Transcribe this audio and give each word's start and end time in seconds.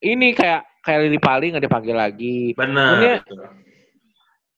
ini 0.00 0.32
kayak 0.32 0.64
kayak 0.80 1.00
Lili 1.06 1.20
Pali 1.20 1.52
nggak 1.52 1.64
dipanggil 1.64 1.96
lagi. 1.96 2.56
Benar. 2.56 3.20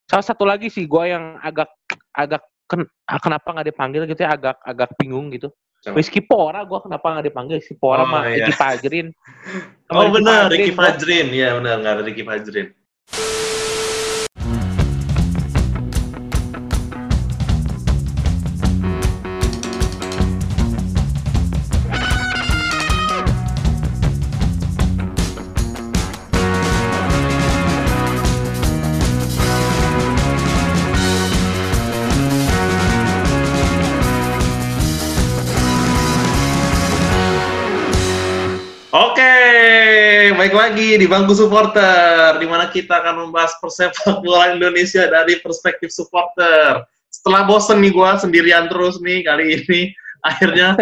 Salah 0.07 0.25
satu 0.25 0.45
lagi 0.45 0.69
sih 0.69 0.85
gue 0.85 1.05
yang 1.09 1.39
agak 1.39 1.71
agak 2.13 2.43
ken- 2.69 2.91
kenapa 3.19 3.49
nggak 3.51 3.69
dipanggil 3.73 4.03
gitu 4.07 4.23
ya 4.23 4.35
agak 4.35 4.57
agak 4.63 4.89
bingung 4.97 5.31
gitu. 5.31 5.51
Coba. 5.83 5.99
Rizky 5.99 6.23
Pora 6.23 6.63
gue 6.63 6.79
kenapa 6.79 7.07
nggak 7.19 7.27
dipanggil 7.27 7.57
Rizky 7.59 7.75
Pora 7.75 8.03
Oh, 8.03 8.07
sama 8.11 8.31
iya. 8.31 8.47
Eki 8.47 8.53
Fajrin. 8.55 9.07
Sama 9.91 9.99
Oh 9.99 10.09
benar, 10.15 10.47
Ricky 10.47 10.71
Fajrin. 10.71 11.27
Iya 11.35 11.59
benar, 11.59 11.75
nggak 11.83 11.93
ada 11.99 12.03
Ricky 12.07 12.23
Fajrin. 12.23 12.69
Baik 40.43 40.59
lagi 40.59 40.99
di 40.99 41.07
bangku 41.07 41.39
supporter, 41.39 42.35
di 42.43 42.51
mana 42.51 42.67
kita 42.67 42.99
akan 42.99 43.31
membahas 43.31 43.55
persepak 43.63 44.27
bola 44.27 44.59
Indonesia 44.59 45.07
dari 45.07 45.39
perspektif 45.39 45.95
supporter. 45.95 46.83
Setelah 47.15 47.47
bosen 47.47 47.79
nih 47.79 47.95
gue 47.95 48.11
sendirian 48.19 48.67
terus 48.67 48.99
nih 48.99 49.23
kali 49.23 49.63
ini, 49.63 49.95
akhirnya 50.35 50.75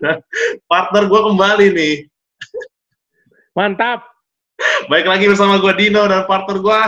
partner 0.70 1.08
gue 1.08 1.20
kembali 1.24 1.66
nih. 1.72 1.96
Mantap. 3.56 4.04
Baik 4.92 5.08
lagi 5.08 5.24
bersama 5.24 5.56
gue 5.56 5.72
Dino 5.72 6.04
dan 6.04 6.28
partner 6.28 6.60
gue. 6.60 6.82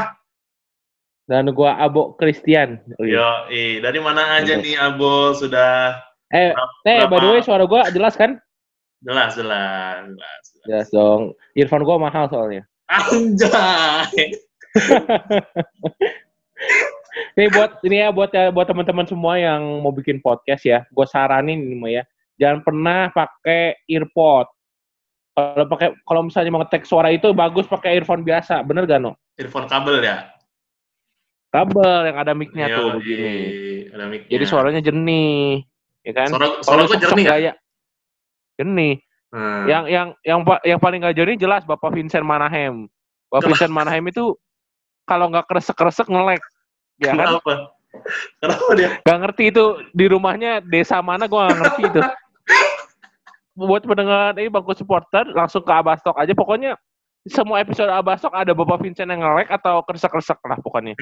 Dan 1.24 1.56
gue 1.56 1.70
Abo 1.72 2.20
Christian. 2.20 2.84
Oh, 3.00 3.08
iya. 3.08 3.48
Yo, 3.48 3.80
dari 3.80 3.96
mana 4.04 4.44
aja 4.44 4.60
nih 4.60 4.76
Abo 4.76 5.32
sudah 5.32 6.04
Eh, 6.28 6.52
eh 6.84 7.08
by 7.08 7.16
the 7.16 7.28
way 7.32 7.40
suara 7.40 7.64
gue 7.64 7.80
jelas 7.96 8.12
kan? 8.12 8.36
jelas 9.04 9.36
jelas 9.36 10.04
jelas. 10.04 10.53
Jelas 10.64 10.88
dong. 10.88 11.36
Earphone 11.52 11.84
gue 11.84 11.96
mahal 12.00 12.24
soalnya. 12.32 12.62
Anjay. 12.88 14.32
Nih 17.38 17.46
buat 17.50 17.78
ini 17.86 18.02
ya 18.02 18.08
buat 18.10 18.30
ya, 18.34 18.50
buat 18.50 18.66
teman-teman 18.66 19.06
semua 19.06 19.38
yang 19.38 19.62
mau 19.82 19.94
bikin 19.94 20.18
podcast 20.18 20.66
ya, 20.66 20.82
gue 20.90 21.06
saranin 21.06 21.62
ini 21.62 21.74
mah 21.78 21.90
ya, 21.90 22.02
jangan 22.38 22.58
pernah 22.62 23.10
pakai 23.14 23.86
earpod. 23.86 24.46
Kalau 25.34 25.66
pakai 25.66 25.88
kalau 26.06 26.20
misalnya 26.30 26.50
mau 26.54 26.62
ngetek 26.62 26.86
suara 26.86 27.10
itu 27.10 27.34
bagus 27.34 27.66
pakai 27.66 27.98
earphone 27.98 28.22
biasa, 28.22 28.62
bener 28.62 28.86
gak 28.86 29.02
no? 29.02 29.18
Earphone 29.34 29.66
kabel 29.66 30.02
ya? 30.02 30.30
Kabel 31.50 32.10
yang 32.10 32.18
ada 32.18 32.32
mic-nya 32.34 32.66
Yo, 32.70 32.78
tuh 32.78 32.88
begini. 32.98 33.34
Ada 33.94 34.04
mic-nya. 34.10 34.30
Jadi 34.30 34.44
suaranya 34.46 34.80
jernih, 34.82 35.62
ya 36.06 36.12
kan? 36.14 36.28
Suara, 36.30 36.46
suara 36.62 36.80
gue 36.86 36.98
jernih 36.98 37.24
ya? 37.26 37.30
gaya, 37.30 37.52
jernih. 38.58 38.94
Hmm. 39.34 39.66
Yang 39.66 39.84
yang 39.90 40.08
yang 40.22 40.40
yang 40.62 40.78
paling 40.78 41.02
gak 41.02 41.18
jernih 41.18 41.34
jelas 41.34 41.66
Bapak 41.66 41.90
Vincent 41.90 42.22
Manahem. 42.22 42.86
Bapak 43.26 43.42
Kenapa? 43.42 43.46
Vincent 43.50 43.74
Manahem 43.74 44.04
itu 44.06 44.38
kalau 45.10 45.26
nggak 45.26 45.50
kresek-kresek 45.50 46.06
ngelek, 46.06 46.40
ya 47.02 47.12
kan? 47.12 47.42
Kenapa? 47.42 47.52
Kenapa 48.38 48.64
dia? 48.78 48.88
Gak 49.02 49.18
ngerti 49.26 49.44
itu 49.50 49.64
di 49.90 50.06
rumahnya 50.06 50.62
desa 50.62 51.02
mana 51.02 51.26
gue 51.26 51.34
gak 51.38 51.58
ngerti 51.60 51.82
itu. 51.90 52.00
Buat 53.54 53.82
pendengar 53.86 54.34
ini 54.38 54.50
bangku 54.50 54.74
supporter 54.74 55.26
langsung 55.34 55.62
ke 55.62 55.72
Abastok 55.74 56.18
aja 56.18 56.34
pokoknya 56.34 56.74
semua 57.24 57.64
episode 57.64 57.88
Abastok 57.88 58.36
ada 58.36 58.52
Bapak 58.52 58.84
Vincent 58.84 59.08
yang 59.08 59.24
ngelek 59.24 59.48
atau 59.48 59.80
kresek-kresek 59.82 60.38
lah 60.44 60.60
pokoknya. 60.60 60.92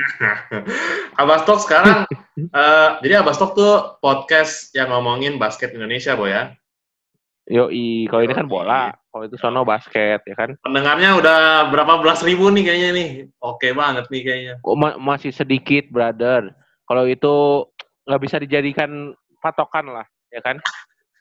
Abastok 1.20 1.58
sekarang, 1.66 2.06
eh, 2.38 2.88
jadi 3.02 3.20
Abastok 3.20 3.58
tuh 3.58 3.98
podcast 3.98 4.70
yang 4.72 4.94
ngomongin 4.94 5.36
basket 5.36 5.74
Indonesia, 5.74 6.14
Boy 6.14 6.30
ya. 6.30 6.54
Yoi, 7.52 8.08
kalau 8.08 8.24
ini 8.24 8.32
kan 8.32 8.48
bola, 8.48 8.96
kalau 9.12 9.28
itu 9.28 9.36
sono 9.36 9.60
basket 9.60 10.24
ya 10.24 10.32
kan. 10.32 10.56
Pendengarnya 10.64 11.20
udah 11.20 11.68
berapa 11.68 12.00
belas 12.00 12.24
ribu 12.24 12.48
nih 12.48 12.64
kayaknya 12.64 12.90
nih. 12.96 13.08
Oke 13.44 13.76
banget 13.76 14.08
nih 14.08 14.22
kayaknya. 14.24 14.54
Oh, 14.64 14.72
ma- 14.72 14.96
masih 14.96 15.36
sedikit 15.36 15.92
brother. 15.92 16.48
Kalau 16.88 17.04
itu 17.04 17.68
nggak 18.08 18.22
bisa 18.24 18.40
dijadikan 18.40 19.12
patokan 19.44 19.84
lah, 19.92 20.06
ya 20.32 20.40
kan? 20.40 20.56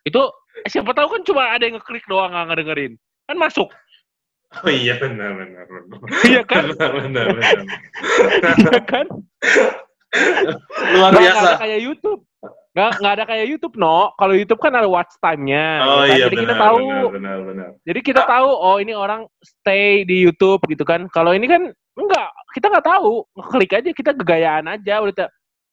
Itu 0.07 0.23
eh, 0.63 0.71
siapa 0.71 0.95
tahu 0.95 1.19
kan 1.19 1.21
cuma 1.27 1.51
ada 1.51 1.67
yang 1.67 1.75
ngeklik 1.83 2.07
doang 2.07 2.31
nggak 2.31 2.47
ngedengerin, 2.47 2.95
kan 3.27 3.35
masuk, 3.35 3.67
Oh 4.51 4.67
iya 4.67 4.99
benar 4.99 5.31
benar 5.35 5.63
benar. 5.63 5.99
iya 6.27 6.43
kan? 6.43 6.63
benar 6.75 6.91
benar 6.91 7.25
benar. 7.35 7.63
Iya 8.59 8.79
kan? 8.87 9.05
Luar 10.95 11.11
biasa. 11.15 11.39
ada 11.39 11.61
kayak 11.61 11.79
YouTube. 11.81 12.21
Nggak, 12.71 12.91
nggak 13.03 13.13
ada 13.19 13.23
kayak 13.27 13.45
YouTube, 13.51 13.75
no. 13.75 14.15
Kalau 14.15 14.31
YouTube 14.31 14.61
kan 14.63 14.71
ada 14.71 14.87
watch 14.87 15.11
time-nya. 15.19 15.83
Oh 15.83 16.07
ya 16.07 16.07
kan? 16.07 16.15
iya 16.15 16.23
Jadi 16.23 16.35
kita 16.39 16.53
benar 16.55 16.63
tahu, 16.63 16.79
benar 16.79 17.07
benar 17.11 17.37
benar. 17.43 17.69
jadi 17.83 17.99
kita 17.99 18.21
tahu, 18.23 18.49
oh 18.49 18.77
ini 18.79 18.93
orang 18.95 19.21
stay 19.43 20.07
di 20.07 20.23
YouTube 20.23 20.63
gitu 20.71 20.87
kan. 20.87 21.11
Kalau 21.11 21.35
ini 21.35 21.51
kan 21.51 21.67
enggak, 21.99 22.27
kita 22.55 22.71
nggak 22.71 22.87
tahu. 22.87 23.27
Klik 23.51 23.75
aja, 23.75 23.91
kita 23.91 24.15
gegayaan 24.15 24.71
aja. 24.71 25.03
Udah 25.03 25.27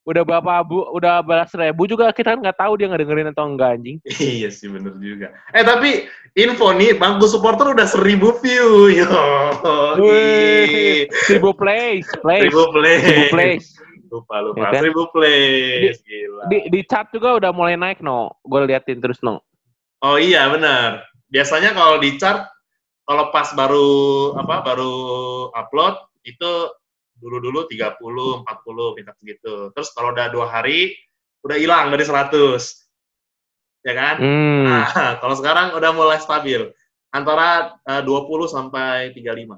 udah 0.09 0.22
berapa 0.25 0.65
bu, 0.65 0.88
udah 0.97 1.20
belas 1.20 1.53
ribu 1.53 1.84
juga 1.84 2.09
kita 2.10 2.32
kan 2.32 2.41
nggak 2.41 2.56
tahu 2.56 2.81
dia 2.81 2.88
nggak 2.88 3.05
dengerin 3.05 3.31
atau 3.31 3.44
enggak 3.47 3.78
anjing. 3.78 3.99
Iya 4.19 4.49
sih 4.50 4.66
bener 4.66 4.99
juga. 4.99 5.31
Eh 5.55 5.62
tapi 5.62 6.09
info 6.34 6.75
nih, 6.75 6.99
bangku 6.99 7.31
supporter 7.31 7.78
udah 7.78 7.87
seribu 7.87 8.34
view. 8.43 8.91
Yo. 8.91 9.06
Wih, 10.03 11.06
seribu 11.31 11.55
plays, 11.55 12.10
plays, 12.26 12.43
Seribu 12.50 12.75
play. 12.75 12.97
seribu 12.99 13.25
plays. 13.31 13.65
Lupa 14.08 14.41
lupa. 14.41 14.58
Ya 14.58 14.64
kan? 14.72 14.80
Seribu 14.82 15.02
play. 15.12 15.92
Gila. 15.92 16.48
Di, 16.48 16.58
di 16.72 16.80
chart 16.88 17.12
juga 17.12 17.36
udah 17.36 17.50
mulai 17.52 17.76
naik, 17.76 18.00
no. 18.00 18.32
Gue 18.42 18.64
liatin 18.64 18.98
terus, 18.98 19.20
no. 19.20 19.44
Oh 20.00 20.16
iya 20.16 20.48
benar. 20.48 21.04
Biasanya 21.28 21.76
kalau 21.76 22.00
di 22.00 22.16
chart 22.16 22.48
kalau 23.08 23.32
pas 23.32 23.50
baru 23.56 23.88
apa 24.36 24.60
baru 24.64 24.92
upload 25.52 25.96
itu 26.28 26.50
dulu-dulu 27.19 27.66
30, 27.66 27.98
40 27.98 28.96
minta 28.96 29.12
segitu. 29.19 29.72
Terus 29.74 29.88
kalau 29.96 30.14
udah 30.14 30.30
dua 30.30 30.46
hari 30.46 30.94
udah 31.42 31.56
hilang 31.58 31.90
dari 31.90 32.04
100. 32.06 32.30
Ya 33.86 33.94
kan? 33.96 34.14
Hmm. 34.20 34.64
Nah, 34.69 34.86
kalau 35.25 35.34
sekarang 35.34 35.75
udah 35.75 35.90
mulai 35.96 36.20
stabil. 36.22 36.69
Antara 37.10 37.80
eh, 37.88 38.02
20 38.04 38.28
sampai 38.46 39.10
35. 39.16 39.48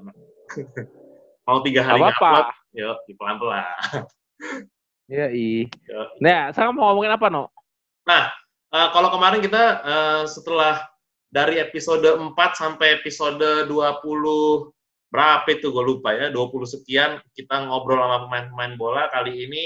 Mau 1.45 1.59
tiga 1.67 1.83
hari 1.83 1.99
Gak 1.99 2.15
upload, 2.15 2.45
apa-apa. 2.47 2.53
yuk 2.71 2.95
pelan-pelan. 3.19 3.65
Iya, 5.11 5.27
i. 5.35 5.67
Yuk. 5.67 6.07
Nah, 6.23 6.55
sekarang 6.55 6.71
mau 6.71 6.95
ngomongin 6.95 7.11
apa, 7.11 7.27
no? 7.27 7.51
Nah, 8.07 8.31
eh, 8.71 8.89
kalau 8.95 9.11
kemarin 9.11 9.43
kita 9.43 9.63
eh, 9.83 10.23
setelah 10.23 10.87
dari 11.31 11.59
episode 11.59 12.03
4 12.03 12.35
sampai 12.55 12.99
episode 12.99 13.67
20 13.67 13.71
berapa 15.11 15.47
itu 15.51 15.67
gue 15.71 15.83
lupa 15.83 16.15
ya, 16.15 16.31
20 16.31 16.63
sekian 16.63 17.19
kita 17.35 17.67
ngobrol 17.67 17.99
sama 17.99 18.27
pemain-pemain 18.27 18.73
bola 18.79 19.11
kali 19.11 19.47
ini 19.47 19.63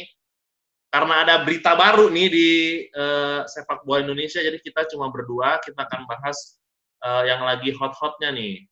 karena 0.90 1.28
ada 1.28 1.35
berita 1.46 1.78
baru 1.78 2.09
nih 2.09 2.28
di 2.31 2.50
eh, 2.90 3.40
sepak 3.46 3.85
bola 3.85 4.02
Indonesia 4.02 4.41
jadi 4.41 4.58
kita 4.58 4.90
cuma 4.94 5.14
berdua 5.14 5.62
kita 5.62 5.85
akan 5.85 6.09
bahas 6.09 6.58
eh, 7.06 7.24
yang 7.30 7.46
lagi 7.46 7.69
hot-hotnya 7.75 8.34
nih. 8.34 8.66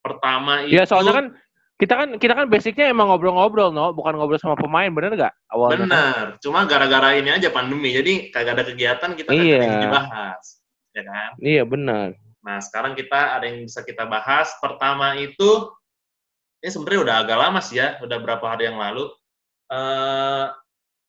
Pertama 0.00 0.64
itu 0.64 0.78
Iya, 0.78 0.84
soalnya 0.86 1.12
kan 1.12 1.26
kita 1.80 1.94
kan 1.96 2.08
kita 2.20 2.36
kan 2.36 2.46
basicnya 2.52 2.92
emang 2.92 3.08
ngobrol-ngobrol, 3.08 3.72
no, 3.72 3.96
bukan 3.96 4.20
ngobrol 4.20 4.36
sama 4.36 4.52
pemain, 4.60 4.92
bener 4.92 5.16
nggak? 5.16 5.34
Awalnya. 5.48 5.88
benar, 5.88 6.24
cuma 6.44 6.68
gara-gara 6.68 7.16
ini 7.16 7.32
aja 7.32 7.48
pandemi 7.48 7.96
jadi 7.96 8.28
kagak 8.28 8.60
ada 8.60 8.64
kegiatan 8.68 9.10
kita 9.16 9.32
kagak 9.32 9.48
Iya. 9.48 9.58
yang 9.64 9.80
dibahas. 9.88 10.44
Ya 10.92 11.02
kan? 11.06 11.30
Iya, 11.40 11.62
benar. 11.64 12.06
Nah, 12.44 12.58
sekarang 12.60 12.92
kita 12.98 13.38
ada 13.38 13.44
yang 13.48 13.64
bisa 13.64 13.80
kita 13.86 14.04
bahas. 14.04 14.52
Pertama 14.60 15.14
itu, 15.16 15.70
ini 16.60 16.68
sebenarnya 16.68 17.00
udah 17.00 17.16
agak 17.24 17.38
lama 17.38 17.60
sih 17.62 17.78
ya, 17.78 17.96
udah 18.02 18.18
berapa 18.20 18.44
hari 18.44 18.68
yang 18.68 18.76
lalu. 18.76 19.06
Eh, 19.70 20.44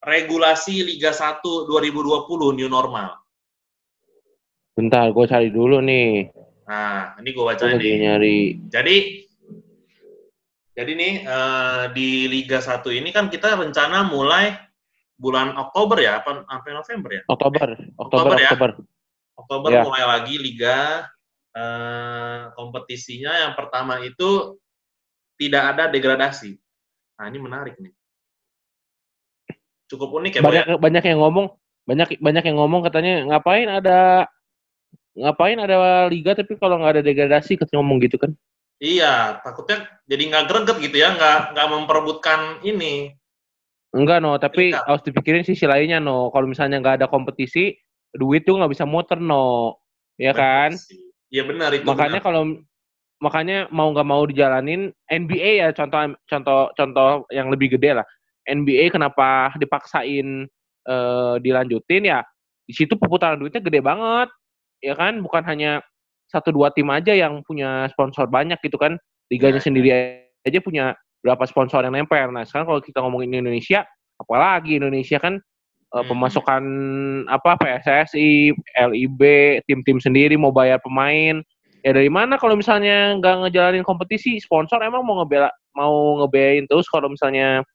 regulasi 0.02 0.86
Liga 0.86 1.10
1 1.10 1.66
2020 1.66 2.54
new 2.56 2.70
normal. 2.70 3.18
Bentar, 4.72 5.10
gue 5.12 5.24
cari 5.28 5.48
dulu 5.52 5.82
nih. 5.84 6.30
Nah, 6.64 7.18
ini 7.20 7.28
gue 7.34 7.44
baca 7.44 7.64
nih. 7.68 7.96
nyari. 8.00 8.38
Jadi, 8.70 8.96
jadi 10.72 10.92
nih 10.96 11.12
eh, 11.28 11.84
di 11.92 12.08
Liga 12.32 12.58
1 12.60 12.88
ini 12.92 13.12
kan 13.12 13.28
kita 13.28 13.56
rencana 13.56 14.08
mulai 14.08 14.56
bulan 15.20 15.54
Oktober 15.54 16.00
ya, 16.00 16.18
apa 16.24 16.42
sampai 16.48 16.70
November 16.74 17.10
ya? 17.12 17.22
Oktober, 17.28 17.68
Oktober, 17.94 18.34
Oktober 18.34 18.36
ya? 18.40 18.50
Oktober. 18.50 18.70
Oktober 19.32 19.70
Ya. 19.72 19.82
mulai 19.84 20.02
lagi 20.04 20.36
liga 20.36 21.08
eh, 21.52 22.40
kompetisinya 22.56 23.32
yang 23.48 23.52
pertama 23.52 24.00
itu 24.00 24.56
tidak 25.36 25.62
ada 25.76 25.84
degradasi. 25.92 26.56
Nah 27.20 27.24
ini 27.28 27.38
menarik 27.38 27.76
nih. 27.76 27.92
Cukup 29.92 30.08
unik 30.16 30.38
ya, 30.38 30.40
Boy, 30.40 30.48
Banyak 30.56 30.66
ya? 30.72 30.76
banyak 30.80 31.04
yang 31.04 31.18
ngomong, 31.20 31.46
banyak 31.84 32.08
banyak 32.16 32.44
yang 32.48 32.56
ngomong 32.56 32.80
katanya 32.80 33.12
ngapain 33.28 33.68
ada 33.68 34.24
ngapain 35.12 35.60
ada 35.60 36.08
liga 36.08 36.32
tapi 36.32 36.56
kalau 36.56 36.80
nggak 36.80 36.96
ada 36.96 37.02
degradasi 37.04 37.60
katanya 37.60 37.84
ngomong 37.84 38.00
gitu 38.00 38.16
kan. 38.16 38.32
Iya, 38.82 39.38
takutnya 39.46 39.86
jadi 40.10 40.22
nggak 40.26 40.44
greget 40.50 40.76
gitu 40.82 40.96
ya, 40.98 41.14
nggak 41.14 41.54
nggak 41.54 41.68
memperebutkan 41.70 42.40
ini. 42.66 43.14
Enggak 43.94 44.18
no, 44.18 44.34
tapi 44.42 44.74
Enggak. 44.74 44.82
harus 44.90 45.02
dipikirin 45.06 45.46
sisi 45.46 45.70
lainnya 45.70 46.02
no. 46.02 46.34
Kalau 46.34 46.50
misalnya 46.50 46.82
nggak 46.82 46.98
ada 46.98 47.06
kompetisi, 47.06 47.78
duit 48.10 48.42
tuh 48.42 48.58
nggak 48.58 48.74
bisa 48.74 48.82
muter 48.82 49.22
no, 49.22 49.78
ya 50.18 50.34
kan? 50.34 50.74
Iya 51.30 51.46
benar 51.46 51.70
itu. 51.78 51.86
Makanya 51.86 52.18
kalau 52.18 52.58
makanya 53.22 53.70
mau 53.70 53.94
nggak 53.94 54.08
mau 54.08 54.26
dijalanin 54.26 54.90
NBA 55.06 55.62
ya 55.62 55.68
contoh 55.70 56.18
contoh 56.26 56.74
contoh 56.74 57.22
yang 57.30 57.54
lebih 57.54 57.78
gede 57.78 58.02
lah. 58.02 58.06
NBA 58.50 58.90
kenapa 58.90 59.54
dipaksain 59.62 60.50
uh, 60.90 61.38
dilanjutin 61.38 62.10
ya 62.10 62.26
di 62.66 62.74
situ 62.74 62.98
perputaran 62.98 63.38
duitnya 63.38 63.62
gede 63.62 63.78
banget 63.78 64.28
ya 64.82 64.98
kan 64.98 65.22
bukan 65.22 65.46
hanya 65.46 65.78
satu 66.32 66.48
dua 66.48 66.72
tim 66.72 66.88
aja 66.88 67.12
yang 67.12 67.44
punya 67.44 67.86
sponsor 67.92 68.24
banyak 68.26 68.56
gitu 68.64 68.80
kan. 68.80 68.96
Liganya 69.28 69.60
ya, 69.60 69.64
sendiri 69.68 69.88
aja 70.42 70.58
punya 70.64 70.96
berapa 71.22 71.44
sponsor 71.46 71.86
yang 71.86 71.94
nempel. 71.94 72.32
Nah 72.34 72.42
sekarang 72.42 72.66
kalau 72.66 72.80
kita 72.82 72.98
ngomongin 73.04 73.44
Indonesia 73.44 73.86
apalagi 74.18 74.78
Indonesia 74.78 75.18
kan 75.22 75.38
uh, 75.94 76.04
pemasukan 76.04 76.62
apa 77.30 77.58
PSSI 77.58 78.52
LIB 78.90 79.22
tim-tim 79.70 80.02
sendiri 80.02 80.34
mau 80.34 80.50
bayar 80.50 80.82
pemain. 80.82 81.40
Ya 81.82 81.90
dari 81.90 82.10
mana 82.10 82.38
kalau 82.38 82.54
misalnya 82.54 83.18
nggak 83.18 83.46
ngejalanin 83.46 83.82
kompetisi 83.82 84.38
sponsor 84.38 84.78
emang 84.82 85.02
mau 85.02 85.18
ngebela 85.22 85.50
mau 85.74 86.22
ngebeain 86.22 86.70
terus 86.70 86.86
kalau 86.86 87.10
misalnya 87.10 87.66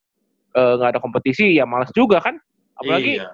eh, 0.56 0.74
nggak 0.80 0.90
uh, 0.90 0.94
ada 0.96 1.02
kompetisi 1.04 1.60
ya 1.60 1.68
malas 1.68 1.92
juga 1.92 2.24
kan. 2.24 2.40
Apalagi 2.80 3.20
iya. 3.20 3.28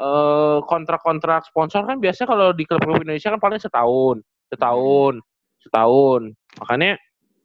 uh, 0.00 0.58
kontrak-kontrak 0.66 1.46
sponsor 1.46 1.86
kan 1.86 2.02
biasanya 2.02 2.26
kalau 2.26 2.48
di 2.50 2.66
klub-klub 2.66 3.06
Indonesia 3.06 3.30
kan 3.30 3.38
paling 3.38 3.60
setahun 3.62 4.18
setahun 4.50 5.22
setahun. 5.66 6.30
Makanya 6.62 6.94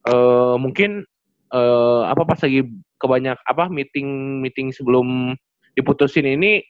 uh, 0.05 0.55
mungkin 0.61 1.03
uh, 1.49 2.05
apa 2.05 2.21
pas 2.23 2.39
lagi 2.45 2.69
kebanyak 3.01 3.37
apa 3.49 3.65
meeting 3.73 4.39
meeting 4.45 4.69
sebelum 4.69 5.33
diputusin 5.73 6.29
ini 6.29 6.61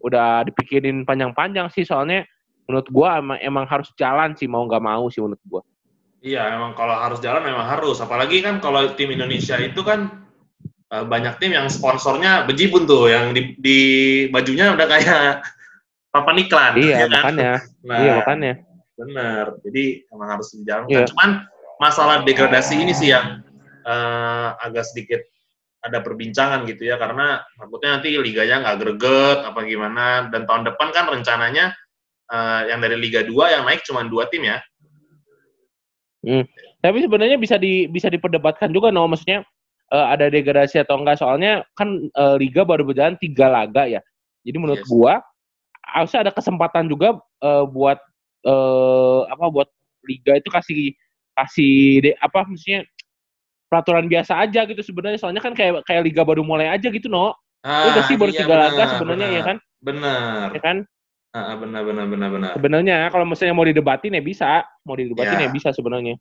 udah 0.00 0.46
dipikirin 0.46 1.02
panjang-panjang 1.02 1.66
sih. 1.74 1.82
Soalnya 1.82 2.22
menurut 2.70 2.86
gua 2.94 3.18
emang, 3.18 3.38
emang 3.42 3.66
harus 3.66 3.90
jalan 3.98 4.38
sih 4.38 4.46
mau 4.46 4.62
nggak 4.64 4.84
mau 4.84 5.10
sih 5.10 5.18
menurut 5.20 5.42
gua. 5.50 5.62
Iya 6.20 6.52
emang 6.52 6.76
kalau 6.76 6.94
harus 6.94 7.18
jalan 7.18 7.42
memang 7.42 7.66
harus. 7.66 7.98
Apalagi 7.98 8.44
kan 8.44 8.62
kalau 8.62 8.94
tim 8.94 9.10
Indonesia 9.10 9.56
itu 9.58 9.80
kan 9.82 10.24
uh, 10.92 11.04
banyak 11.04 11.40
tim 11.42 11.56
yang 11.56 11.66
sponsornya 11.66 12.44
bejibun 12.44 12.84
tuh 12.84 13.08
yang 13.08 13.32
di, 13.32 13.56
di 13.56 13.78
bajunya 14.28 14.72
udah 14.72 14.86
kayak 14.86 15.40
papan 16.12 16.42
iklan 16.42 16.72
iya 16.76 16.96
ya 16.96 17.06
kan? 17.08 17.10
makanya. 17.10 17.52
Nah, 17.80 17.98
iya 18.04 18.12
makanya 18.20 18.52
Benar. 19.00 19.56
Jadi 19.64 20.04
emang 20.12 20.28
harus 20.36 20.52
dijalankan. 20.52 20.92
Yeah. 20.92 21.08
Cuman 21.08 21.48
masalah 21.80 22.20
degradasi 22.28 22.76
ini 22.76 22.92
sih 22.92 23.16
yang 23.16 23.40
uh, 23.88 24.52
agak 24.60 24.84
sedikit 24.84 25.24
ada 25.80 26.04
perbincangan 26.04 26.68
gitu 26.68 26.92
ya 26.92 27.00
karena 27.00 27.40
takutnya 27.56 27.96
nanti 27.96 28.12
liganya 28.20 28.60
nggak 28.60 28.78
greget 28.84 29.38
apa 29.48 29.60
gimana 29.64 30.28
dan 30.28 30.44
tahun 30.44 30.68
depan 30.68 30.92
kan 30.92 31.08
rencananya 31.08 31.72
uh, 32.28 32.68
yang 32.68 32.84
dari 32.84 33.00
Liga 33.00 33.24
2 33.24 33.32
yang 33.32 33.64
naik 33.64 33.80
cuma 33.88 34.04
dua 34.04 34.28
tim 34.28 34.44
ya. 34.44 34.60
Hmm. 36.20 36.44
Tapi 36.84 37.00
sebenarnya 37.00 37.40
bisa 37.40 37.56
di 37.56 37.88
bisa 37.88 38.12
diperdebatkan 38.12 38.68
juga 38.76 38.92
no 38.92 39.08
maksudnya 39.08 39.40
uh, 39.88 40.06
ada 40.12 40.28
degradasi 40.28 40.84
atau 40.84 41.00
enggak 41.00 41.16
soalnya 41.16 41.64
kan 41.80 42.12
uh, 42.12 42.36
liga 42.36 42.60
baru 42.60 42.84
berjalan 42.84 43.16
tiga 43.16 43.48
laga 43.48 43.88
ya. 43.88 44.04
Jadi 44.44 44.56
menurut 44.60 44.84
yes. 44.84 44.88
gua 44.88 45.24
harusnya 45.80 46.28
ada 46.28 46.32
kesempatan 46.32 46.92
juga 46.92 47.16
uh, 47.40 47.64
buat 47.64 47.96
eh, 48.44 49.20
apa 49.28 49.44
buat 49.48 49.68
liga 50.06 50.36
itu 50.40 50.48
kasih 50.48 50.96
kasih 51.36 51.76
de, 52.04 52.10
apa 52.20 52.44
maksudnya 52.44 52.84
peraturan 53.70 54.10
biasa 54.10 54.42
aja 54.42 54.66
gitu 54.66 54.82
sebenarnya. 54.82 55.18
Soalnya 55.20 55.42
kan 55.44 55.54
kayak 55.54 55.86
kayak 55.86 56.02
liga 56.02 56.22
baru 56.26 56.42
mulai 56.42 56.68
aja 56.72 56.90
gitu 56.90 57.06
no 57.06 57.32
ah, 57.62 57.92
itu 57.92 58.00
sih 58.12 58.16
baru 58.18 58.32
iya, 58.34 58.40
tiga 58.42 58.54
laga 58.56 58.84
sebenarnya 58.96 59.28
ya 59.30 59.42
kan? 59.46 59.56
Benar. 59.80 60.46
Ya 60.56 60.60
kan? 60.60 60.76
Ah, 61.30 61.54
benar 61.54 61.86
benar 61.86 62.06
benar 62.10 62.28
benar. 62.34 62.50
Sebenarnya 62.58 62.98
kalau 63.14 63.22
misalnya 63.22 63.54
mau 63.54 63.66
didebatin 63.66 64.18
ya 64.18 64.22
bisa. 64.24 64.66
Mau 64.82 64.98
didebatin 64.98 65.38
ya, 65.38 65.46
ya 65.46 65.50
bisa 65.54 65.70
sebenarnya. 65.70 66.18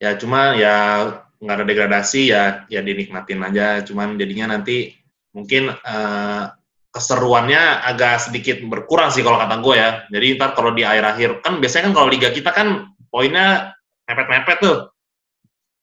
Ya 0.00 0.16
cuma 0.16 0.56
ya 0.56 0.76
nggak 1.36 1.56
ada 1.60 1.64
degradasi 1.68 2.32
ya 2.32 2.64
ya 2.72 2.80
dinikmatin 2.80 3.44
aja. 3.44 3.84
Cuman 3.84 4.16
jadinya 4.16 4.56
nanti 4.56 4.96
mungkin 5.36 5.68
uh, 5.68 6.44
keseruannya 6.96 7.84
agak 7.84 8.24
sedikit 8.24 8.56
berkurang 8.64 9.12
sih 9.12 9.20
kalau 9.20 9.36
kata 9.36 9.60
gue 9.60 9.74
ya. 9.76 9.90
Jadi 10.08 10.26
ntar 10.40 10.56
kalau 10.56 10.72
di 10.72 10.80
akhir-akhir 10.80 11.44
kan 11.44 11.60
biasanya 11.60 11.92
kan 11.92 11.94
kalau 12.00 12.08
liga 12.08 12.32
kita 12.32 12.48
kan 12.56 12.88
poinnya 13.12 13.76
mepet-mepet 14.08 14.58
tuh. 14.64 14.78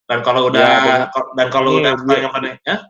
Dan 0.10 0.26
kalau 0.26 0.50
udah 0.50 0.66
ya, 0.66 0.98
dan 1.38 1.48
kalau 1.54 1.78
udah 1.78 1.94
pertandingan 1.96 2.60
ya 2.66 2.90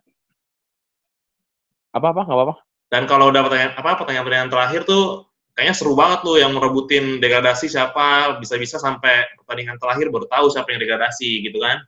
apa 1.94 2.08
apa 2.10 2.22
nggak 2.26 2.38
apa-apa. 2.38 2.56
Dan 2.90 3.04
kalau 3.06 3.26
udah 3.30 3.42
pertanyaan 3.46 3.74
apa 3.78 3.92
pertanyaan-pertanyaan 4.02 4.52
terakhir 4.54 4.82
tuh 4.86 5.30
kayaknya 5.54 5.76
seru 5.78 5.94
banget 5.94 6.26
tuh 6.26 6.42
yang 6.42 6.52
merebutin 6.54 7.22
degradasi 7.22 7.70
siapa 7.70 8.38
bisa-bisa 8.42 8.82
sampai 8.82 9.30
pertandingan 9.38 9.78
terakhir 9.78 10.10
baru 10.10 10.26
tahu 10.26 10.50
siapa 10.50 10.74
yang 10.74 10.82
degradasi 10.82 11.46
gitu 11.46 11.62
kan. 11.62 11.82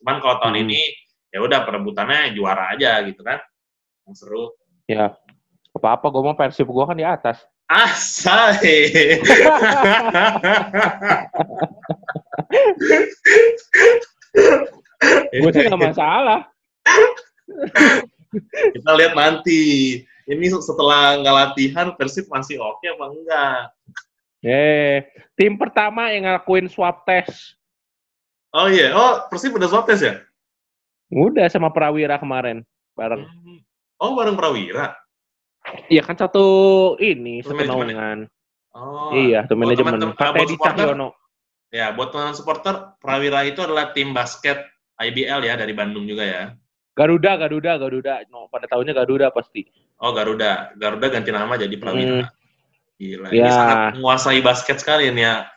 Cuman 0.00 0.16
kalau 0.20 0.36
tahun 0.44 0.56
hmm. 0.60 0.64
ini 0.68 0.80
ya 1.32 1.40
udah 1.40 1.64
perebutannya 1.64 2.36
juara 2.36 2.72
aja 2.76 3.00
gitu 3.04 3.20
kan. 3.24 3.40
Yang 4.08 4.16
seru. 4.20 4.44
Ya, 4.90 5.14
apa-apa, 5.78 6.10
gue 6.10 6.22
mau 6.22 6.34
Persib 6.34 6.66
gue 6.66 6.84
kan 6.86 6.98
di 6.98 7.06
atas. 7.06 7.46
Asai. 7.70 8.90
gue 15.30 15.50
sih 15.54 15.62
gak 15.70 15.78
masalah. 15.78 16.50
Kita 18.74 18.90
lihat 18.98 19.14
nanti. 19.14 19.62
Ini 20.30 20.46
setelah 20.62 21.18
nggak 21.18 21.34
latihan, 21.34 21.90
Persib 21.98 22.30
masih 22.30 22.62
oke 22.62 22.86
apa 22.86 23.04
enggak? 23.10 23.74
Eh, 24.46 25.10
tim 25.34 25.58
pertama 25.58 26.14
yang 26.14 26.22
ngelakuin 26.30 26.70
swab 26.70 27.02
test. 27.02 27.58
Oh 28.54 28.70
iya, 28.70 28.90
yeah. 28.90 28.98
oh 28.98 29.26
Persib 29.26 29.58
udah 29.58 29.66
swab 29.66 29.90
test 29.90 30.06
ya? 30.06 30.22
Udah 31.10 31.50
sama 31.50 31.74
Prawira 31.74 32.14
kemarin, 32.22 32.62
bareng. 32.94 33.26
Hmm. 33.26 33.58
Oh, 33.98 34.14
bareng 34.14 34.38
Prawira? 34.38 34.94
Iya 35.90 36.02
kan 36.06 36.16
satu 36.18 36.46
ini 36.98 37.42
satu 37.42 37.62
naungan. 37.62 38.26
Oh. 38.70 39.10
Iya, 39.10 39.46
satu 39.46 39.58
manajemen. 39.58 40.14
Pak 40.14 40.38
Teddy 40.38 40.54
Cahyono. 40.54 41.18
Ya, 41.70 41.94
buat 41.94 42.10
teman 42.10 42.34
supporter, 42.34 42.98
Prawira 42.98 43.46
itu 43.46 43.62
adalah 43.62 43.94
tim 43.94 44.10
basket 44.10 44.66
IBL 44.98 45.46
ya 45.46 45.54
dari 45.54 45.70
Bandung 45.70 46.02
juga 46.06 46.26
ya. 46.26 46.44
Garuda, 46.98 47.38
Garuda, 47.38 47.78
Garuda. 47.78 48.14
No, 48.26 48.50
pada 48.50 48.66
tahunnya 48.66 48.90
Garuda 48.90 49.30
pasti. 49.30 49.70
Oh, 50.02 50.10
Garuda. 50.10 50.74
Garuda 50.74 51.06
ganti 51.06 51.30
nama 51.30 51.54
jadi 51.54 51.74
Prawira. 51.78 52.26
Hmm. 52.26 52.38
Gila, 53.00 53.32
ya. 53.32 53.48
ini 53.48 53.50
sangat 53.50 53.78
menguasai 53.96 54.40
basket 54.44 54.76
sekali 54.82 55.08
ini 55.08 55.24
ya. 55.24 55.48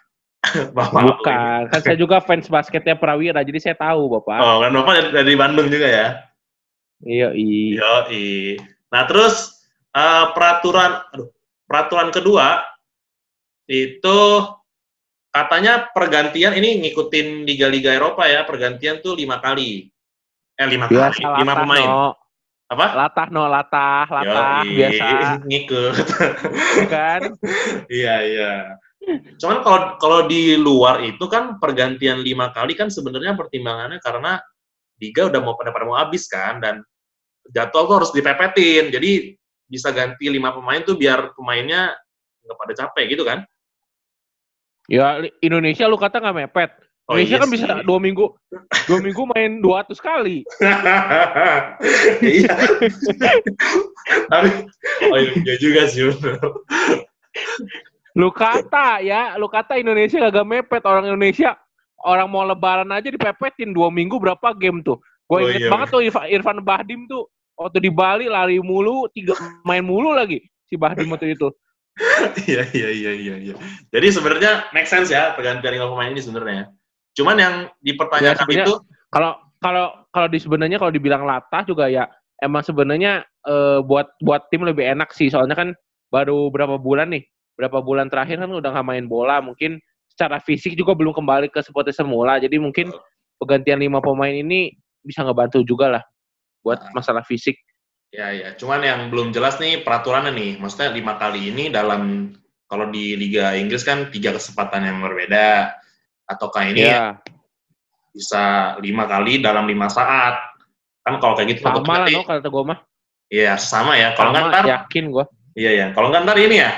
Bapak 0.77 1.01
Bukan, 1.03 1.61
kan 1.71 1.81
saya 1.81 1.97
juga 1.99 2.19
fans 2.23 2.47
basketnya 2.47 2.95
Prawira, 2.95 3.43
jadi 3.43 3.59
saya 3.59 3.75
tahu 3.75 4.07
Bapak. 4.19 4.39
Oh, 4.39 4.57
kan 4.63 4.71
Bapak 4.71 4.93
dari, 4.95 5.09
dari 5.11 5.33
Bandung 5.35 5.67
juga 5.67 5.87
ya? 5.89 6.07
Iya, 7.03 7.35
iya. 7.35 8.07
Iya, 8.07 8.63
Nah, 8.93 9.09
terus 9.09 9.62
uh, 9.93 10.25
peraturan 10.33 10.91
aduh, 11.13 11.29
peraturan 11.69 12.09
kedua 12.09 12.61
itu 13.69 14.19
katanya 15.33 15.89
pergantian 15.89 16.53
ini 16.53 16.85
ngikutin 16.85 17.47
liga-liga 17.47 17.95
Eropa 17.95 18.29
ya 18.29 18.45
pergantian 18.45 19.01
tuh 19.01 19.17
lima 19.17 19.41
kali. 19.41 19.89
Eh 20.53 20.67
lima 20.69 20.85
biasa 20.85 21.17
kali 21.17 21.41
lima 21.41 21.53
pemain. 21.57 21.89
no. 21.89 22.09
apa? 22.69 22.85
Latah 22.93 23.27
no 23.33 23.43
latah 23.49 24.05
latah 24.09 24.61
Yoi, 24.65 24.77
biasa. 24.77 25.07
ngikut. 25.45 25.93
Iya 25.93 26.85
kan? 26.89 27.21
Iya 27.97 28.15
iya. 28.29 28.53
Cuman 29.41 29.65
kalau 29.65 29.79
kalau 29.99 30.19
di 30.29 30.55
luar 30.55 31.03
itu 31.03 31.25
kan 31.27 31.57
pergantian 31.57 32.21
lima 32.23 32.53
kali 32.53 32.77
kan 32.77 32.87
sebenarnya 32.87 33.35
pertimbangannya 33.35 33.99
karena 33.99 34.39
liga 35.01 35.27
udah 35.27 35.39
mau 35.43 35.57
pada 35.59 35.73
pada 35.73 35.85
mau 35.85 35.97
habis 35.99 36.29
kan 36.29 36.63
dan 36.63 36.85
jadwal 37.51 37.89
tuh 37.89 37.95
harus 38.01 38.11
dipepetin. 38.15 38.93
Jadi 38.93 39.35
bisa 39.73 39.89
ganti 39.89 40.29
lima 40.29 40.53
pemain 40.53 40.85
tuh 40.85 40.93
biar 40.93 41.33
pemainnya 41.33 41.97
nggak 42.45 42.57
pada 42.61 42.73
capek 42.77 43.17
gitu 43.17 43.25
kan? 43.25 43.41
Ya 44.85 45.25
Indonesia 45.41 45.89
lu 45.89 45.97
kata 45.97 46.21
nggak 46.21 46.37
mepet. 46.45 46.71
Oh, 47.09 47.17
Indonesia 47.17 47.35
iya 47.35 47.41
kan 47.41 47.49
sih. 47.49 47.55
bisa 47.57 47.67
dua 47.83 47.99
minggu 47.99 48.25
dua 48.85 48.99
minggu 49.01 49.23
main 49.33 49.51
dua 49.65 49.81
ratus 49.81 49.97
kali. 49.97 50.45
iya. 52.21 52.55
Tapi 54.29 54.49
oh 55.09 55.17
iya 55.17 55.55
juga 55.57 55.89
sih. 55.89 56.13
lu 58.13 58.29
kata 58.29 59.01
ya, 59.01 59.33
lu 59.41 59.49
kata 59.49 59.81
Indonesia 59.81 60.21
gak 60.29 60.45
mepet 60.45 60.85
orang 60.85 61.09
Indonesia 61.09 61.57
orang 62.05 62.29
mau 62.29 62.45
lebaran 62.45 62.87
aja 62.93 63.09
dipepetin 63.09 63.73
dua 63.73 63.89
minggu 63.89 64.21
berapa 64.21 64.53
game 64.53 64.85
tuh. 64.85 65.01
Gue 65.25 65.37
oh, 65.39 65.49
inget 65.49 65.65
iya, 65.65 65.71
banget 65.71 65.87
tuh 65.89 66.01
Irfan, 66.03 66.25
Irfan 66.29 66.59
Bahdim 66.61 67.09
tuh 67.09 67.25
waktu 67.57 67.77
di 67.83 67.91
Bali 67.93 68.25
lari 68.27 68.57
mulu, 68.59 69.07
tiga 69.11 69.37
main 69.67 69.85
mulu 69.85 70.13
lagi 70.13 70.41
si 70.67 70.75
Bahdim 70.79 71.11
waktu 71.11 71.37
itu. 71.37 71.49
Iya 72.49 72.65
iya 72.73 72.89
iya 72.89 73.11
iya 73.13 73.35
iya. 73.37 73.55
Jadi 73.93 74.07
sebenarnya 74.09 74.65
make 74.73 74.89
sense 74.89 75.13
ya 75.13 75.37
pergantian 75.37 75.77
lima 75.77 75.93
pemain 75.93 76.09
ini 76.09 76.25
sebenarnya. 76.25 76.73
Cuman 77.13 77.37
yang 77.37 77.55
dipertanyakan 77.85 78.49
ya, 78.49 78.65
itu 78.65 78.81
Kalau 79.13 79.37
kalau 79.61 79.93
kalau 80.09 80.27
di 80.27 80.41
sebenarnya 80.41 80.81
kalau 80.81 80.89
dibilang 80.89 81.23
latah 81.29 81.61
juga 81.61 81.85
ya 81.85 82.09
emang 82.41 82.65
sebenarnya 82.65 83.23
uh, 83.47 83.79
buat 83.79 84.11
buat 84.19 84.49
tim 84.51 84.67
lebih 84.67 84.83
enak 84.83 85.15
sih 85.15 85.31
soalnya 85.31 85.55
kan 85.55 85.69
baru 86.11 86.51
berapa 86.51 86.75
bulan 86.75 87.15
nih 87.15 87.23
berapa 87.55 87.79
bulan 87.79 88.11
terakhir 88.11 88.43
kan 88.43 88.51
udah 88.51 88.69
nggak 88.73 88.87
main 88.87 89.05
bola 89.07 89.39
mungkin 89.39 89.79
secara 90.11 90.43
fisik 90.43 90.75
juga 90.75 90.91
belum 90.97 91.15
kembali 91.15 91.47
ke 91.53 91.63
seperti 91.63 91.95
semula 91.95 92.41
jadi 92.41 92.59
mungkin 92.59 92.91
pergantian 93.39 93.79
lima 93.79 94.03
pemain 94.03 94.33
ini 94.33 94.75
bisa 95.05 95.23
ngebantu 95.23 95.63
juga 95.63 95.99
lah 95.99 96.03
buat 96.63 96.79
nah. 96.79 96.91
masalah 96.97 97.23
fisik 97.27 97.59
ya 98.09 98.31
ya 98.31 98.49
cuman 98.57 98.81
yang 98.81 99.01
belum 99.11 99.35
jelas 99.35 99.59
nih 99.59 99.83
peraturannya 99.83 100.31
nih 100.33 100.51
maksudnya 100.57 100.95
lima 100.95 101.19
kali 101.19 101.51
ini 101.51 101.69
dalam 101.69 102.33
kalau 102.65 102.89
di 102.89 103.13
Liga 103.19 103.53
Inggris 103.53 103.85
kan 103.85 104.09
tiga 104.09 104.33
kesempatan 104.33 104.87
yang 104.87 104.97
berbeda 105.03 105.75
ataukah 106.25 106.63
ini 106.65 106.87
ya. 106.87 107.19
bisa 108.13 108.77
lima 108.81 109.05
kali 109.05 109.41
dalam 109.41 109.67
lima 109.67 109.89
saat 109.89 110.53
Kan 111.03 111.19
kalau 111.19 111.35
kayak 111.35 111.47
gitu 111.55 111.61
sama 111.67 112.07
lah 112.07 112.07
no, 112.07 112.23
kata 112.23 112.47
gue 112.47 112.63
mah. 112.63 112.79
Iya, 113.27 113.53
sama 113.59 113.99
ya. 113.99 114.15
Kalau 114.15 114.31
nggak 114.31 114.45
ntar 114.49 114.65
yakin 114.65 115.05
gue. 115.11 115.25
Iya 115.59 115.71
ya. 115.75 115.85
Kalau 115.91 116.07
nggak 116.09 116.23
ntar 116.23 116.37
ini 116.39 116.55
ya 116.63 116.71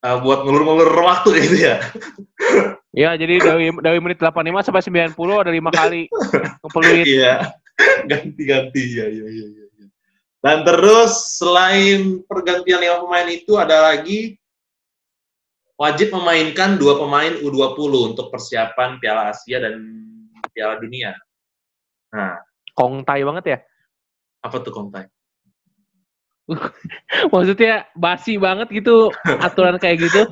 uh, 0.00 0.16
buat 0.24 0.48
ngulur-ngulur 0.48 0.96
waktu 1.04 1.28
gitu 1.44 1.56
ya. 1.68 1.76
Iya, 2.96 3.10
jadi 3.20 3.34
dari 3.36 3.68
dari 3.76 3.98
menit 4.00 4.18
85 4.24 4.64
sampai 4.64 5.12
90 5.12 5.44
ada 5.44 5.52
lima 5.52 5.68
kali 5.68 6.08
ngepeluit. 6.64 7.04
Iya. 7.04 7.34
Ganti-ganti 8.10 8.82
ya, 8.96 9.06
iya, 9.08 9.26
iya, 9.28 9.46
iya. 9.52 9.66
Dan 10.46 10.62
terus 10.62 11.42
selain 11.42 12.22
pergantian 12.22 12.78
lima 12.78 13.02
pemain 13.02 13.26
itu 13.26 13.58
ada 13.58 13.90
lagi 13.90 14.38
wajib 15.74 16.14
memainkan 16.14 16.78
dua 16.78 16.96
pemain 16.96 17.34
U20 17.42 18.14
untuk 18.14 18.30
persiapan 18.30 19.02
Piala 19.02 19.34
Asia 19.34 19.58
dan 19.58 19.82
Piala 20.54 20.80
Dunia. 20.80 21.18
Nah, 22.14 22.40
kongtai 22.78 23.26
banget 23.26 23.44
ya. 23.44 23.58
Apa 24.40 24.62
tuh 24.62 24.72
kongtai? 24.72 25.10
Maksudnya 27.34 27.90
basi 27.98 28.38
banget 28.38 28.70
gitu 28.70 29.10
aturan 29.42 29.76
kayak 29.82 30.08
gitu. 30.08 30.30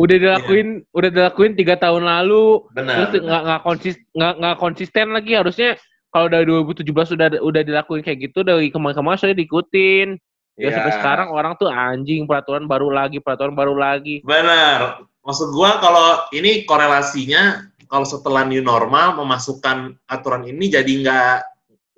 Udah 0.00 0.16
dilakuin, 0.16 0.80
yeah. 0.80 0.96
udah 0.96 1.10
dilakuin 1.12 1.52
tiga 1.52 1.76
tahun 1.76 2.08
lalu. 2.08 2.64
Benar. 2.72 3.12
Terus 3.12 3.28
nggak 3.28 3.42
nggak 3.44 3.60
konsisten, 3.60 4.06
nggak 4.16 4.56
konsisten 4.56 5.06
lagi. 5.12 5.32
Harusnya 5.36 5.76
kalau 6.10 6.26
dari 6.26 6.44
2017 6.46 7.16
udah 7.16 7.28
udah 7.40 7.62
dilakuin 7.62 8.02
kayak 8.02 8.30
gitu 8.30 8.42
dari 8.42 8.70
kemarin-kemarin 8.70 9.18
saya 9.18 9.34
diikutin. 9.34 10.18
Ya 10.60 10.68
yeah. 10.68 10.72
sampai 10.76 10.92
sekarang 11.00 11.28
orang 11.32 11.56
tuh 11.56 11.72
anjing 11.72 12.28
peraturan 12.28 12.68
baru 12.68 12.92
lagi, 12.92 13.22
peraturan 13.22 13.56
baru 13.56 13.72
lagi. 13.78 14.20
Benar. 14.26 15.06
Maksud 15.24 15.56
gua 15.56 15.80
kalau 15.80 16.26
ini 16.36 16.68
korelasinya 16.68 17.70
kalau 17.88 18.04
setelah 18.04 18.44
new 18.44 18.60
normal 18.60 19.16
memasukkan 19.16 19.96
aturan 20.10 20.44
ini 20.44 20.68
jadi 20.68 20.90
nggak 21.00 21.36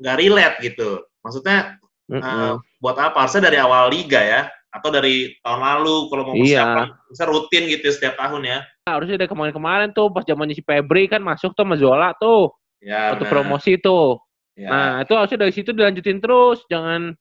nggak 0.04 0.16
relate 0.21 0.57
gitu. 0.62 1.02
Maksudnya 1.25 1.81
mm 2.07 2.21
-hmm. 2.21 2.23
uh, 2.23 2.54
buat 2.78 2.97
apa? 3.00 3.26
Harusnya 3.26 3.50
dari 3.50 3.59
awal 3.59 3.90
liga 3.90 4.21
ya, 4.21 4.47
atau 4.73 4.88
dari 4.88 5.37
tahun 5.45 5.61
lalu 5.61 5.97
kalau 6.09 6.23
mau 6.33 6.35
persiapan, 6.35 6.88
iya. 6.88 7.04
bisa 7.12 7.25
rutin 7.28 7.62
gitu 7.69 7.87
setiap 7.92 8.16
tahun 8.16 8.42
ya. 8.49 8.59
Nah, 8.88 8.92
harusnya 8.97 9.21
dari 9.21 9.28
kemarin-kemarin 9.28 9.92
tuh 9.92 10.09
pas 10.09 10.25
zamannya 10.25 10.57
si 10.57 10.64
Febri 10.64 11.07
kan 11.12 11.21
masuk 11.21 11.52
tuh 11.52 11.62
sama 11.62 11.76
Zola 11.76 12.16
tuh. 12.16 12.49
Ya, 12.83 13.15
waktu 13.15 13.31
promosi 13.31 13.79
tuh. 13.79 14.19
Ya. 14.59 14.69
Nah, 14.69 14.93
itu 15.07 15.15
harusnya 15.15 15.39
dari 15.47 15.53
situ 15.55 15.71
dilanjutin 15.71 16.19
terus, 16.19 16.61
jangan 16.67 17.15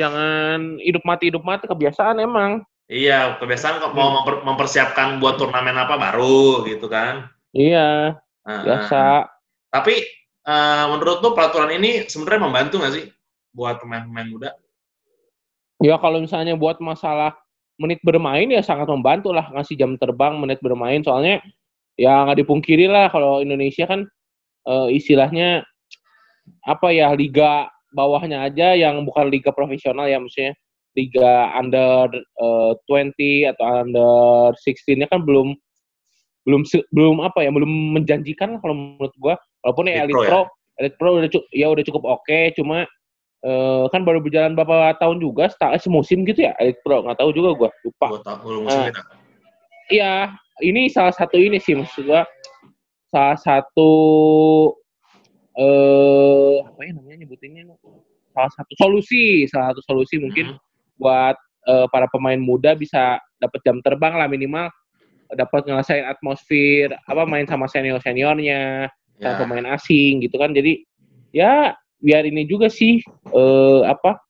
jangan 0.00 0.80
hidup 0.80 1.04
mati 1.04 1.28
hidup 1.28 1.44
mati 1.44 1.68
kebiasaan 1.68 2.18
emang. 2.18 2.64
Iya, 2.88 3.36
kebiasaan 3.38 3.82
hmm. 3.82 3.92
mau 3.92 4.08
memper, 4.20 4.42
mempersiapkan 4.42 5.20
buat 5.20 5.36
turnamen 5.36 5.76
apa 5.76 6.00
baru 6.00 6.64
gitu 6.64 6.88
kan. 6.88 7.28
Iya. 7.52 8.16
Nah, 8.46 8.62
biasa. 8.64 9.26
Tapi 9.74 10.00
uh, 10.48 10.84
menurut 10.96 11.20
lo 11.20 11.36
peraturan 11.36 11.76
ini 11.76 12.08
sebenarnya 12.08 12.40
membantu 12.46 12.74
nggak 12.80 12.94
sih 12.94 13.04
buat 13.52 13.82
pemain-pemain 13.82 14.28
muda? 14.32 14.50
Ya 15.84 16.00
kalau 16.00 16.24
misalnya 16.24 16.56
buat 16.56 16.80
masalah 16.80 17.36
menit 17.76 18.00
bermain 18.00 18.48
ya 18.48 18.64
sangat 18.64 18.88
membantu 18.88 19.36
lah 19.36 19.52
ngasih 19.52 19.76
jam 19.76 20.00
terbang 20.00 20.40
menit 20.40 20.56
bermain 20.64 21.04
soalnya 21.04 21.44
ya 22.00 22.24
nggak 22.24 22.40
dipungkiri 22.40 22.88
lah 22.88 23.12
kalau 23.12 23.44
Indonesia 23.44 23.84
kan 23.84 24.08
uh, 24.66 24.88
istilahnya 24.90 25.64
apa 26.66 26.90
ya 26.94 27.14
liga 27.14 27.70
bawahnya 27.94 28.44
aja 28.44 28.76
yang 28.76 29.06
bukan 29.06 29.30
liga 29.32 29.54
profesional 29.54 30.04
ya 30.06 30.20
maksudnya 30.20 30.52
liga 30.96 31.52
under 31.52 32.08
uh, 32.40 32.72
eh, 32.72 33.44
20 33.46 33.52
atau 33.52 33.64
under 33.84 34.56
16 34.56 35.00
nya 35.00 35.06
kan 35.12 35.22
belum 35.22 35.52
belum 36.48 36.62
belum 36.94 37.16
apa 37.20 37.44
ya 37.44 37.50
belum 37.52 38.00
menjanjikan 38.00 38.62
kalau 38.62 38.74
menurut 38.74 39.12
gua. 39.20 39.34
Walaupun 39.66 39.90
ya 39.90 40.06
Elite 40.06 40.24
Pro, 40.30 40.46
ya? 40.46 40.78
Elite 40.78 40.96
Pro 40.96 41.08
udah 41.18 41.30
cukup 41.30 41.46
ya 41.50 41.66
udah 41.68 41.84
cukup 41.84 42.02
oke 42.06 42.22
okay, 42.22 42.54
cuma 42.54 42.86
uh, 43.42 43.84
kan 43.90 44.06
baru 44.06 44.22
berjalan 44.22 44.54
beberapa 44.54 44.94
tahun 45.02 45.18
juga 45.18 45.50
setahun 45.50 45.84
semusim 45.84 46.22
gitu 46.24 46.46
ya 46.46 46.54
Elite 46.62 46.80
Pro 46.86 47.02
nggak 47.02 47.18
tahu 47.18 47.30
juga 47.34 47.50
gua 47.58 47.70
lupa. 47.82 48.06
Uh, 48.32 48.88
iya 49.90 50.32
ini 50.62 50.88
salah 50.88 51.12
satu 51.12 51.36
ini 51.36 51.58
sih 51.58 51.76
maksud 51.76 52.08
gua 52.08 52.22
salah 53.10 53.38
satu 53.38 53.92
eh 55.56 56.56
apa 56.62 56.80
ya 56.84 56.92
namanya 56.96 57.24
nyebutinnya? 57.24 57.62
Salah 58.36 58.52
satu 58.52 58.72
solusi 58.76 59.48
salah 59.48 59.72
satu 59.72 59.82
solusi 59.88 60.20
mungkin 60.20 60.56
hmm. 60.56 61.00
buat 61.00 61.36
uh, 61.66 61.86
para 61.88 62.06
pemain 62.12 62.38
muda 62.38 62.76
bisa 62.76 63.20
dapat 63.40 63.60
jam 63.64 63.80
terbang 63.80 64.14
lah 64.16 64.28
minimal. 64.28 64.68
Dapat 65.26 65.66
ngerasain 65.66 66.06
atmosfer 66.06 66.94
apa 66.94 67.26
main 67.26 67.50
sama 67.50 67.66
senior 67.66 67.98
seniornya 67.98 68.86
ya. 69.18 69.22
sama 69.22 69.42
pemain 69.42 69.74
asing 69.74 70.22
gitu 70.22 70.38
kan. 70.38 70.54
Jadi 70.54 70.86
ya 71.34 71.74
biar 71.98 72.22
ini 72.28 72.46
juga 72.46 72.70
sih 72.70 73.02
eh, 73.34 73.82
apa 73.88 74.22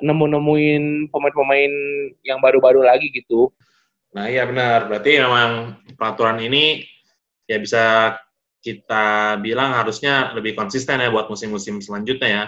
nemu 0.00 0.26
nemuin 0.32 0.84
pemain-pemain 1.12 1.72
yang 2.24 2.40
baru-baru 2.40 2.82
lagi 2.82 3.12
gitu. 3.12 3.52
Nah 4.16 4.26
iya 4.26 4.48
benar. 4.48 4.88
Berarti 4.90 5.20
memang 5.20 5.50
peraturan 5.94 6.40
ini 6.42 6.82
ya 7.50 7.58
bisa 7.58 8.14
kita 8.62 9.34
bilang 9.42 9.74
harusnya 9.74 10.30
lebih 10.38 10.54
konsisten 10.54 11.02
ya 11.02 11.10
buat 11.10 11.26
musim-musim 11.26 11.82
selanjutnya 11.82 12.28
ya 12.30 12.44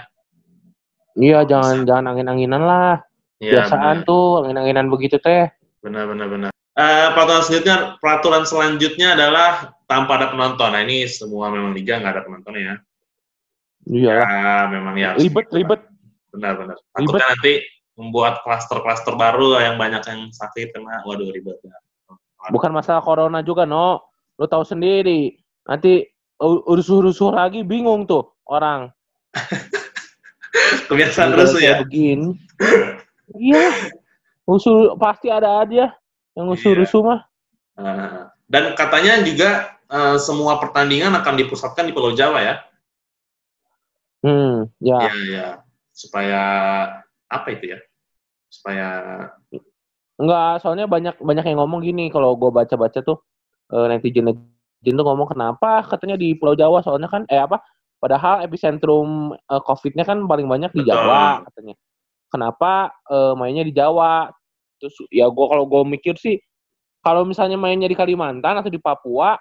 iya 1.18 1.38
jangan 1.42 1.82
jangan 1.82 2.14
angin-anginan 2.14 2.62
lah 2.62 3.02
ya, 3.42 3.58
biasaan 3.58 4.06
bener. 4.06 4.08
tuh 4.08 4.26
angin-anginan 4.46 4.86
begitu 4.86 5.18
teh 5.18 5.50
benar 5.82 6.06
benar 6.06 6.28
benar 6.30 6.50
Uh, 6.72 7.12
peraturan 7.12 7.44
selanjutnya, 7.44 7.76
peraturan 8.00 8.44
selanjutnya 8.48 9.12
adalah 9.12 9.76
tanpa 9.84 10.16
ada 10.16 10.32
penonton. 10.32 10.72
Nah 10.72 10.80
ini 10.80 11.04
semua 11.04 11.52
memang 11.52 11.76
liga 11.76 12.00
nggak 12.00 12.12
ada 12.16 12.22
penonton 12.24 12.56
ya. 12.56 12.74
Iya. 13.92 14.14
Ya, 14.24 14.56
memang 14.72 14.96
ya. 14.96 15.12
Ribet, 15.20 15.52
ribet. 15.52 15.84
Benar-benar. 16.32 16.80
Takutnya 16.96 17.28
nanti 17.28 17.60
membuat 17.92 18.40
klaster-klaster 18.40 19.20
baru 19.20 19.60
yang 19.60 19.76
banyak 19.76 20.00
yang 20.00 20.20
sakit 20.32 20.72
karena 20.72 21.04
waduh 21.04 21.28
ribet. 21.28 21.60
Ya. 21.60 21.76
Bukan 22.48 22.72
masalah 22.72 23.04
corona 23.04 23.44
juga, 23.44 23.68
no. 23.68 24.00
Lo 24.36 24.46
tahu 24.48 24.64
sendiri. 24.64 25.36
Nanti 25.68 26.06
rusuh-rusuh 26.42 27.30
lagi 27.32 27.62
bingung 27.62 28.04
tuh 28.08 28.34
orang. 28.48 28.90
Kebiasaan 30.90 31.32
rusuh 31.32 31.60
ya. 31.62 31.80
Begini. 31.84 32.36
Iya. 33.38 33.92
Rusuh 34.44 34.98
pasti 34.98 35.30
ada 35.30 35.62
aja 35.62 35.94
yang 36.36 36.46
rusuh-rusuh 36.50 37.00
iya. 37.00 37.08
mah. 37.08 37.20
Uh, 37.72 38.20
dan 38.52 38.76
katanya 38.76 39.24
juga 39.24 39.80
uh, 39.88 40.20
semua 40.20 40.60
pertandingan 40.60 41.14
akan 41.16 41.40
dipusatkan 41.40 41.88
di 41.88 41.92
Pulau 41.96 42.12
Jawa 42.12 42.40
ya. 42.44 42.54
Hmm, 44.22 44.68
ya. 44.78 44.98
Iya, 45.08 45.14
ya. 45.26 45.48
Supaya 45.92 46.42
apa 47.26 47.48
itu 47.52 47.72
ya? 47.72 47.78
Supaya 48.52 48.86
Enggak, 50.20 50.62
soalnya 50.62 50.86
banyak 50.86 51.18
banyak 51.18 51.44
yang 51.50 51.58
ngomong 51.64 51.82
gini 51.82 52.06
kalau 52.12 52.36
gue 52.38 52.52
baca-baca 52.52 53.02
tuh 53.02 53.24
uh, 53.72 53.86
netizen 53.88 54.28
netizen 54.28 54.94
tuh 54.94 55.04
ngomong 55.04 55.32
kenapa 55.32 55.82
katanya 55.88 56.20
di 56.20 56.36
Pulau 56.36 56.54
Jawa 56.54 56.84
soalnya 56.84 57.08
kan 57.08 57.24
eh 57.32 57.40
apa 57.40 57.58
padahal 57.98 58.44
epicentrum 58.44 59.32
uh, 59.34 59.62
COVID-nya 59.64 60.04
kan 60.06 60.22
paling 60.28 60.46
banyak 60.46 60.70
di 60.76 60.84
Betul. 60.84 60.92
Jawa 60.94 61.42
katanya. 61.50 61.74
Kenapa 62.32 62.92
uh, 63.12 63.36
mainnya 63.36 63.64
di 63.64 63.74
Jawa? 63.74 64.32
Terus 64.80 64.96
ya 65.12 65.28
gue 65.28 65.46
kalau 65.46 65.64
gue 65.68 65.82
mikir 65.84 66.16
sih 66.16 66.40
kalau 67.02 67.26
misalnya 67.26 67.58
mainnya 67.58 67.90
di 67.90 67.98
Kalimantan 67.98 68.62
atau 68.62 68.70
di 68.70 68.78
Papua 68.78 69.34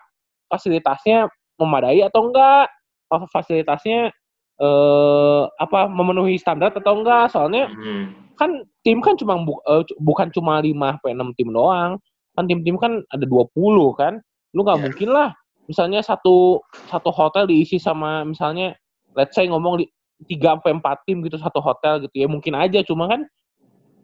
fasilitasnya 0.49 1.29
memadai 1.61 2.01
atau 2.01 2.27
enggak? 2.27 2.67
Fasilitasnya 3.07 4.09
eh, 4.57 5.43
apa 5.61 5.85
memenuhi 5.85 6.41
standar 6.41 6.73
atau 6.73 6.99
enggak? 6.99 7.29
Soalnya 7.29 7.69
hmm. 7.69 8.35
kan 8.35 8.65
tim 8.81 8.97
kan 8.99 9.13
cuma 9.13 9.37
bu, 9.45 9.61
uh, 9.69 9.85
bukan 10.01 10.33
cuma 10.33 10.57
5 10.57 10.73
sampai 10.73 11.13
6 11.13 11.37
tim 11.37 11.49
doang. 11.53 12.01
Kan 12.37 12.47
tim-tim 12.47 12.75
kan 12.79 13.03
ada 13.11 13.25
20 13.25 13.51
kan. 13.99 14.19
Lu 14.55 14.63
nggak 14.63 14.77
yeah. 14.79 14.85
mungkin 14.85 15.09
lah 15.11 15.29
misalnya 15.69 16.03
satu 16.03 16.59
satu 16.91 17.09
hotel 17.13 17.47
diisi 17.47 17.79
sama 17.79 18.27
misalnya 18.27 18.75
let's 19.15 19.37
say 19.37 19.47
ngomong 19.47 19.79
di 19.79 19.87
3 20.27 20.59
sampai 20.59 20.77
4 20.77 21.07
tim 21.07 21.17
gitu 21.23 21.37
satu 21.39 21.63
hotel 21.63 22.03
gitu 22.03 22.15
ya 22.25 22.27
mungkin 22.27 22.53
aja 22.53 22.83
cuma 22.83 23.07
kan 23.07 23.23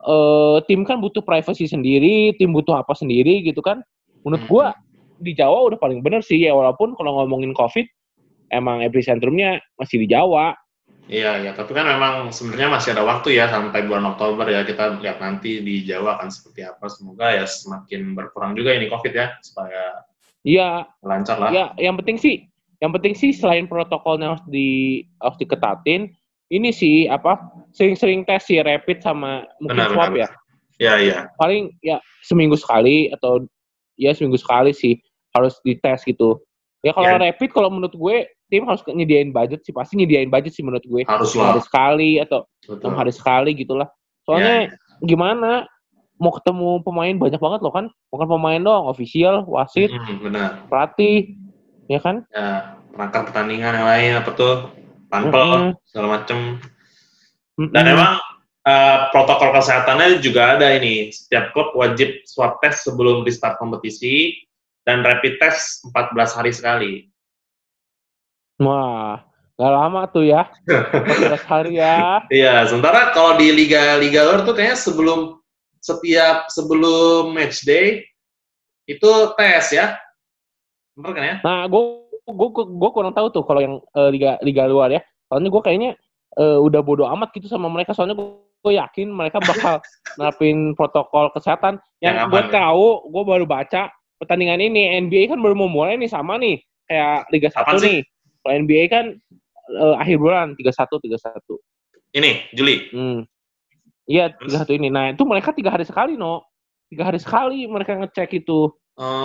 uh, 0.03 0.57
tim 0.65 0.85
kan 0.85 1.01
butuh 1.01 1.23
privacy 1.25 1.65
sendiri, 1.65 2.35
tim 2.37 2.53
butuh 2.53 2.77
apa 2.77 2.93
sendiri 2.93 3.41
gitu 3.41 3.63
kan. 3.63 3.81
Menurut 4.21 4.43
gua 4.45 4.65
hmm. 4.73 5.23
di 5.23 5.31
Jawa 5.33 5.73
udah 5.73 5.79
paling 5.79 6.05
bener 6.05 6.21
sih 6.21 6.37
ya 6.37 6.53
walaupun 6.53 6.93
kalau 6.93 7.23
ngomongin 7.23 7.55
COVID 7.55 7.85
emang 8.53 8.85
epicentrumnya 8.85 9.57
masih 9.79 10.05
di 10.05 10.07
Jawa. 10.11 10.53
Iya, 11.07 11.39
ya, 11.39 11.51
tapi 11.55 11.71
kan 11.71 11.87
memang 11.87 12.35
sebenarnya 12.35 12.67
masih 12.67 12.91
ada 12.91 13.07
waktu 13.07 13.39
ya 13.39 13.47
sampai 13.47 13.87
bulan 13.87 14.11
Oktober 14.11 14.43
ya 14.51 14.67
kita 14.67 14.99
lihat 14.99 15.23
nanti 15.23 15.63
di 15.63 15.87
Jawa 15.87 16.19
akan 16.19 16.27
seperti 16.27 16.67
apa. 16.67 16.83
Semoga 16.91 17.31
ya 17.31 17.47
semakin 17.47 18.11
berkurang 18.11 18.59
juga 18.59 18.75
ini 18.75 18.91
COVID 18.91 19.13
ya 19.15 19.31
supaya 19.39 20.03
Iya, 20.43 20.83
lancar 21.03 21.39
lah. 21.39 21.49
ya 21.51 21.65
yang 21.79 21.95
penting 21.99 22.19
sih, 22.19 22.47
yang 22.83 22.91
penting 22.91 23.15
sih 23.15 23.31
selain 23.31 23.67
protokolnya 23.71 24.35
harus 24.35 24.43
di 24.51 25.03
harus 25.23 25.39
diketatin, 25.39 26.11
ini 26.51 26.69
sih 26.75 27.07
apa 27.07 27.39
sering-sering 27.71 28.27
tes 28.27 28.43
sih 28.47 28.59
rapid 28.59 28.99
sama 29.03 29.47
mungkin 29.63 29.79
Benar, 29.79 29.91
swab 29.95 30.11
benar. 30.11 30.19
ya. 30.23 30.29
Iya, 30.77 30.93
iya. 31.03 31.17
Paling 31.39 31.71
ya 31.83 31.97
seminggu 32.27 32.59
sekali 32.59 33.11
atau 33.15 33.47
ya 33.95 34.11
seminggu 34.11 34.37
sekali 34.39 34.75
sih 34.75 34.99
harus 35.35 35.55
dites 35.63 36.03
gitu. 36.03 36.39
Ya 36.85 36.91
kalau 36.91 37.15
Ya. 37.15 37.31
rapid 37.31 37.49
kalau 37.51 37.71
menurut 37.71 37.95
gue 37.95 38.17
tim 38.47 38.63
harus 38.67 38.81
nyediain 38.87 39.29
budget 39.31 39.63
sih 39.63 39.75
pasti 39.75 39.99
nyediain 39.99 40.31
budget 40.31 40.55
sih 40.55 40.63
menurut 40.63 40.83
gue. 40.83 41.03
Harus 41.03 41.35
Lima 41.35 41.51
hari 41.51 41.59
lah. 41.59 41.65
sekali 41.65 42.11
atau 42.19 42.39
Betul. 42.63 42.91
hari 42.95 43.13
sekali 43.13 43.49
gitulah. 43.55 43.87
Soalnya 44.23 44.71
gimana 45.03 45.67
mau 46.17 46.33
ketemu 46.33 46.81
pemain 46.81 47.13
banyak 47.13 47.37
banget 47.37 47.59
loh 47.61 47.69
kan, 47.69 47.85
bukan 48.09 48.27
pemain 48.27 48.57
doang, 48.57 48.89
official, 48.89 49.45
wasit, 49.45 49.93
Mm, 49.93 50.17
benar. 50.25 50.49
pelatih, 50.65 51.37
ya 51.85 52.01
kan? 52.01 52.25
Ya, 52.33 52.73
perangkat 52.89 53.29
pertandingan 53.29 53.73
yang 53.77 53.87
lain 53.87 54.11
apa 54.17 54.29
tuh? 54.33 54.55
Panpel, 55.07 55.47
Mm-mm. 55.71 55.85
segala 55.85 56.07
macem. 56.19 56.57
Mm-mm. 57.55 57.69
Dan 57.71 57.85
emang 57.87 58.17
eh, 58.67 58.97
protokol 59.15 59.55
kesehatannya 59.55 60.19
juga 60.19 60.57
ada 60.59 60.75
ini. 60.75 61.07
Setiap 61.07 61.55
klub 61.55 61.71
wajib 61.71 62.19
swab 62.27 62.59
test 62.59 62.83
sebelum 62.83 63.23
restart 63.23 63.55
kompetisi 63.61 64.35
dan 64.83 65.07
rapid 65.07 65.39
test 65.39 65.85
14 65.95 66.35
hari 66.35 66.51
sekali. 66.51 66.93
Wah, 68.57 69.21
gak 69.53 69.73
lama 69.73 70.01
tuh 70.09 70.25
ya, 70.25 70.49
14 70.65 71.45
hari 71.45 71.77
ya. 71.77 72.21
Iya, 72.33 72.65
sementara 72.65 73.13
kalau 73.13 73.37
di 73.37 73.53
liga-liga 73.53 74.25
luar 74.25 74.41
tuh 74.41 74.57
kayaknya 74.57 74.77
sebelum 74.77 75.37
setiap 75.77 76.49
sebelum 76.49 77.31
match 77.37 77.61
day 77.63 78.01
itu 78.89 79.09
tes 79.37 79.65
ya. 79.71 79.93
Bener 80.97 81.11
kan 81.13 81.23
ya? 81.23 81.35
Nah, 81.45 81.61
gue 81.69 81.81
gue 82.27 82.49
gue 82.65 82.89
kurang 82.91 83.13
tahu 83.13 83.29
tuh 83.29 83.43
kalau 83.45 83.61
yang 83.61 83.75
eh, 83.93 84.09
liga 84.09 84.41
liga 84.41 84.63
luar 84.65 84.89
ya. 84.89 85.01
Soalnya 85.29 85.53
gue 85.53 85.61
kayaknya 85.61 85.91
eh, 86.39 86.57
udah 86.57 86.81
bodo 86.81 87.05
amat 87.13 87.29
gitu 87.37 87.45
sama 87.45 87.69
mereka. 87.69 87.93
Soalnya 87.93 88.17
gue 88.17 88.73
yakin 88.73 89.13
mereka 89.13 89.37
bakal 89.45 89.79
nerapin 90.17 90.73
protokol 90.73 91.29
kesehatan. 91.37 91.77
Yang 92.01 92.25
Yang 92.25 92.27
gue 92.33 92.41
ya? 92.41 92.49
tahu, 92.57 92.87
gue 93.13 93.23
baru 93.23 93.45
baca 93.45 93.93
pertandingan 94.17 94.57
ini 94.57 94.97
NBA 94.97 95.29
kan 95.29 95.37
baru 95.37 95.53
mau 95.53 95.69
mulai 95.69 95.93
nih 95.93 96.09
sama 96.09 96.41
nih 96.41 96.57
kayak 96.89 97.29
Liga 97.29 97.49
1 97.53 97.57
Kapan 97.61 97.75
sih? 97.77 97.85
nih. 97.85 97.99
Kalau 98.47 98.63
NBA 98.63 98.87
kan 98.87 99.05
eh, 99.75 99.95
akhir 99.99 100.23
bulan 100.23 100.55
31 100.55 100.87
31. 101.03 101.59
Ini 102.15 102.31
Juli. 102.55 102.75
Hmm. 102.95 103.19
Iya, 104.07 104.31
Terus? 104.39 104.63
31 104.63 104.79
ini. 104.79 104.87
Nah, 104.87 105.11
itu 105.11 105.27
mereka 105.27 105.51
tiga 105.51 105.75
hari 105.75 105.83
sekali, 105.83 106.15
no. 106.15 106.47
Tiga 106.87 107.11
hari 107.11 107.19
sekali 107.19 107.67
mereka 107.67 107.99
ngecek 107.99 108.39
itu. 108.39 108.71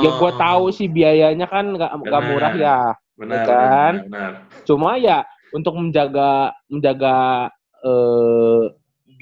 Ya 0.03 0.11
gue 0.19 0.31
Oh, 0.35 0.35
tahu 0.35 0.65
sih 0.75 0.91
biayanya 0.91 1.47
kan 1.47 1.71
nggak 1.71 2.03
nggak 2.03 2.23
murah 2.27 2.55
ya. 2.59 2.79
benar, 3.15 3.47
kan? 3.47 3.95
benar, 4.11 4.11
benar. 4.11 4.33
Cuma 4.67 4.99
ya 4.99 5.23
untuk 5.55 5.79
menjaga 5.79 6.51
menjaga 6.67 7.47
eh, 7.87 8.63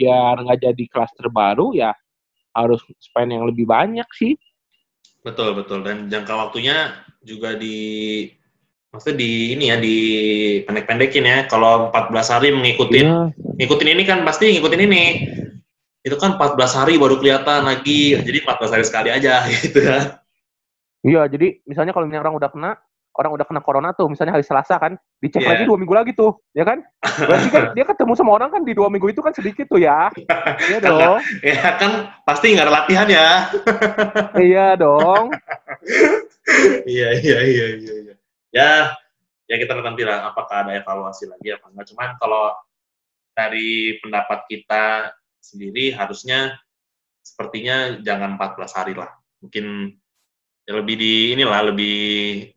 biar 0.00 0.40
nggak 0.40 0.64
jadi 0.64 0.84
klaster 0.88 1.28
baru 1.28 1.76
ya 1.76 1.92
harus 2.56 2.80
spend 2.96 3.36
yang 3.36 3.44
lebih 3.44 3.68
banyak 3.68 4.08
sih. 4.16 4.32
Betul, 5.20 5.52
betul. 5.52 5.84
Dan 5.84 6.08
jangka 6.08 6.32
waktunya 6.48 6.96
juga 7.20 7.52
di 7.60 8.24
maksudnya 8.90 9.22
di 9.22 9.54
ini 9.54 9.64
ya 9.70 9.76
di 9.78 9.96
pendek-pendekin 10.66 11.24
ya. 11.24 11.38
Kalau 11.46 11.88
14 11.94 12.32
hari 12.34 12.48
mengikutin 12.50 13.06
Iya. 13.06 13.22
ngikutin 13.58 13.88
ini 13.94 14.02
kan 14.04 14.18
pasti 14.26 14.50
ngikutin 14.54 14.82
ini. 14.86 15.04
Itu 16.02 16.16
kan 16.18 16.34
14 16.36 16.74
hari 16.74 16.98
baru 16.98 17.16
kelihatan 17.20 17.66
lagi. 17.66 18.18
Jadi 18.18 18.38
14 18.42 18.72
hari 18.74 18.84
sekali 18.84 19.08
aja 19.14 19.46
gitu 19.54 19.78
ya. 19.80 20.20
Iya, 21.00 21.22
jadi 21.32 21.64
misalnya 21.64 21.96
kalau 21.96 22.04
orang 22.04 22.36
udah 22.36 22.50
kena 22.52 22.70
orang 23.10 23.32
udah 23.36 23.46
kena 23.48 23.60
corona 23.60 23.90
tuh, 23.92 24.06
misalnya 24.06 24.38
hari 24.38 24.46
Selasa 24.46 24.78
kan, 24.78 24.94
dicek 25.18 25.42
Iya. 25.42 25.48
lagi 25.50 25.62
dua 25.66 25.76
minggu 25.76 25.92
lagi 25.92 26.12
tuh, 26.14 26.40
ya 26.54 26.62
kan? 26.62 26.80
Berarti 27.02 27.48
kan 27.50 27.62
dia 27.74 27.84
ketemu 27.84 28.12
sama 28.14 28.30
orang 28.38 28.48
kan 28.54 28.62
di 28.62 28.72
dua 28.72 28.86
minggu 28.86 29.10
itu 29.12 29.18
kan 29.20 29.34
sedikit 29.34 29.66
tuh 29.66 29.82
ya, 29.82 30.08
iya 30.70 30.78
dong, 30.84 31.18
Ya 31.42 31.74
kan 31.76 32.14
pasti 32.22 32.54
nggak 32.54 32.64
ada 32.70 32.74
latihan 32.80 33.08
ya. 33.10 33.28
iya 34.40 34.66
dong. 34.78 35.34
iya, 36.88 37.08
iya, 37.18 37.38
iya, 37.44 37.66
iya, 37.82 37.94
iya. 38.08 38.14
Ya, 38.50 38.98
ya 39.46 39.56
kita 39.58 39.78
nanti 39.78 40.02
lah 40.02 40.30
apakah 40.30 40.66
ada 40.66 40.72
evaluasi 40.74 41.30
lagi 41.30 41.54
apa 41.54 41.70
enggak. 41.70 41.86
Cuman 41.94 42.18
kalau 42.18 42.54
dari 43.34 43.98
pendapat 44.02 44.46
kita 44.50 45.14
sendiri 45.40 45.94
harusnya 45.94 46.58
sepertinya 47.24 47.96
jangan 48.04 48.36
14 48.36 48.76
hari 48.76 48.94
lah. 48.98 49.10
Mungkin 49.40 49.94
ya 50.68 50.72
lebih 50.76 50.94
di 51.00 51.14
inilah 51.34 51.72
lebih 51.72 51.98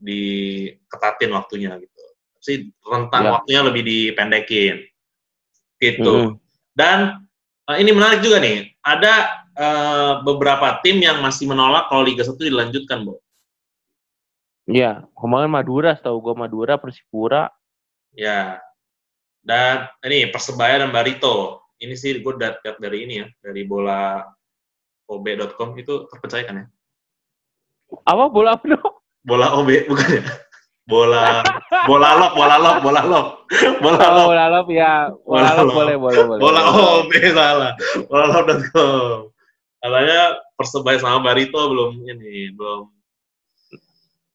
diketatin 0.02 1.32
waktunya 1.32 1.78
gitu. 1.80 2.02
Sih 2.44 2.68
rentang 2.84 3.24
Ya. 3.24 3.32
waktunya 3.40 3.62
lebih 3.64 3.84
dipendekin. 3.88 4.84
Gitu. 5.80 6.04
Mm-mm. 6.04 6.42
Dan 6.76 7.24
eh, 7.72 7.78
ini 7.80 7.96
menarik 7.96 8.20
juga 8.20 8.44
nih, 8.44 8.76
ada 8.84 9.46
eh, 9.56 10.14
beberapa 10.28 10.84
tim 10.84 11.00
yang 11.00 11.24
masih 11.24 11.48
menolak 11.48 11.88
kalau 11.88 12.04
Liga 12.04 12.28
1 12.28 12.36
dilanjutkan, 12.44 13.08
Bu. 13.08 13.23
Iya, 14.64 15.04
kemarin 15.14 15.52
Madura, 15.52 15.92
tahu 15.96 16.24
gue 16.24 16.36
Madura, 16.36 16.80
Persipura, 16.80 17.52
Ya. 18.14 18.62
Dan 19.44 19.90
ini 20.06 20.30
Persebaya 20.32 20.80
dan 20.80 20.94
Barito. 20.94 21.66
Ini 21.76 21.92
sih 21.98 22.22
gue 22.22 22.34
lihat 22.40 22.64
dari 22.80 23.04
ini 23.04 23.20
ya, 23.20 23.28
dari 23.44 23.68
bola 23.68 24.24
ob.com 25.04 25.76
itu 25.76 26.08
terpercaya 26.08 26.48
kan 26.48 26.56
ya? 26.64 26.68
apa 28.08 28.26
bola 28.32 28.56
apa? 28.56 28.66
Bola 29.22 29.54
OB 29.60 29.70
bukan 29.86 30.10
ya? 30.18 30.24
Bola 30.84 31.44
bola 31.86 32.10
lok, 32.18 32.32
bola 32.34 32.56
lok, 32.58 32.78
bola 32.82 33.02
lok. 33.04 33.28
Bola 33.84 34.00
Oh, 34.00 34.14
lok. 34.16 34.26
bola 34.32 34.46
lop 34.50 34.68
ya, 34.72 34.94
bola 35.12 35.44
Bola 35.44 35.50
lop 35.52 35.66
lop. 35.68 35.76
boleh, 35.76 35.96
boleh, 36.00 36.22
boleh. 36.24 36.40
Bola. 36.42 36.62
OB 37.04 37.12
salah. 37.36 37.72
Bola 38.08 38.24
lok.com. 38.32 39.18
Katanya 39.78 40.20
Persebaya 40.56 40.98
sama 40.98 41.20
Barito 41.20 41.60
belum 41.68 42.00
ini, 42.08 42.56
belum 42.56 42.88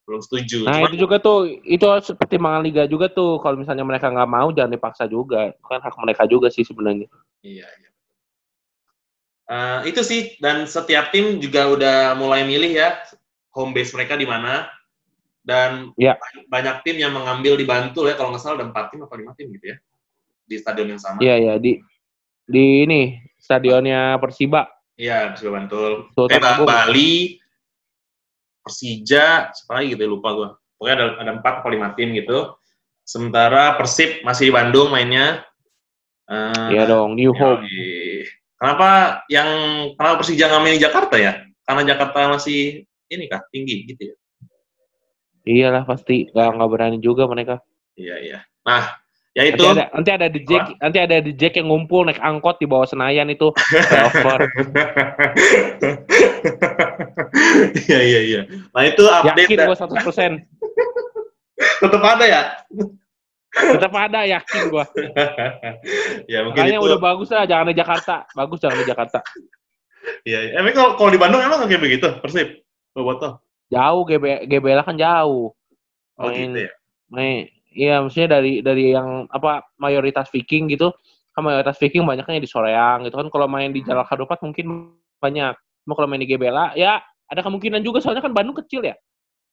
belum 0.08 0.24
setuju. 0.24 0.64
Nah 0.64 0.80
Cuman- 0.80 0.88
itu 0.88 0.96
juga 1.04 1.16
tuh, 1.20 1.38
itu 1.68 1.84
pertimbangan 2.16 2.64
liga 2.64 2.88
juga 2.88 3.12
tuh. 3.12 3.36
Kalau 3.44 3.60
misalnya 3.60 3.84
mereka 3.84 4.08
nggak 4.08 4.24
mau, 4.32 4.48
jangan 4.56 4.72
dipaksa 4.72 5.04
juga. 5.04 5.52
Kan 5.60 5.84
hak 5.84 5.92
mereka 6.00 6.24
juga 6.24 6.48
sih 6.48 6.64
sebenarnya. 6.64 7.04
Iya, 7.44 7.68
iya. 7.68 7.90
Eh, 9.48 9.80
itu 9.92 10.00
sih 10.04 10.20
dan 10.40 10.64
setiap 10.64 11.08
tim 11.08 11.40
juga 11.40 11.68
udah 11.72 11.96
mulai 12.16 12.44
milih 12.44 12.68
ya 12.68 13.00
home 13.56 13.72
base 13.72 13.96
mereka 13.96 14.12
di 14.12 14.28
mana 14.28 14.68
dan 15.40 15.88
Iya. 15.96 16.20
banyak 16.52 16.84
tim 16.84 17.00
yang 17.00 17.16
mengambil 17.16 17.56
di 17.56 17.64
Bantul 17.64 18.12
ya 18.12 18.16
kalau 18.16 18.28
nggak 18.36 18.44
salah 18.44 18.60
ada 18.60 18.68
empat 18.68 18.92
tim 18.92 19.00
atau 19.08 19.16
lima 19.16 19.32
tim 19.32 19.48
gitu 19.56 19.72
ya 19.72 19.76
di 20.44 20.56
stadion 20.60 20.92
yang 20.92 21.00
sama. 21.00 21.20
Iya 21.24 21.36
ya 21.40 21.54
di 21.56 21.80
di 22.44 22.84
ini 22.84 23.16
stadionnya 23.40 24.20
Persiba. 24.20 24.68
Iya, 24.98 25.30
Persija 25.32 25.48
Bantul. 25.54 25.92
Sultan 26.12 26.42
Eh. 26.42 26.66
Bali, 26.66 27.12
Persija, 28.68 29.50
siapa 29.56 29.80
lagi 29.80 29.96
gitu 29.96 30.04
ya, 30.04 30.10
lupa 30.12 30.28
gua. 30.36 30.48
Pokoknya 30.76 30.94
ada 30.94 31.06
ada 31.24 31.32
empat 31.40 31.54
atau 31.64 31.70
lima 31.72 31.96
tim 31.96 32.12
gitu. 32.12 32.54
Sementara 33.02 33.74
Persib 33.80 34.20
masih 34.22 34.48
di 34.48 34.52
Bandung 34.52 34.92
mainnya. 34.92 35.42
Eh, 36.28 36.76
Iya 36.76 36.84
dong, 36.84 37.16
New 37.16 37.32
Hope. 37.32 37.64
Yoi. 37.64 38.28
Kenapa 38.58 39.22
yang 39.32 39.48
kenapa 39.96 40.20
Persija 40.20 40.44
nggak 40.50 40.60
main 40.60 40.76
di 40.76 40.84
Jakarta 40.84 41.16
ya? 41.16 41.32
Karena 41.64 41.82
Jakarta 41.88 42.36
masih 42.36 42.84
ini 43.08 43.24
kah 43.30 43.40
tinggi 43.48 43.88
gitu 43.88 44.12
ya? 44.12 44.14
Iyalah 45.48 45.88
pasti 45.88 46.28
nggak 46.28 46.48
nggak 46.60 46.70
berani 46.70 46.98
juga 47.00 47.24
mereka. 47.24 47.64
Iya 47.96 48.16
iya. 48.20 48.38
Nah, 48.68 48.92
ya 49.38 49.42
itu. 49.54 49.62
Nanti 49.62 49.78
ada 49.78 49.86
nanti 49.94 50.10
ada 50.10 50.26
di 50.26 50.40
Jack, 50.42 50.64
nanti 50.82 50.98
ada 50.98 51.16
di 51.22 51.32
Jack 51.38 51.54
yang 51.54 51.70
ngumpul 51.70 52.02
naik 52.02 52.18
angkot 52.18 52.58
di 52.58 52.66
bawah 52.66 52.90
Senayan 52.90 53.30
itu 53.30 53.54
flyover. 53.54 54.40
Iya 57.88 57.98
iya 58.02 58.20
iya. 58.24 58.40
Nah 58.74 58.82
itu 58.84 59.02
update. 59.04 59.48
yakin 59.48 59.58
gue 59.64 59.76
100%. 59.76 60.42
Tetap 61.82 62.02
ada 62.02 62.24
ya. 62.26 62.40
Tetap 63.54 63.92
ada 63.94 64.20
yakin 64.26 64.60
gue. 64.70 64.84
ya 66.32 66.38
mungkin 66.44 66.60
Makanya 66.62 66.78
itu. 66.80 66.86
udah 66.88 66.98
bagus 67.00 67.28
lah, 67.32 67.44
jangan 67.48 67.70
di 67.70 67.76
Jakarta. 67.76 68.16
Bagus 68.34 68.58
jangan 68.60 68.78
di 68.82 68.86
Jakarta. 68.86 69.18
Iya. 70.24 70.38
iya. 70.52 70.58
Emang 70.60 70.74
kalau 70.74 70.90
kalau 70.96 71.10
di 71.12 71.20
Bandung 71.20 71.42
emang 71.42 71.64
kayak 71.66 71.82
begitu 71.82 72.08
Persib? 72.20 72.62
Bobotoh. 72.92 73.38
Jauh 73.68 74.02
GB 74.08 74.48
GBLA 74.48 74.82
kan 74.84 74.96
jauh. 74.96 75.52
Oh 76.18 76.28
Main- 76.28 76.50
gitu 76.50 76.60
ya. 76.66 76.72
Main, 77.08 77.48
iya 77.72 78.00
maksudnya 78.00 78.38
dari 78.40 78.64
dari 78.64 78.94
yang 78.96 79.28
apa 79.28 79.64
mayoritas 79.80 80.28
Viking 80.32 80.68
gitu, 80.72 80.92
kan 81.32 81.42
mayoritas 81.44 81.76
Viking 81.76 82.04
banyaknya 82.04 82.40
di 82.40 82.48
Soreang 82.48 83.04
gitu 83.06 83.16
kan. 83.16 83.28
Kalau 83.28 83.46
main 83.50 83.70
di 83.72 83.84
Jalak 83.84 84.08
Harupat 84.10 84.40
mungkin 84.44 84.94
banyak. 85.18 85.54
Cuma 85.84 85.92
kalau 85.96 86.08
main 86.10 86.20
di 86.20 86.28
GBLA 86.28 86.76
ya 86.76 87.00
ada 87.28 87.40
kemungkinan 87.44 87.84
juga 87.84 88.00
soalnya 88.00 88.24
kan 88.24 88.32
Bandung 88.32 88.56
kecil 88.56 88.84
ya. 88.84 88.96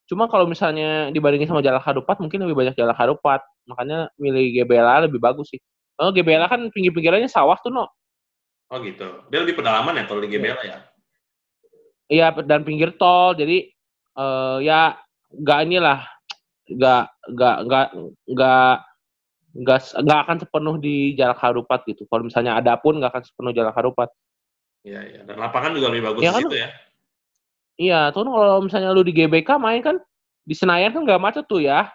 Cuma 0.05 0.29
kalau 0.29 0.45
misalnya 0.45 1.09
dibandingin 1.09 1.49
sama 1.49 1.65
Jalak 1.65 1.81
Harupat, 1.81 2.21
mungkin 2.21 2.45
lebih 2.45 2.53
banyak 2.53 2.77
Jalak 2.77 2.97
Harupat. 2.97 3.41
Makanya 3.65 4.13
milih 4.21 4.61
GBLA 4.61 5.09
lebih 5.09 5.17
bagus 5.17 5.49
sih. 5.49 5.61
Oh, 5.97 6.13
GBLA 6.13 6.45
kan 6.45 6.61
pinggir-pinggirannya 6.69 7.25
sawah 7.25 7.57
tuh, 7.57 7.73
no. 7.73 7.89
Oh 8.69 8.77
gitu. 8.85 9.25
Dia 9.33 9.41
lebih 9.41 9.57
pedalaman 9.57 9.97
ya 9.97 10.03
kalau 10.05 10.21
di 10.21 10.29
GBLA 10.29 10.63
ya? 10.65 10.77
Iya, 12.05 12.27
dan 12.45 12.61
pinggir 12.61 12.93
tol. 13.01 13.33
Jadi, 13.33 13.65
uh, 14.13 14.61
ya, 14.61 14.93
nggak 15.33 15.59
inilah. 15.65 16.05
Nggak, 16.65 17.03
nggak, 17.29 17.57
nggak, 17.69 17.87
nggak, 18.25 18.75
nggak, 19.55 19.79
nggak 20.01 20.19
akan 20.25 20.37
sepenuh 20.41 20.75
di 20.81 21.13
Jalak 21.13 21.39
Harupat 21.41 21.85
gitu. 21.85 22.09
Kalau 22.09 22.25
misalnya 22.25 22.57
ada 22.57 22.73
pun 22.77 22.97
nggak 22.97 23.11
akan 23.13 23.23
sepenuh 23.23 23.51
Jalak 23.53 23.75
Harupat. 23.77 24.09
Iya, 24.85 25.01
iya. 25.05 25.19
Dan 25.25 25.37
lapangan 25.41 25.73
juga 25.73 25.93
lebih 25.93 26.13
bagus 26.13 26.21
Ya 26.21 26.29
di 26.29 26.35
kan? 26.35 26.41
situ 26.45 26.57
ya. 26.57 26.69
Iya, 27.75 27.99
tuh 28.15 28.23
kalau 28.23 28.63
misalnya 28.63 28.95
lu 28.95 29.03
di 29.03 29.11
GBK 29.11 29.49
main 29.59 29.83
kan, 29.83 29.99
di 30.47 30.55
Senayan 30.55 30.95
kan 30.95 31.03
nggak 31.03 31.21
macet 31.21 31.45
tuh 31.45 31.59
ya. 31.59 31.91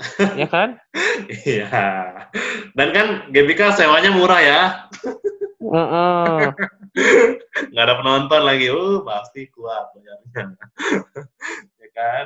ya 0.40 0.48
kan? 0.48 0.80
Iya. 1.28 1.68
Dan 2.72 2.88
kan 2.96 3.06
GBK 3.28 3.76
sewanya 3.76 4.10
murah 4.14 4.40
ya. 4.40 4.60
Heeh. 5.60 6.40
Nggak 7.70 7.84
ada 7.84 7.94
penonton 8.00 8.42
lagi. 8.42 8.66
Uh, 8.72 9.04
pasti 9.04 9.46
kuat. 9.52 9.92
bayarnya. 9.92 10.56
ya 11.80 11.88
kan? 11.92 12.24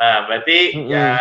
Nah, 0.00 0.24
berarti 0.24 0.80
Mm-mm. 0.80 0.88
ya 0.88 1.20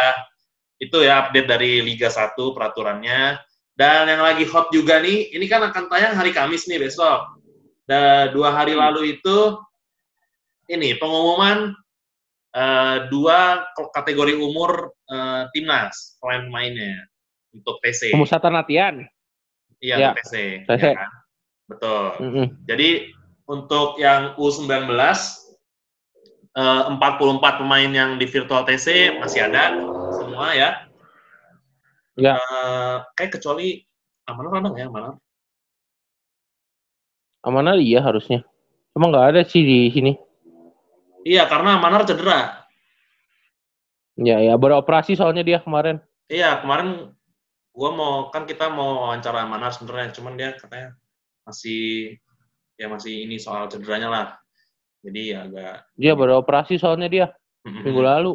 itu 0.79 0.97
ya 1.03 1.27
update 1.27 1.47
dari 1.51 1.83
Liga 1.83 2.07
1 2.07 2.31
peraturannya. 2.55 3.35
Dan 3.75 4.07
yang 4.11 4.23
lagi 4.23 4.43
hot 4.47 4.71
juga 4.71 4.99
nih, 4.99 5.35
ini 5.35 5.45
kan 5.47 5.63
akan 5.67 5.87
tayang 5.87 6.15
hari 6.15 6.31
Kamis 6.31 6.67
nih 6.67 6.79
besok. 6.79 7.35
Da, 7.83 8.27
dua 8.31 8.51
hari 8.53 8.75
lalu 8.75 9.17
itu 9.19 9.55
ini 10.69 10.93
pengumuman 10.99 11.73
eh, 12.53 12.97
dua 13.07 13.65
kategori 13.95 14.35
umur 14.35 14.93
eh, 15.07 15.43
timnas 15.55 16.15
pemain-pemainnya 16.19 17.07
untuk 17.55 17.79
TC. 17.83 18.13
Pemusatan 18.15 18.53
latihan. 18.55 18.95
Iya, 19.79 19.95
Ya. 19.95 20.09
TC. 20.15 20.67
TC. 20.67 20.83
ya 20.83 20.95
kan? 20.99 21.11
Betul. 21.71 22.03
Mm-mm. 22.19 22.45
Jadi 22.67 22.89
untuk 23.47 23.95
yang 23.97 24.35
U19 24.35 24.91
eh, 26.55 26.83
44 26.95 27.61
pemain 27.61 27.91
yang 27.91 28.17
di 28.17 28.25
virtual 28.25 28.65
TC 28.65 29.19
masih 29.21 29.45
ada 29.45 29.75
semua 30.15 30.53
ya. 30.55 30.69
Ya. 32.17 32.35
Eh, 32.35 32.95
kayak 33.15 33.39
kecuali 33.39 33.83
Amanar 34.29 34.61
ada 34.61 34.67
nggak 34.69 34.83
ya 34.85 34.87
Amanar? 34.93 35.15
Amanah 37.41 37.75
iya 37.79 37.99
harusnya. 38.03 38.45
Cuma 38.93 39.09
nggak 39.09 39.27
ada 39.33 39.41
sih 39.47 39.63
di 39.65 39.79
sini. 39.89 40.13
Iya, 41.23 41.47
karena 41.47 41.79
Amanar 41.79 42.03
cedera. 42.05 42.67
Ya, 44.19 44.43
ya 44.43 44.53
beroperasi 44.59 45.15
soalnya 45.15 45.41
dia 45.41 45.63
kemarin. 45.63 46.03
Iya, 46.27 46.59
kemarin 46.61 47.15
gua 47.71 47.89
mau 47.95 48.13
kan 48.29 48.43
kita 48.43 48.67
mau 48.67 49.07
wawancara 49.07 49.47
Amanar 49.47 49.71
sebenarnya, 49.71 50.11
cuman 50.11 50.35
dia 50.35 50.53
katanya 50.59 50.99
masih 51.47 52.13
ya 52.75 52.87
masih 52.91 53.25
ini 53.25 53.39
soal 53.39 53.71
cederanya 53.71 54.09
lah. 54.11 54.27
Jadi 54.99 55.21
ya 55.31 55.47
agak 55.47 55.75
Dia 55.95 56.13
beroperasi 56.13 56.75
soalnya 56.75 57.07
dia 57.07 57.25
minggu 57.63 57.99
lalu. 57.99 58.33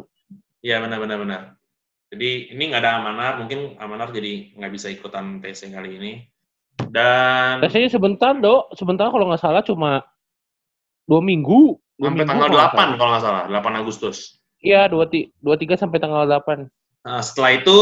Iya 0.59 0.81
benar 0.81 0.97
benar 0.97 1.17
benar. 1.21 1.41
Jadi 2.09 2.53
ini 2.53 2.63
nggak 2.69 2.81
ada 2.81 2.91
Amanar, 3.01 3.33
mungkin 3.37 3.77
Amanar 3.77 4.09
jadi 4.09 4.53
nggak 4.55 4.71
bisa 4.71 4.87
ikutan 4.89 5.41
TC 5.41 5.69
kali 5.69 5.97
ini. 5.97 6.11
Dan 6.75 7.61
Tesnya 7.61 7.89
sebentar, 7.89 8.33
Dok. 8.33 8.73
Sebentar 8.73 9.09
kalau 9.09 9.29
nggak 9.29 9.41
salah 9.41 9.61
cuma 9.61 10.05
dua 11.05 11.21
minggu. 11.21 11.77
Dua 11.95 12.09
sampai 12.11 12.17
minggu 12.17 12.29
tanggal 12.29 12.47
kalau 12.47 12.57
nggak 12.57 12.71
8 12.71 12.75
salah. 12.75 12.97
kalau 12.97 13.11
nggak 13.11 13.23
salah, 13.23 13.43
8 13.47 13.79
Agustus. 13.79 14.17
Iya, 14.59 14.81
dua, 14.89 15.05
ti- 15.05 15.29
dua 15.37 15.55
tiga 15.55 15.77
sampai 15.77 16.01
tanggal 16.01 16.25
8. 16.25 16.65
Nah, 17.05 17.21
setelah 17.21 17.51
itu 17.53 17.75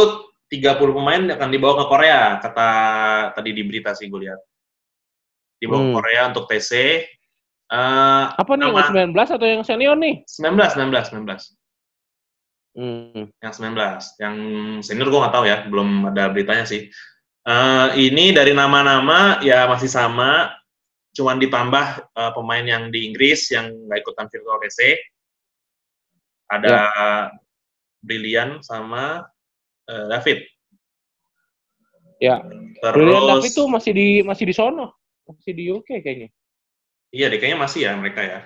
30 0.52 0.94
pemain 0.94 1.24
akan 1.34 1.50
dibawa 1.50 1.74
ke 1.82 1.86
Korea, 1.88 2.22
kata 2.38 2.70
tadi 3.34 3.50
di 3.52 3.64
berita 3.64 3.96
sih 3.96 4.06
gue 4.06 4.28
lihat. 4.28 4.40
Dibawa 5.58 5.80
ke 5.80 5.88
Hmm. 5.90 5.96
Korea 5.96 6.22
untuk 6.30 6.46
TC. 6.46 6.72
Eh, 7.74 8.26
Apa 8.38 8.54
nih, 8.54 8.70
Nama- 8.70 8.94
yang 8.94 9.10
19 9.18 9.30
atau 9.34 9.48
yang 9.50 9.62
senior 9.66 9.98
nih? 9.98 10.22
19, 10.30 10.78
19, 10.78 11.10
19. 11.10 11.42
Hmm. 12.78 13.34
Yang 13.42 13.54
19. 13.58 14.14
Yang 14.22 14.36
senior 14.86 15.10
gue 15.10 15.20
nggak 15.26 15.34
tahu 15.34 15.46
ya, 15.50 15.66
belum 15.66 16.14
ada 16.14 16.30
beritanya 16.30 16.70
sih. 16.70 16.94
Eh, 17.44 17.88
ini 17.98 18.30
dari 18.30 18.54
nama-nama 18.54 19.42
ya 19.42 19.66
masih 19.66 19.90
sama, 19.90 20.54
cuman 21.18 21.42
ditambah 21.42 21.86
eh, 22.14 22.32
pemain 22.38 22.62
yang 22.62 22.94
di 22.94 23.10
Inggris 23.10 23.50
yang 23.50 23.74
nggak 23.90 24.06
ikutan 24.06 24.30
virtual 24.30 24.62
TC. 24.62 24.94
Ada 26.54 26.78
Brilian 28.06 28.62
sama 28.62 29.26
eh, 29.90 30.06
David. 30.14 30.46
Ya. 32.22 32.38
Terus, 32.86 32.94
Brilian 32.94 33.26
David 33.34 33.50
itu 33.50 33.64
masih 33.66 33.92
di 33.98 34.08
masih 34.22 34.46
di 34.46 34.54
sono. 34.54 34.94
Masih 35.26 35.58
di 35.58 35.74
UK 35.74 36.06
kayaknya. 36.06 36.30
Iya 37.14 37.30
deh, 37.30 37.38
kayaknya 37.38 37.60
masih 37.62 37.80
ya 37.86 37.94
mereka 37.94 38.22
ya. 38.22 38.40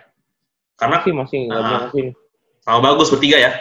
Karena 0.76 1.00
Masih 1.00 1.14
masih 1.16 1.38
nggak 1.48 1.64
bilang 1.64 1.88
sini. 1.90 2.12
sama 2.62 2.80
bagus 2.84 3.08
bertiga 3.10 3.38
ya. 3.40 3.52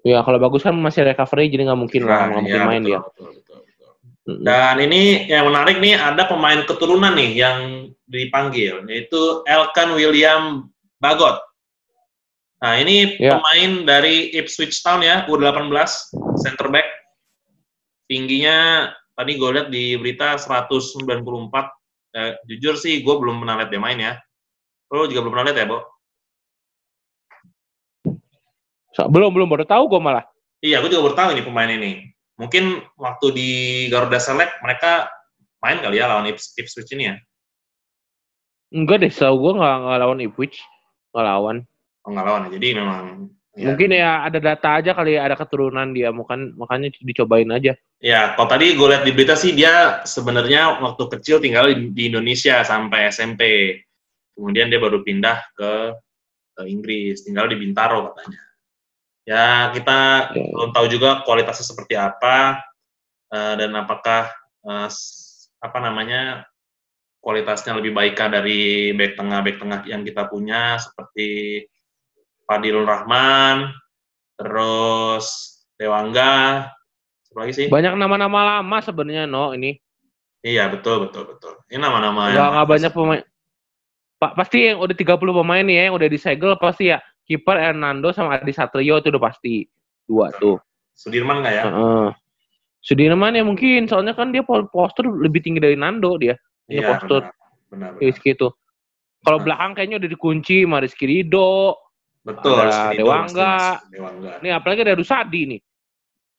Ya 0.00 0.22
kalau 0.22 0.38
bagus 0.38 0.62
kan 0.62 0.72
masih 0.72 1.02
recovery 1.02 1.50
jadi 1.50 1.66
nggak 1.66 1.80
mungkin 1.82 2.02
lah 2.06 2.30
nggak 2.30 2.38
mungkin 2.38 2.56
Iya, 2.56 2.64
main 2.64 2.80
betul, 2.80 2.88
dia. 2.88 3.00
betul, 3.02 3.28
betul, 3.34 3.58
betul. 3.66 4.36
Dan 4.40 4.74
ini 4.80 5.02
yang 5.26 5.44
menarik 5.46 5.76
nih 5.78 5.94
ada 5.94 6.24
pemain 6.24 6.62
keturunan 6.62 7.12
nih 7.12 7.30
yang 7.34 7.58
dipanggil 8.06 8.86
yaitu 8.86 9.18
Elkan 9.44 9.92
William 9.92 10.70
Bagot. 10.96 11.42
Nah 12.56 12.78
ini 12.78 13.18
Ya. 13.18 13.36
pemain 13.36 13.84
dari 13.84 14.30
Ipswich 14.32 14.80
Town 14.80 15.02
ya 15.02 15.26
U18 15.26 15.74
center 16.40 16.70
back. 16.70 16.86
Tingginya 18.06 18.88
tadi 19.12 19.34
gue 19.34 19.50
lihat 19.52 19.68
di 19.68 19.98
berita 19.98 20.38
194. 20.38 21.02
Eh, 22.16 22.32
jujur 22.48 22.80
sih 22.80 23.04
gue 23.04 23.14
belum 23.20 23.44
pernah 23.44 23.60
lihat 23.60 23.68
dia 23.68 23.76
main 23.76 24.00
ya. 24.00 24.16
Lo 24.88 25.04
juga 25.04 25.20
belum 25.20 25.36
pernah 25.36 25.46
lihat 25.52 25.58
ya, 25.60 25.66
Bo? 25.68 25.78
So- 28.96 29.12
belum 29.12 29.36
belum 29.36 29.52
baru 29.52 29.68
tahu 29.68 29.84
gue 29.92 30.00
malah. 30.00 30.24
Iya, 30.64 30.80
gue 30.80 30.88
juga 30.88 31.12
baru 31.12 31.16
tahu 31.20 31.28
ini 31.36 31.42
pemain 31.44 31.68
ini. 31.68 32.08
Mungkin 32.40 32.80
waktu 32.96 33.26
di 33.36 33.48
Garuda 33.92 34.16
Select 34.16 34.56
mereka 34.64 35.12
main 35.60 35.84
kali 35.84 36.00
ya 36.00 36.08
lawan 36.08 36.24
Ips- 36.32 36.56
Ipswich 36.56 36.88
ini 36.96 37.12
ya. 37.12 37.14
Enggak 38.72 39.04
deh, 39.04 39.12
setahu 39.12 39.36
gue 39.36 39.52
nggak 39.60 39.76
nggak 39.84 39.98
lawan 40.00 40.24
Ipswich, 40.24 40.56
nggak 41.12 41.26
lawan. 41.28 41.56
Oh, 42.08 42.10
nggak 42.16 42.24
lawan 42.24 42.42
ya. 42.48 42.50
Jadi 42.56 42.68
memang 42.80 43.28
ya. 43.56 43.72
Mungkin 43.72 43.90
ya 43.90 44.28
ada 44.28 44.38
data 44.38 44.68
aja 44.78 44.92
kali 44.92 45.16
ya, 45.16 45.24
ada 45.24 45.34
keturunan 45.34 45.90
dia, 45.96 46.12
bukan 46.12 46.52
makanya 46.60 46.92
dicobain 47.00 47.48
aja. 47.50 47.72
Ya, 47.98 48.36
kalau 48.36 48.48
tadi 48.52 48.76
gue 48.76 48.86
lihat 48.92 49.08
di 49.08 49.12
berita 49.16 49.32
sih 49.32 49.56
dia 49.56 50.04
sebenarnya 50.04 50.78
waktu 50.84 51.04
kecil 51.16 51.40
tinggal 51.40 51.72
di, 51.72 51.90
di 51.96 52.02
Indonesia 52.12 52.60
sampai 52.60 53.08
SMP. 53.08 53.42
Kemudian 54.36 54.68
dia 54.68 54.76
baru 54.76 55.00
pindah 55.00 55.48
ke, 55.56 55.96
ke 56.52 56.62
Inggris, 56.68 57.24
tinggal 57.24 57.48
di 57.48 57.56
Bintaro 57.56 58.12
katanya. 58.12 58.40
Ya, 59.26 59.72
kita 59.72 60.30
Ya. 60.36 60.44
belum 60.52 60.70
tahu 60.76 60.86
juga 60.92 61.24
kualitasnya 61.24 61.66
seperti 61.66 61.96
apa 61.98 62.62
eh, 63.32 63.54
dan 63.58 63.72
apakah 63.74 64.28
eh, 64.68 64.88
apa 65.58 65.78
namanya 65.80 66.44
kualitasnya 67.24 67.74
lebih 67.74 67.90
baikkah 67.90 68.30
dari 68.30 68.94
back 68.94 69.18
tengah 69.18 69.42
back 69.42 69.56
tengah 69.58 69.80
yang 69.90 70.06
kita 70.06 70.30
punya 70.30 70.78
seperti 70.78 71.64
Fadil 72.46 72.86
Rahman, 72.86 73.74
terus 74.38 75.26
Dewangga, 75.76 76.70
siapa 77.26 77.38
lagi 77.44 77.52
sih? 77.52 77.66
Banyak 77.68 77.98
nama-nama 77.98 78.58
lama 78.58 78.78
sebenarnya, 78.80 79.26
no 79.28 79.52
ini. 79.52 79.76
Iya 80.46 80.70
betul 80.70 81.10
betul 81.10 81.26
betul. 81.34 81.58
Ini 81.66 81.82
nama-nama 81.82 82.30
Nggak 82.30 82.48
nggak 82.54 82.68
banyak 82.70 82.92
pemain. 82.94 83.22
Pak 84.16 84.32
pasti 84.32 84.58
yang 84.64 84.80
udah 84.80 84.96
30 84.96 85.20
pemain 85.42 85.60
nih 85.66 85.76
ya, 85.76 85.82
yang 85.90 85.94
udah 85.98 86.08
disegel 86.08 86.56
pasti 86.56 86.88
ya 86.94 87.02
kiper 87.26 87.58
Hernando 87.58 88.14
sama 88.14 88.38
Adi 88.38 88.54
Satrio 88.54 89.02
itu 89.02 89.10
udah 89.10 89.20
pasti 89.20 89.66
dua 90.06 90.30
tuh. 90.38 90.56
Sudirman 90.96 91.42
nggak 91.44 91.52
ya? 91.52 91.62
Heeh. 91.68 92.06
Sudirman 92.80 93.34
ya 93.34 93.42
mungkin, 93.42 93.90
soalnya 93.90 94.14
kan 94.14 94.30
dia 94.30 94.46
po- 94.46 94.70
postur 94.70 95.10
lebih 95.10 95.42
tinggi 95.42 95.58
dari 95.60 95.74
Nando 95.74 96.14
dia. 96.16 96.38
Iya 96.70 96.94
postur 96.94 97.26
benar. 97.26 97.34
Benar, 97.66 97.90
benar. 97.98 98.00
Rizky 98.00 98.32
itu. 98.32 98.48
Kalau 99.26 99.42
belakang 99.42 99.74
kayaknya 99.74 99.98
udah 99.98 100.10
dikunci 100.14 100.62
sama 100.62 100.78
Rizky 100.78 101.04
Ridho. 101.10 101.74
Betul. 102.26 102.58
ada 102.58 102.90
Ridho 102.90 103.06
Dewangga. 103.06 103.54
Dewangga. 103.86 104.32
Nih 104.42 104.50
apalagi 104.50 104.82
ada 104.82 104.98
Rusadi 104.98 105.40
nih. 105.46 105.60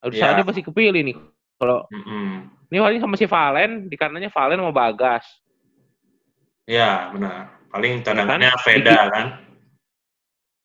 Rusadi 0.04 0.40
Iya. 0.44 0.46
pasti 0.46 0.60
kepilih 0.60 1.00
nih. 1.00 1.16
Kalau 1.58 1.88
Mm-mm. 1.90 2.46
ini 2.70 2.78
paling 2.78 3.00
sama 3.00 3.16
si 3.16 3.24
Valen, 3.24 3.88
di 3.88 3.96
kanannya 3.96 4.28
Valen 4.28 4.60
sama 4.60 4.72
Bagas. 4.76 5.24
Iya 6.68 7.08
benar. 7.16 7.56
Paling 7.72 8.04
cadangannya 8.04 8.52
kan? 8.52 8.60
Veda 8.62 8.98
kan. 9.08 9.26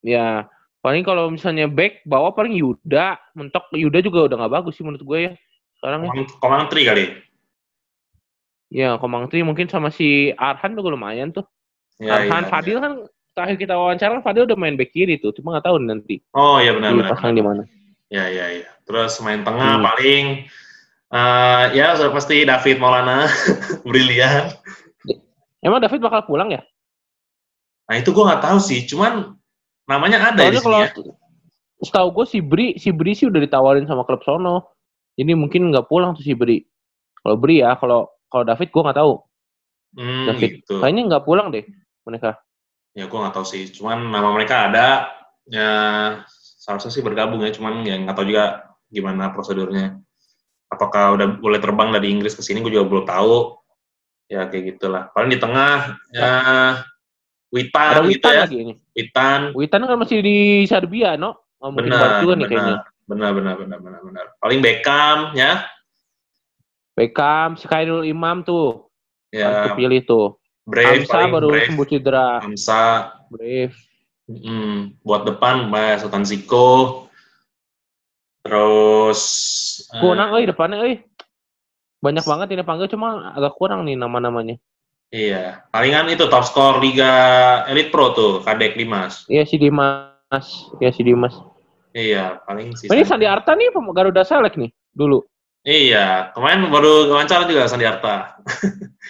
Ya, 0.04 0.52
paling 0.84 1.08
kalau 1.08 1.32
misalnya 1.32 1.72
back 1.72 2.04
bawah 2.04 2.36
paling 2.36 2.60
Yuda, 2.60 3.16
mentok 3.40 3.72
Yuda 3.72 4.04
juga 4.04 4.28
udah 4.28 4.36
nggak 4.44 4.54
bagus 4.60 4.76
sih 4.76 4.84
menurut 4.84 5.04
gue 5.08 5.20
ya. 5.32 5.34
Sekarang 5.80 6.04
ya. 6.04 6.12
Komang, 6.12 6.28
Komang 6.44 6.64
Tri 6.68 6.82
kali. 6.84 7.06
Ya, 8.68 9.00
Komang 9.00 9.32
Tri 9.32 9.48
mungkin 9.48 9.72
sama 9.72 9.88
si 9.88 10.36
Arhan 10.36 10.76
juga 10.76 10.92
lumayan 10.92 11.32
tuh. 11.32 11.48
Ya, 12.04 12.20
Arhan 12.20 12.44
iya, 12.44 12.52
Fadil 12.52 12.78
iya. 12.78 12.84
kan 12.84 12.94
terakhir 13.34 13.58
kita 13.58 13.74
wawancara 13.74 14.22
Fadil 14.22 14.46
udah 14.46 14.58
main 14.58 14.78
back 14.78 14.94
kiri 14.94 15.18
tuh, 15.18 15.34
cuma 15.34 15.58
nggak 15.58 15.66
tahu 15.66 15.78
nanti. 15.82 16.22
Oh 16.34 16.58
iya 16.58 16.72
benar 16.72 16.94
benar. 16.94 17.12
Pasang 17.18 17.34
di 17.34 17.42
mana? 17.42 17.66
Ya 18.08 18.30
ya 18.30 18.46
ya. 18.62 18.70
Terus 18.86 19.18
main 19.20 19.42
tengah 19.42 19.78
Hmm. 19.78 19.86
paling 19.86 20.26
eh, 21.10 21.64
ya 21.74 21.94
sudah 21.94 22.14
pasti 22.14 22.42
David 22.42 22.78
Maulana 22.78 23.26
brilian. 23.90 24.54
Emang 25.60 25.80
David 25.80 26.02
bakal 26.02 26.26
pulang 26.26 26.52
ya? 26.52 26.62
Nah 27.86 27.96
itu 27.98 28.10
gue 28.10 28.24
nggak 28.24 28.44
tahu 28.44 28.58
sih, 28.58 28.84
cuman 28.86 29.36
namanya 29.86 30.32
ada 30.32 30.40
ya 30.42 30.52
di 30.52 30.58
Soalnya 30.58 30.62
sini 30.62 30.66
kalau 30.66 30.80
ya. 30.80 30.90
setahu 31.84 32.08
gue 32.12 32.26
si 32.28 32.40
Bri, 32.40 32.68
si 32.80 32.90
Bri 32.90 33.12
sih 33.12 33.28
udah 33.28 33.40
ditawarin 33.40 33.86
sama 33.86 34.04
klub 34.04 34.24
sono. 34.24 34.72
Jadi 35.14 35.32
mungkin 35.36 35.70
nggak 35.70 35.86
pulang 35.88 36.16
tuh 36.16 36.24
si 36.24 36.34
Bri. 36.34 36.64
Kalau 37.20 37.36
Bri 37.38 37.62
ya, 37.62 37.76
kalau 37.78 38.10
kalau 38.28 38.44
David 38.44 38.70
gue 38.72 38.82
nggak 38.82 38.98
tahu. 38.98 39.14
Hmm, 39.94 40.26
David. 40.34 40.50
gitu. 40.64 40.82
Kayaknya 40.82 41.02
nggak 41.12 41.24
pulang 41.24 41.48
deh 41.54 41.64
mereka. 42.04 42.40
Ya 42.94 43.10
gue 43.10 43.18
nggak 43.18 43.34
tahu 43.34 43.46
sih, 43.46 43.70
cuman 43.74 44.10
nama 44.14 44.30
mereka 44.34 44.70
ada. 44.70 45.10
Ya 45.50 45.72
seharusnya 46.62 46.94
sih 46.94 47.04
bergabung 47.04 47.42
ya, 47.42 47.50
cuman 47.52 47.82
ya 47.84 47.98
nggak 47.98 48.16
tahu 48.16 48.30
juga 48.30 48.74
gimana 48.94 49.34
prosedurnya. 49.34 49.98
Apakah 50.70 51.18
udah 51.18 51.28
boleh 51.42 51.60
terbang 51.62 51.90
dari 51.94 52.14
Inggris 52.14 52.38
ke 52.38 52.42
sini, 52.46 52.62
gue 52.62 52.74
juga 52.74 52.86
belum 52.86 53.06
tahu. 53.06 53.58
Ya 54.30 54.46
kayak 54.50 54.78
gitulah. 54.78 55.10
Paling 55.14 55.30
di 55.34 55.40
tengah 55.42 56.00
ya 56.14 56.30
Witan 57.54 57.90
Ada 57.94 58.02
gitu 58.02 58.10
Witan 58.10 58.34
ya. 58.34 58.42
lagi 58.50 58.58
ini. 58.58 58.74
Witan. 58.98 59.42
Witan 59.54 59.82
kan 59.86 59.98
masih 60.02 60.18
di 60.26 60.38
Serbia, 60.66 61.14
no? 61.14 61.38
Oh, 61.62 61.70
Benar, 61.70 62.26
juga 62.26 62.34
nih 62.36 62.48
kayaknya. 62.50 62.78
benar, 63.08 63.32
benar, 63.32 63.56
benar, 63.56 63.56
benar, 63.56 63.80
benar, 63.80 64.02
benar. 64.04 64.26
Paling 64.42 64.60
Beckham 64.60 65.32
ya, 65.38 65.64
Beckham, 66.94 67.58
si 67.58 67.66
Khairul 67.66 68.06
Imam 68.06 68.46
tuh. 68.46 68.90
ya 69.34 69.74
pilih 69.74 70.06
tuh. 70.06 70.38
Brave, 70.64 71.04
Hamsa 71.04 71.28
baru 71.28 71.52
Brave, 71.52 71.68
sembuh 71.68 71.88
cedera. 71.88 72.28
Hamsa, 72.40 72.84
Brave. 73.28 73.76
mm, 74.32 75.04
buat 75.04 75.28
depan, 75.28 75.68
Mbak 75.68 76.08
Sultan 76.08 76.24
Ziko, 76.24 76.68
terus 78.48 79.20
eh, 79.92 80.00
Kurang 80.00 80.32
euy 80.32 80.48
depannya 80.48 80.80
euy. 80.80 81.04
Banyak 82.00 82.24
banget 82.24 82.48
ini 82.56 82.64
panggil 82.64 82.88
cuma 82.92 83.32
agak 83.36 83.56
kurang 83.56 83.84
nih 83.88 83.96
nama-namanya. 84.00 84.60
iya, 85.14 85.62
palingan 85.70 86.10
itu 86.10 86.26
top 86.26 86.44
skor 86.44 86.82
Liga 86.82 87.12
Elite 87.70 87.94
Pro 87.94 88.12
tuh, 88.18 88.42
Kadek 88.42 88.74
Dimas, 88.80 89.28
Iya 89.30 89.44
si 89.46 89.60
Dimas. 89.60 90.48
Iya 90.82 90.90
si 90.90 91.04
Dimas. 91.06 91.36
iya, 91.94 92.42
paling 92.48 92.74
sih. 92.74 92.90
Ini 92.90 93.06
Sandi 93.06 93.28
Arta 93.30 93.54
nih 93.54 93.70
Garuda 93.94 94.26
Select 94.26 94.58
nih 94.58 94.74
dulu. 94.96 95.22
Iya, 95.64 96.34
kemarin 96.36 96.68
baru 96.68 97.14
wawancara 97.14 97.48
juga 97.48 97.68
Sandi 97.68 97.86
Arta. 97.88 98.36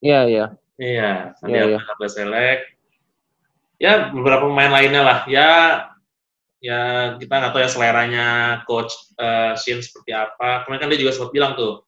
Iya 0.00 0.20
iya. 0.32 0.44
Iya, 0.80 1.36
Sandi 1.36 1.60
Iya, 1.60 1.76
Arta 1.76 1.92
Garuda 1.92 2.08
Select. 2.08 2.62
Ya, 3.76 3.92
beberapa 4.08 4.48
pemain 4.48 4.72
lainnya 4.72 5.02
lah. 5.04 5.18
Ya, 5.28 5.50
ya 6.64 6.80
kita 7.20 7.32
nggak 7.36 7.52
tahu 7.52 7.60
ya 7.60 7.68
seleranya 7.68 8.26
coach 8.64 8.92
eh, 9.20 9.52
Shin 9.60 9.84
seperti 9.84 10.16
apa. 10.16 10.64
Kemarin 10.64 10.80
kan 10.80 10.88
dia 10.88 11.00
juga 11.04 11.12
sempat 11.12 11.36
bilang 11.36 11.52
tuh, 11.52 11.84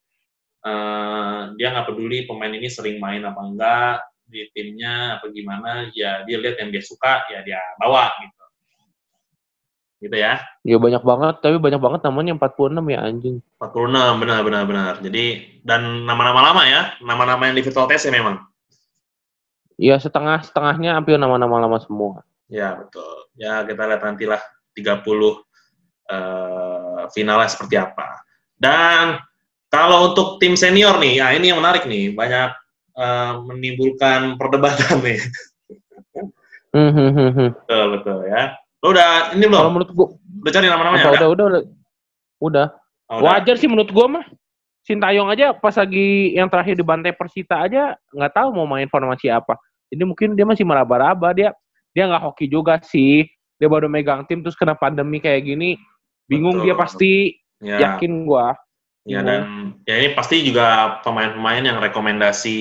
eh, 0.68 1.40
dia 1.56 1.72
nggak 1.72 1.88
peduli 1.88 2.28
pemain 2.28 2.52
ini 2.52 2.68
sering 2.68 3.00
main 3.00 3.24
apa 3.24 3.40
enggak 3.40 3.96
di 4.28 4.44
timnya 4.52 5.16
apa 5.16 5.32
gimana. 5.32 5.88
Ya 5.96 6.20
dia 6.28 6.36
lihat 6.36 6.60
yang 6.60 6.68
dia 6.68 6.84
suka, 6.84 7.24
ya 7.32 7.40
dia 7.40 7.60
bawa 7.80 8.12
gitu. 8.20 8.44
Gitu 10.04 10.16
ya. 10.20 10.36
Ya 10.68 10.76
banyak 10.76 11.00
banget, 11.00 11.34
tapi 11.40 11.56
banyak 11.56 11.80
banget 11.80 12.00
namanya 12.04 12.36
46 12.36 12.92
ya 12.92 12.98
anjing. 13.08 13.36
46 13.56 14.20
benar 14.20 14.40
benar 14.44 14.62
benar. 14.68 14.92
Jadi 15.00 15.24
dan 15.64 16.04
nama-nama 16.04 16.52
lama 16.52 16.62
ya, 16.68 16.92
nama-nama 17.00 17.48
yang 17.48 17.56
di 17.56 17.64
virtual 17.64 17.88
test 17.88 18.04
ya 18.04 18.12
memang. 18.12 18.51
Ya 19.80 19.96
setengah 19.96 20.44
setengahnya 20.44 20.98
hampir 20.98 21.16
nama-nama 21.16 21.62
lama 21.62 21.78
semua. 21.80 22.22
Ya, 22.52 22.76
betul. 22.76 23.32
Ya, 23.40 23.64
kita 23.64 23.88
lihat 23.88 24.02
nantilah 24.04 24.40
30 24.76 25.40
eh, 26.12 27.02
finalnya 27.16 27.48
seperti 27.48 27.80
apa. 27.80 28.20
Dan 28.60 29.18
kalau 29.72 30.12
untuk 30.12 30.36
tim 30.36 30.52
senior 30.52 31.00
nih, 31.00 31.24
ya 31.24 31.32
ini 31.32 31.48
yang 31.48 31.64
menarik 31.64 31.88
nih, 31.88 32.12
banyak 32.12 32.50
eh, 32.98 33.32
menimbulkan 33.48 34.36
perdebatan 34.36 35.00
nih. 35.00 35.20
Hmm, 36.72 36.88
hmm, 36.88 37.10
hmm, 37.12 37.30
hmm. 37.36 37.50
betul, 37.52 37.84
betul 37.96 38.18
ya. 38.28 38.56
Lo 38.80 38.96
udah 38.96 39.36
ini 39.36 39.44
Kalau 39.46 39.68
belum? 39.68 39.72
menurut 39.76 39.90
gua, 39.92 40.08
Udah 40.42 40.52
cari 40.52 40.66
nama-namanya? 40.66 41.04
udah, 41.06 41.12
udah, 41.14 41.28
udah, 41.30 41.46
udah. 41.46 41.62
Oh, 42.42 42.48
udah. 42.50 42.66
Wajar 43.22 43.54
sih 43.60 43.68
menurut 43.70 43.92
gua 43.94 44.06
mah. 44.08 44.24
Sintayong 44.82 45.30
aja 45.30 45.54
pas 45.54 45.74
lagi 45.78 46.34
yang 46.34 46.50
terakhir 46.50 46.74
di 46.74 46.82
bantai 46.82 47.14
Persita 47.14 47.62
aja 47.62 47.94
nggak 48.10 48.32
tahu 48.34 48.48
mau 48.50 48.66
main 48.66 48.90
formasi 48.90 49.30
apa. 49.30 49.54
Jadi 49.92 50.02
mungkin 50.02 50.34
dia 50.34 50.42
masih 50.42 50.66
meraba-raba 50.66 51.30
dia 51.30 51.54
dia 51.94 52.04
nggak 52.10 52.22
hoki 52.32 52.50
juga 52.50 52.82
sih. 52.82 53.24
Dia 53.62 53.70
baru 53.70 53.86
megang 53.86 54.26
tim 54.26 54.42
terus 54.42 54.58
kena 54.58 54.74
pandemi 54.74 55.22
kayak 55.22 55.46
gini, 55.46 55.78
bingung 56.26 56.58
Betul. 56.58 56.66
dia 56.66 56.74
pasti 56.74 57.12
Ya, 57.62 57.78
yakin 57.78 58.26
gua. 58.26 58.58
ya 59.06 59.22
dan 59.22 59.70
ya 59.86 60.02
ini 60.02 60.18
pasti 60.18 60.42
juga 60.42 60.98
pemain-pemain 61.06 61.62
yang 61.62 61.78
rekomendasi 61.78 62.58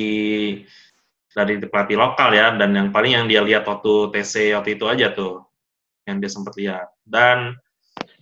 dari 1.34 1.58
pelatih 1.58 1.98
lokal 1.98 2.30
ya 2.34 2.54
dan 2.54 2.70
yang 2.74 2.90
paling 2.94 3.18
yang 3.18 3.26
dia 3.26 3.42
lihat 3.42 3.66
waktu 3.66 4.14
TC 4.14 4.54
waktu 4.58 4.78
itu 4.78 4.86
aja 4.86 5.10
tuh 5.14 5.42
yang 6.06 6.22
dia 6.22 6.30
sempat 6.30 6.54
lihat 6.58 6.90
dan 7.06 7.58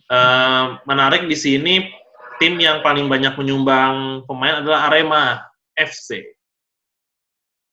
eh, 0.07 0.65
menarik 0.87 1.27
di 1.27 1.35
sini 1.35 1.91
tim 2.39 2.55
yang 2.57 2.79
paling 2.81 3.05
banyak 3.11 3.35
menyumbang 3.35 4.23
pemain 4.25 4.63
adalah 4.63 4.89
Arema 4.89 5.43
FC 5.75 6.23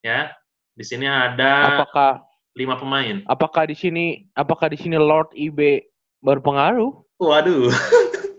ya 0.03 0.29
di 0.77 0.85
sini 0.85 1.09
ada 1.09 1.81
Apakah 1.81 2.21
lima 2.53 2.77
pemain. 2.77 3.25
apakah 3.25 3.65
di 3.65 3.73
sini 3.73 4.29
apakah 4.37 4.69
di 4.69 4.77
sini 4.77 4.99
Lord 4.99 5.33
IB 5.33 5.87
berpengaruh? 6.21 6.93
waduh. 7.17 7.73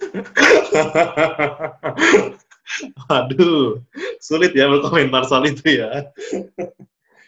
Waduh. 3.08 3.80
Sulit 4.20 4.52
ya 4.52 4.68
berkomentar 4.68 5.24
soal 5.24 5.48
itu 5.48 5.80
ya. 5.80 6.12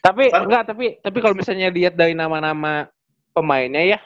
Tapi 0.00 0.32
enggak, 0.32 0.72
tapi 0.72 0.96
tapi 1.00 1.18
kalau 1.20 1.36
misalnya 1.36 1.68
lihat 1.72 1.96
dari 1.96 2.16
nama-nama 2.16 2.88
pemainnya 3.32 3.96
ya, 3.96 3.98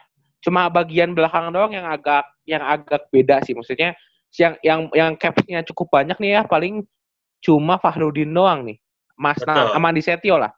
cuma 0.42 0.66
bagian 0.70 1.14
belakang 1.14 1.50
doang 1.54 1.72
yang 1.74 1.86
agak 1.86 2.24
yang 2.46 2.62
agak 2.62 3.06
beda 3.10 3.42
sih. 3.46 3.54
Maksudnya 3.54 3.94
yang 4.34 4.54
yang 4.66 4.80
yang 4.90 5.12
capsnya 5.14 5.62
cukup 5.62 5.94
banyak 5.94 6.18
nih 6.18 6.40
ya, 6.40 6.42
paling 6.46 6.82
cuma 7.44 7.78
Fahrudin 7.78 8.32
doang 8.32 8.66
nih. 8.66 8.78
Mas 9.14 9.38
Betul. 9.38 9.54
Na, 9.54 9.76
Amandi 9.78 10.02
Setio 10.02 10.36
lah. 10.38 10.50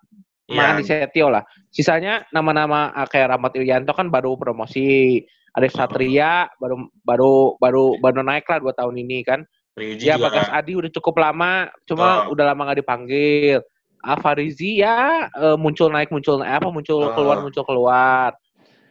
Iya. 0.48 0.58
Amandi 0.64 0.84
Setio 0.86 1.28
lah. 1.28 1.42
Sisanya 1.68 2.24
nama-nama 2.32 2.88
ah, 2.96 3.04
kayak 3.04 3.36
Rahmat 3.36 3.52
Irianto 3.60 3.92
kan 3.92 4.08
baru 4.08 4.38
promosi. 4.40 5.20
Ada 5.56 5.72
Satria 5.72 6.52
baru 6.60 6.84
baru 7.00 7.56
baru 7.56 7.96
baru 7.96 8.20
naik 8.20 8.44
lah 8.44 8.60
dua 8.60 8.72
tahun 8.76 9.00
ini 9.00 9.24
kan. 9.24 9.40
Ryuji 9.76 10.08
Ya 10.08 10.16
Bagas 10.16 10.48
Adi 10.48 10.72
udah 10.72 10.88
cukup 10.88 11.20
lama, 11.20 11.68
cuma 11.84 12.24
Betul. 12.24 12.32
udah 12.32 12.44
lama 12.48 12.60
nggak 12.64 12.80
dipanggil. 12.80 13.58
Afarizi 14.00 14.80
ya 14.80 15.28
eh, 15.32 15.56
muncul 15.56 15.92
naik 15.92 16.08
muncul 16.12 16.40
naik 16.40 16.60
apa 16.60 16.68
muncul 16.72 17.08
Betul. 17.08 17.14
keluar 17.16 17.36
muncul 17.44 17.64
keluar. 17.64 18.30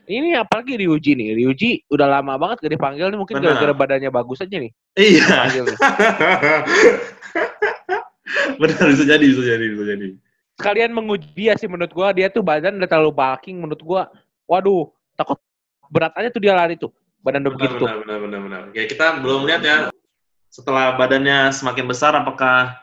Ini 0.05 0.37
apalagi 0.37 0.77
Ryuji 0.77 1.17
nih, 1.17 1.33
Ryuji 1.33 1.89
udah 1.89 2.07
lama 2.19 2.37
banget 2.37 2.61
gak 2.61 2.73
dipanggil 2.77 3.09
nih. 3.09 3.19
Mungkin 3.19 3.41
gara-gara 3.41 3.73
badannya 3.73 4.13
bagus 4.13 4.41
aja 4.41 4.53
nih. 4.53 4.71
Iya. 4.93 5.49
Benar 8.61 8.85
bisa 8.93 9.03
jadi 9.03 9.25
bisa 9.25 9.41
jadi 9.43 9.65
bisa 9.73 9.83
jadi. 9.85 10.07
Sekalian 10.55 10.91
menguji 10.95 11.27
dia 11.35 11.53
sih 11.57 11.67
menurut 11.67 11.91
gua. 11.91 12.13
Dia 12.13 12.29
tuh 12.29 12.45
badan 12.45 12.77
udah 12.79 12.89
terlalu 12.89 13.11
bulking 13.11 13.57
menurut 13.59 13.81
gua. 13.81 14.03
Waduh, 14.45 14.93
takut 15.17 15.41
berat 15.89 16.13
aja 16.15 16.29
tuh 16.29 16.41
dia 16.41 16.53
lari 16.53 16.77
tuh. 16.77 16.93
Badan 17.25 17.49
udah 17.49 17.51
benar, 17.57 17.65
begitu. 17.65 17.83
Benar, 17.83 17.97
benar, 18.05 18.17
benar, 18.21 18.39
benar. 18.45 18.61
Ya 18.77 18.83
kita 18.85 19.19
belum 19.19 19.49
lihat 19.49 19.61
ya. 19.65 19.77
Setelah 20.53 20.95
badannya 20.95 21.51
semakin 21.51 21.85
besar 21.89 22.15
apakah 22.15 22.77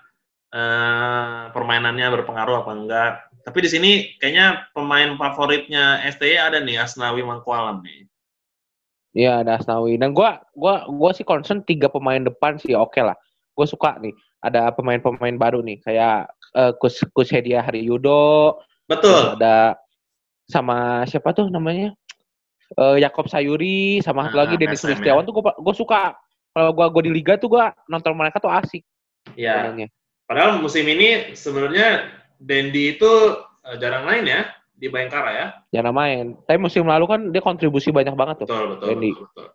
eh, 0.52 1.42
permainannya 1.54 2.06
berpengaruh 2.20 2.66
apa 2.66 2.72
enggak. 2.74 3.12
Tapi 3.42 3.58
di 3.58 3.68
sini 3.70 3.90
kayaknya 4.22 4.70
pemain 4.70 5.18
favoritnya 5.18 5.98
STY 6.06 6.38
ada 6.38 6.58
nih 6.62 6.78
Asnawi 6.78 7.26
Mangkualam 7.26 7.82
nih. 7.82 8.06
Iya, 9.12 9.44
ada 9.44 9.60
Asnawi. 9.60 10.00
Dan 10.00 10.14
gua 10.16 10.40
gua 10.56 10.86
gua 10.88 11.10
sih 11.12 11.26
concern 11.26 11.60
tiga 11.66 11.90
pemain 11.90 12.22
depan 12.22 12.56
sih 12.56 12.72
oke 12.72 12.96
lah. 13.02 13.18
Gue 13.52 13.68
suka 13.68 14.00
nih 14.00 14.16
ada 14.40 14.72
pemain-pemain 14.72 15.36
baru 15.36 15.60
nih 15.60 15.84
kayak 15.84 16.32
eh, 16.56 16.72
Kus 16.80 17.04
Kus 17.12 17.28
Hedia 17.28 17.60
Haryudo, 17.60 18.56
Betul. 18.88 19.12
terus 19.12 19.36
ada 19.36 19.56
sama 20.48 21.04
siapa 21.04 21.36
tuh 21.36 21.52
namanya? 21.52 21.92
Eh 22.72 23.04
Yakob 23.04 23.28
Sayuri 23.28 24.00
sama 24.00 24.24
satu 24.26 24.40
Nah, 24.40 24.48
lagi 24.48 24.54
Denis 24.56 24.80
SM, 24.80 24.88
Sulistiawan 24.96 25.22
ya. 25.22 25.28
tuh 25.28 25.34
gue 25.36 25.44
gue 25.44 25.74
suka. 25.76 26.16
Kalau 26.52 26.72
gua 26.72 26.88
gua 26.88 27.02
di 27.04 27.12
liga 27.12 27.36
tuh 27.36 27.52
gua 27.52 27.72
nonton 27.88 28.16
mereka 28.16 28.40
tuh 28.40 28.48
asik 28.48 28.80
Ya. 29.36 29.68
mainnya. 29.68 29.88
Padahal 30.24 30.56
musim 30.64 30.88
ini 30.88 31.36
sebenarnya 31.36 32.08
Dendi 32.42 32.92
itu 32.92 33.10
eh, 33.62 33.76
jarang 33.78 34.02
main 34.02 34.24
ya 34.24 34.42
di 34.72 34.90
Bayangkara 34.90 35.30
ya. 35.30 35.46
Jangan 35.70 35.94
main. 35.94 36.24
Tapi 36.42 36.58
musim 36.58 36.82
lalu 36.82 37.06
kan 37.06 37.20
dia 37.30 37.38
kontribusi 37.38 37.88
banyak 37.88 38.12
banget 38.12 38.42
tuh. 38.42 38.46
Betul, 38.50 38.66
betul, 38.74 38.86
Dendi. 38.88 39.10
betul, 39.12 39.26
betul. 39.30 39.48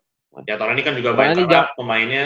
Ya 0.45 0.53
tahun 0.55 0.71
ini 0.73 0.83
kan 0.83 0.93
juga 0.95 1.09
Bayangkara 1.11 1.49
jang- 1.49 1.71
pemainnya 1.75 2.25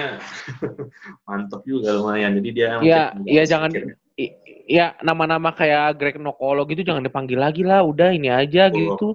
mantep 1.28 1.62
juga 1.63 1.89
lumayan. 1.91 2.38
Jadi 2.38 2.50
dia 2.52 2.78
Iya, 2.78 3.02
iya, 3.26 3.43
jangan- 3.43 3.74
ya. 3.74 3.95
I- 4.13 4.36
ya 4.67 4.86
nama-nama 5.02 5.50
kayak 5.52 5.97
Greg 5.97 6.15
Nokolo 6.15 6.63
gitu 6.65 6.84
jangan 6.84 7.02
dipanggil 7.02 7.39
lagi 7.39 7.63
lah, 7.63 7.82
udah 7.82 8.12
ini 8.12 8.30
aja 8.30 8.69
Oh. 8.69 8.76
gitu. 8.76 9.08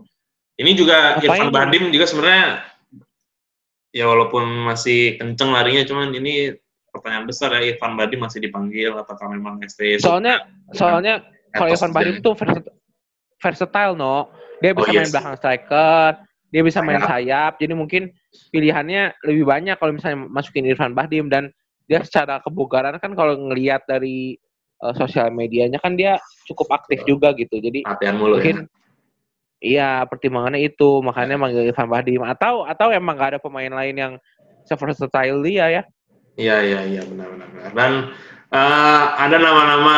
Ini 0.56 0.72
juga 0.72 1.20
Ngapain? 1.20 1.28
Irfan 1.44 1.52
Bahdim 1.52 1.84
juga 1.92 2.08
sebenarnya 2.08 2.64
ya 3.92 4.04
walaupun 4.04 4.44
masih 4.64 5.16
kenceng 5.16 5.52
larinya 5.52 5.84
cuman 5.84 6.12
ini 6.12 6.56
pertanyaan 6.88 7.24
besar 7.24 7.52
ya 7.54 7.64
Irfan 7.66 7.92
Bahdim 7.92 8.20
masih 8.20 8.40
dipanggil 8.40 8.88
apakah 8.90 9.28
memang 9.28 9.60
STY 9.60 10.00
Soalnya 10.00 10.48
soalnya 10.72 11.20
kalau 11.58 11.70
Irfan 11.72 11.90
aja 11.90 11.96
Bahdim 11.96 12.16
ya. 12.16 12.24
tuh 12.24 12.34
versat- 12.36 12.72
versatile 13.40 13.94
no. 13.96 14.28
Dia 14.56 14.72
bisa 14.72 14.88
Oh, 14.88 14.94
main 14.96 15.04
yes. 15.04 15.12
belakang 15.12 15.36
striker, 15.36 16.10
dia 16.48 16.62
bisa 16.64 16.78
main 16.80 17.02
Sayap. 17.04 17.60
Jadi 17.60 17.72
mungkin 17.76 18.02
pilihannya 18.48 19.12
lebih 19.28 19.44
banyak 19.44 19.76
kalau 19.76 19.92
misalnya 19.92 20.24
masukin 20.32 20.64
Irfan 20.64 20.96
Bahdim 20.96 21.28
dan 21.28 21.52
dia 21.84 22.00
secara 22.00 22.40
kebugaran 22.40 22.96
kan 22.96 23.12
kalau 23.12 23.36
ngelihat 23.36 23.84
dari 23.84 24.40
eh, 24.80 24.94
sosial 24.96 25.28
medianya 25.28 25.76
kan 25.76 25.94
dia 25.94 26.16
cukup 26.48 26.72
aktif 26.72 27.04
juga 27.04 27.36
gitu. 27.36 27.60
Jadi 27.60 27.84
latihan 27.84 28.16
mulu 28.16 28.40
ya. 28.40 28.40
mungkin 28.40 28.56
iya 29.60 29.90
pertimbangannya 30.08 30.64
itu 30.64 31.00
makanya 31.04 31.36
manggil 31.36 31.68
Irfan 31.68 31.88
Bahdim 31.88 32.24
atau 32.24 32.64
atau 32.64 32.88
emang 32.92 33.16
gak 33.16 33.36
ada 33.36 33.40
pemain 33.40 33.72
lain 33.72 33.96
yang 33.96 34.12
seversatile 34.64 35.40
dia 35.44 35.66
ya. 35.68 35.82
Iya 36.36 36.56
iya 36.60 36.80
iya 36.84 37.02
benar 37.04 37.28
benar 37.32 37.48
benar. 37.52 37.70
Dan 37.72 37.92
eh, 38.52 39.04
ada 39.16 39.36
nama-nama 39.40 39.96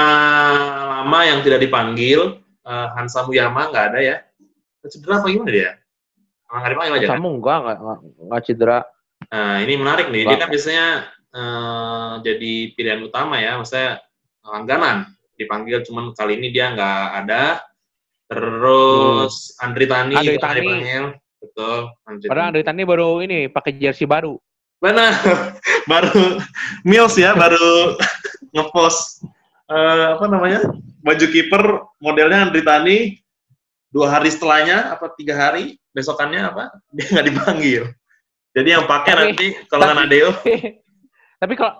lama 1.02 1.18
yang 1.24 1.40
tidak 1.44 1.60
dipanggil. 1.64 2.40
Eh, 2.68 2.88
Hansa 2.96 3.24
Muyama 3.24 3.72
nggak 3.72 3.86
ada 3.94 4.00
ya. 4.00 4.16
Cedera 4.88 5.20
apa 5.20 5.28
gimana 5.28 5.50
dia? 5.52 5.70
Emang 6.48 6.60
nggak 6.64 6.72
dipanggil 6.72 6.94
aja 6.96 7.06
kan? 7.06 7.16
Kamu 7.20 7.30
enggak 7.40 7.58
enggak, 7.60 7.78
enggak, 7.80 7.98
enggak 8.24 8.40
cedera. 8.48 8.78
Nah, 9.28 9.56
ini 9.60 9.74
menarik 9.76 10.06
nih. 10.08 10.22
Dia 10.24 10.38
kan 10.40 10.48
biasanya 10.48 10.86
eh, 11.28 12.12
jadi 12.24 12.52
pilihan 12.72 13.00
utama 13.04 13.36
ya, 13.36 13.60
maksudnya 13.60 14.00
langganan 14.44 14.96
dipanggil, 15.36 15.84
cuman 15.84 16.16
kali 16.16 16.40
ini 16.40 16.48
dia 16.50 16.72
nggak 16.72 17.02
ada. 17.24 17.62
Terus 18.28 19.56
Andri 19.60 19.88
Tani 19.88 20.12
Andri 20.16 20.36
juga 20.36 20.40
nggak 20.40 20.48
Tani. 20.48 20.60
dipanggil, 20.60 21.04
betul. 21.40 21.78
Andri 22.04 22.26
Padahal 22.28 22.44
Tani. 22.44 22.50
Andri 22.52 22.62
Tani 22.64 22.82
baru 22.84 23.08
ini 23.24 23.38
pakai 23.48 23.72
jersey 23.76 24.04
baru. 24.04 24.36
Benar, 24.78 25.12
baru 25.90 26.38
Mills 26.86 27.18
ya, 27.18 27.34
baru 27.34 27.98
ngepost 28.54 29.26
eh, 29.66 30.06
apa 30.14 30.24
namanya 30.30 30.70
baju 31.02 31.26
kiper 31.28 31.62
modelnya 31.98 32.46
Andri 32.46 32.62
Tani. 32.62 32.98
Dua 33.88 34.04
hari 34.12 34.28
setelahnya 34.28 34.92
apa 34.92 35.08
tiga 35.16 35.32
hari 35.32 35.80
besokannya 35.96 36.44
apa 36.44 36.76
dia 36.94 37.06
nggak 37.08 37.26
dipanggil. 37.26 37.82
Jadi 38.52 38.68
yang 38.76 38.84
pakai 38.86 39.12
Tapi- 39.12 39.24
nanti 39.32 39.46
kalau 39.66 39.82
nggak 39.88 39.98
Nadeo 39.98 40.30
Tapi 41.38 41.54
kalau 41.56 41.74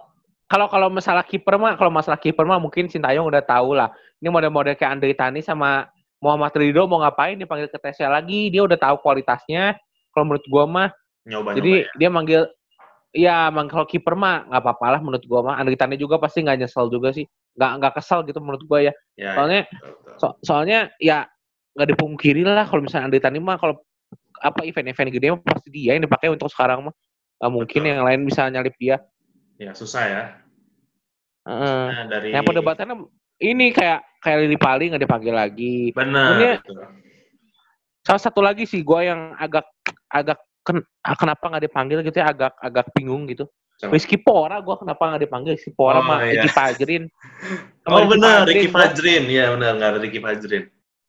kalau 0.49 0.67
kalau 0.73 0.89
masalah 0.89 1.21
kiper 1.29 1.61
mah, 1.61 1.77
kalau 1.77 1.93
masalah 1.93 2.17
kiper 2.17 2.49
mah 2.49 2.57
mungkin 2.57 2.89
Sintayong 2.89 3.29
udah 3.29 3.45
tahu 3.45 3.77
lah. 3.77 3.93
Ini 4.19 4.33
model-model 4.33 4.75
kayak 4.75 4.99
Andri 4.99 5.13
Tani 5.13 5.45
sama 5.45 5.87
Muhammad 6.19 6.51
Ridho 6.57 6.89
mau 6.89 7.05
ngapain 7.05 7.39
dipanggil 7.39 7.71
ke 7.71 7.79
TSL 7.79 8.11
lagi, 8.11 8.51
dia 8.51 8.65
udah 8.65 8.75
tahu 8.81 8.99
kualitasnya. 9.05 9.77
Kalau 10.11 10.25
menurut 10.25 10.47
gua 10.49 10.65
mah, 10.67 10.89
nyoba 11.29 11.55
jadi 11.55 11.85
ya. 11.85 11.93
dia 12.01 12.09
manggil 12.09 12.43
Iya, 13.09 13.49
emang 13.49 13.73
kalau 13.73 13.89
kiper 13.89 14.13
mah 14.13 14.45
nggak 14.53 14.61
apa-apa 14.61 14.87
lah 14.93 15.01
menurut 15.01 15.25
gua 15.25 15.41
mah. 15.41 15.55
Andri 15.57 15.81
Tani 15.81 15.97
juga 15.97 16.21
pasti 16.21 16.45
nggak 16.45 16.61
nyesel 16.61 16.93
juga 16.93 17.09
sih. 17.17 17.25
Nggak 17.57 17.71
nggak 17.81 17.93
kesel 17.97 18.21
gitu 18.29 18.39
menurut 18.45 18.63
gua 18.69 18.85
ya. 18.85 18.93
Ya, 19.17 19.33
Soalnya 19.33 19.61
ya, 19.65 19.73
betul, 19.73 19.93
betul. 19.97 20.15
so- 20.21 20.37
soalnya 20.45 20.79
ya 21.01 21.19
nggak 21.73 21.89
dipungkiri 21.97 22.43
lah 22.45 22.69
kalau 22.69 22.85
misalnya 22.85 23.09
Andri 23.09 23.21
Tani 23.25 23.41
mah 23.41 23.57
kalau 23.57 23.81
apa 24.39 24.61
event-event 24.63 25.11
gede 25.11 25.27
mah 25.35 25.41
pasti 25.43 25.69
dia 25.73 25.97
yang 25.97 26.05
dipakai 26.05 26.29
untuk 26.29 26.53
sekarang 26.53 26.85
mah. 26.91 26.95
Nggak 27.41 27.53
mungkin 27.55 27.81
Betul. 27.81 27.91
yang 27.91 28.01
lain 28.05 28.21
bisa 28.29 28.43
nyalip 28.51 28.75
dia. 28.77 28.97
ya 29.59 29.75
susah 29.75 30.05
ya. 30.07 30.23
Heeh. 31.49 31.83
Nah, 31.91 32.05
dari 32.07 32.29
Yang 32.31 32.45
perdebatannya 32.47 32.97
ini 33.43 33.73
kayak 33.75 34.01
kayak 34.23 34.39
Lili 34.47 34.59
Pali 34.61 34.85
nggak 34.93 35.03
dipanggil 35.03 35.35
lagi. 35.35 35.91
benar. 35.97 36.61
Salah 38.05 38.23
satu 38.23 38.41
lagi 38.41 38.65
sih 38.65 38.81
gue 38.85 39.01
yang 39.03 39.35
agak 39.37 39.67
agak 40.09 40.39
ken- 40.69 40.85
kenapa 41.17 41.45
nggak 41.49 41.65
dipanggil 41.65 41.99
gitu 42.05 42.21
ya 42.21 42.29
agak 42.29 42.53
agak 42.61 42.93
bingung 42.93 43.25
gitu. 43.25 43.49
Rizky 43.79 44.19
Pora 44.19 44.59
gue 44.59 44.75
kenapa 44.75 45.15
nggak 45.15 45.23
dipanggil 45.25 45.55
Rizky 45.55 45.71
Pora 45.73 46.03
Oh, 46.03 46.05
mah 46.05 46.27
iya. 46.27 46.43
Eki 46.45 46.51
Fajrin. 46.51 47.05
Sama 47.87 47.95
Oh 47.95 48.07
benar, 48.11 48.45
Ricky 48.45 48.69
Fajrin. 48.69 49.25
Iya 49.31 49.55
benar, 49.55 49.71
nggak 49.79 49.91
ada 49.97 50.01
Ricky 50.03 50.21
Fajrin. 50.21 50.65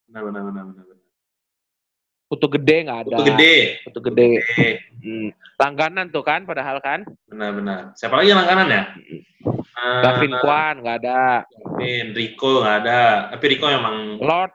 Benar, 0.08 0.22
benar, 0.30 0.42
benar, 0.48 0.64
benar. 0.70 0.86
Putu 2.30 2.46
gede 2.46 2.78
nggak 2.86 3.00
ada. 3.10 3.16
Itu 3.18 3.24
gede. 3.26 3.56
Putu 3.84 4.00
gede. 4.06 4.28
Gede. 4.40 4.70
Hmm. 5.00 5.32
Langganan 5.56 6.12
tuh 6.12 6.20
kan 6.20 6.44
padahal 6.44 6.84
kan. 6.84 7.08
Benar, 7.32 7.56
benar. 7.56 7.82
Siapa 7.96 8.20
lagi 8.20 8.36
yang 8.36 8.44
langganan 8.44 8.68
ya? 8.68 8.84
Eh, 9.48 10.02
Gavin 10.04 10.36
Kwan 10.44 10.84
nggak 10.84 10.98
ada. 11.00 11.48
Gavin, 11.48 12.12
Rico 12.12 12.60
nggak 12.60 12.78
ada. 12.84 13.02
Tapi 13.32 13.46
Rico 13.48 13.66
emang 13.72 14.20
Lord 14.20 14.52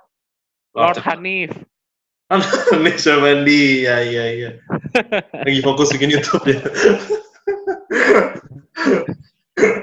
Lord 0.76 1.00
Hanif. 1.00 1.48
Nih 2.84 2.96
Syabandi, 2.96 3.84
ya 3.84 4.00
iya 4.00 4.24
iya. 4.32 4.50
Lagi 5.44 5.60
fokus 5.60 5.92
bikin 5.92 6.16
YouTube 6.16 6.48
ya. 6.48 6.60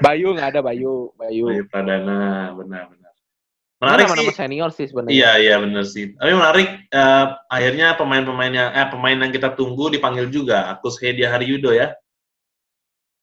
Bayu 0.02 0.34
nggak 0.34 0.58
ada 0.58 0.60
Bayu. 0.60 1.14
Bayu. 1.14 1.46
Bayu 1.48 1.64
Pradana, 1.70 2.50
benar 2.58 2.90
benar. 2.90 3.12
Ini 3.12 3.80
Menarik 3.82 4.04
nama-nama 4.06 4.30
sih. 4.30 4.38
senior 4.38 4.70
sih 4.70 4.86
sebenarnya. 4.90 5.14
Iya 5.14 5.30
iya 5.42 5.54
benar 5.58 5.84
sih. 5.86 6.14
Tapi 6.14 6.32
menarik. 6.34 6.68
eh, 6.86 7.26
akhirnya 7.50 7.86
pemain-pemain 7.98 8.52
yang 8.54 8.68
eh 8.70 8.86
pemain 8.90 9.18
yang 9.18 9.32
kita 9.34 9.54
tunggu 9.58 9.90
dipanggil 9.90 10.30
juga. 10.30 10.70
Akus 10.70 11.02
Hedia 11.02 11.30
Haryudo 11.34 11.74
ya. 11.74 11.94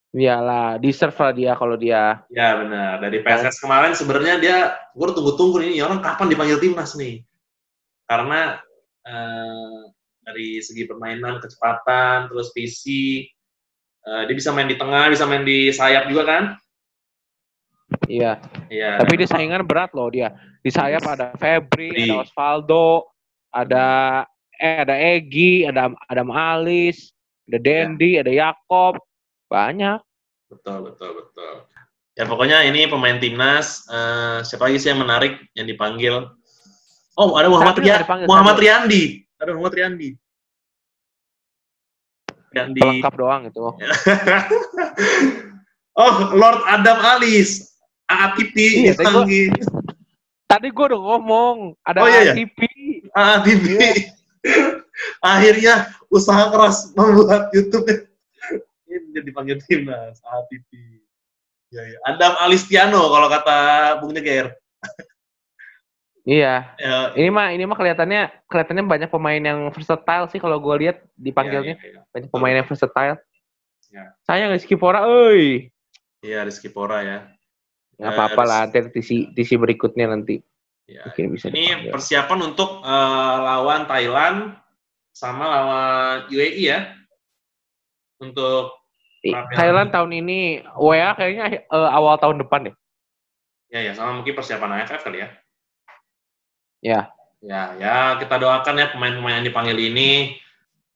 Iyalah, 0.09 0.81
deserve 0.81 1.13
lah 1.21 1.31
dia 1.37 1.51
kalau 1.53 1.77
dia. 1.77 2.25
Ya 2.33 2.57
benar. 2.57 2.97
Dari 2.97 3.21
PSS 3.21 3.61
kemarin 3.61 3.93
sebenarnya 3.93 4.35
dia, 4.41 4.57
gue 4.97 5.07
tunggu-tunggu 5.13 5.61
nih 5.61 5.85
orang 5.85 6.01
kapan 6.01 6.33
dipanggil 6.33 6.57
timnas 6.57 6.97
nih. 6.97 7.21
Karena 8.09 8.57
eh, 9.09 9.81
dari 10.21 10.61
segi 10.61 10.85
permainan, 10.85 11.41
kecepatan, 11.41 12.29
terus 12.29 12.53
visi, 12.53 13.25
eh, 14.05 14.21
dia 14.29 14.35
bisa 14.37 14.53
main 14.53 14.69
di 14.69 14.77
tengah, 14.77 15.09
bisa 15.09 15.25
main 15.25 15.41
di 15.41 15.73
sayap 15.73 16.05
juga 16.05 16.23
kan? 16.29 16.43
Iya. 18.05 18.37
Iya. 18.69 19.01
Tapi 19.01 19.13
dia 19.17 19.29
saingan 19.29 19.65
berat 19.65 19.89
loh 19.97 20.13
dia. 20.13 20.29
Di 20.61 20.69
sayap 20.69 21.01
ada 21.09 21.33
Febri, 21.41 21.89
Febri. 21.89 22.05
ada 22.05 22.15
Osvaldo, 22.21 23.09
ada 23.49 23.87
eh 24.59 24.83
ada 24.83 24.95
Egi, 24.95 25.65
ada 25.65 25.89
Adam 26.05 26.29
Alis, 26.29 27.09
ada 27.49 27.57
Dendi, 27.57 28.19
ada 28.21 28.29
Yakob. 28.29 29.01
Banyak. 29.49 29.97
Betul, 30.53 30.93
betul, 30.93 31.09
betul. 31.17 31.65
Ya 32.13 32.27
pokoknya 32.29 32.61
ini 32.67 32.85
pemain 32.85 33.17
timnas. 33.17 33.87
eh, 33.89 34.45
siapa 34.45 34.69
lagi 34.69 34.77
sih 34.77 34.93
yang 34.93 35.01
menarik 35.01 35.41
yang 35.57 35.65
dipanggil? 35.65 36.29
Oh, 37.19 37.35
ada 37.35 37.51
Muhammad 37.51 37.75
Ria- 37.83 37.99
dipanggil, 37.99 38.25
Muhammad. 38.31 38.55
Riyandi. 38.55 39.27
Ada 39.35 39.51
Muhammad 39.51 39.75
Riyandi. 39.75 40.09
Riyandi. 42.55 42.79
Pelengkap 42.79 43.13
doang 43.19 43.43
itu. 43.45 43.59
oh, 45.99 46.13
Lord 46.31 46.63
Adam 46.65 46.97
Alis. 47.03 47.67
AATP 48.09 48.57
Iya, 48.89 48.97
tadi 50.49 50.73
gue 50.73 50.85
udah 50.89 50.97
ngomong, 50.97 51.77
ada 51.85 52.01
Oh, 52.01 52.09
iya, 52.09 52.25
iya. 52.25 52.33
TV. 52.33 52.57
AATP. 53.13 53.65
Akhirnya 55.21 55.93
usaha 56.09 56.49
keras 56.49 56.89
membuat 56.97 57.53
YouTube 57.53 57.85
ini 58.89 59.21
dipanggil 59.21 59.61
timnas 59.61 60.17
AATP. 60.25 60.69
Ya, 61.69 61.85
ya. 61.85 61.97
Adam 62.09 62.33
Alistiano 62.41 63.13
kalau 63.13 63.29
kata 63.29 63.57
Bung 64.01 64.17
Nyeger. 64.17 64.57
Iya. 66.23 66.75
Ya, 66.75 66.95
Ini 67.15 67.29
mah 67.29 67.47
ini 67.51 67.63
mah 67.63 67.73
kelihatannya 67.73 68.45
kelihatannya 68.45 68.85
banyak 68.85 69.09
pemain 69.09 69.39
yang 69.39 69.59
versatile 69.71 70.27
sih 70.27 70.37
kalau 70.37 70.59
gue 70.59 70.75
lihat 70.83 70.97
dipanggilnya. 71.15 71.75
Ya, 71.75 71.83
ya, 71.83 71.93
ya. 71.95 72.01
Banyak 72.11 72.29
pemain 72.29 72.55
yang 72.55 72.67
versatile. 72.67 73.17
Ya. 73.89 74.03
Sayang 74.23 74.53
Rizky 74.53 74.75
Pora, 74.75 75.07
euy. 75.07 75.73
Iya, 76.21 76.43
Rizky 76.43 76.69
Pora 76.69 77.01
ya. 77.01 77.19
Nggak 77.97 78.05
Eh, 78.05 78.15
apa-apa 78.15 78.43
lah, 78.43 78.61
nanti 78.65 78.79
tisi, 78.93 79.27
tisi 79.33 79.55
berikutnya 79.55 80.07
nanti. 80.07 80.39
Ya. 80.85 81.03
Mungkin 81.05 81.33
bisa 81.33 81.49
Ini 81.49 81.57
dipanggil. 81.83 81.91
persiapan 81.91 82.39
untuk 82.45 82.69
eh, 82.79 83.37
lawan 83.39 83.81
Thailand 83.85 84.37
sama 85.11 85.43
lawan 85.45 86.17
UAE 86.29 86.63
ya. 86.63 86.79
Untuk. 88.19 88.75
Thailand 89.51 89.91
tahun 89.91 90.15
ini 90.15 90.39
WA 90.79 91.11
kayaknya 91.11 91.45
eh, 91.59 91.89
awal 91.91 92.15
tahun 92.15 92.39
depan 92.39 92.71
deh. 92.71 92.75
ya 93.69 93.85
ya 93.85 93.93
sama 93.93 94.15
mungkin 94.15 94.33
persiapan 94.33 94.79
AFF 94.79 95.03
kali 95.03 95.21
ya. 95.21 95.29
Ya. 96.79 97.11
Ya, 97.39 97.71
ya 97.75 97.95
kita 98.19 98.35
doakan 98.35 98.75
ya 98.75 98.91
pemain-pemain 98.91 99.39
yang 99.39 99.47
dipanggil 99.47 99.77
ini 99.79 100.35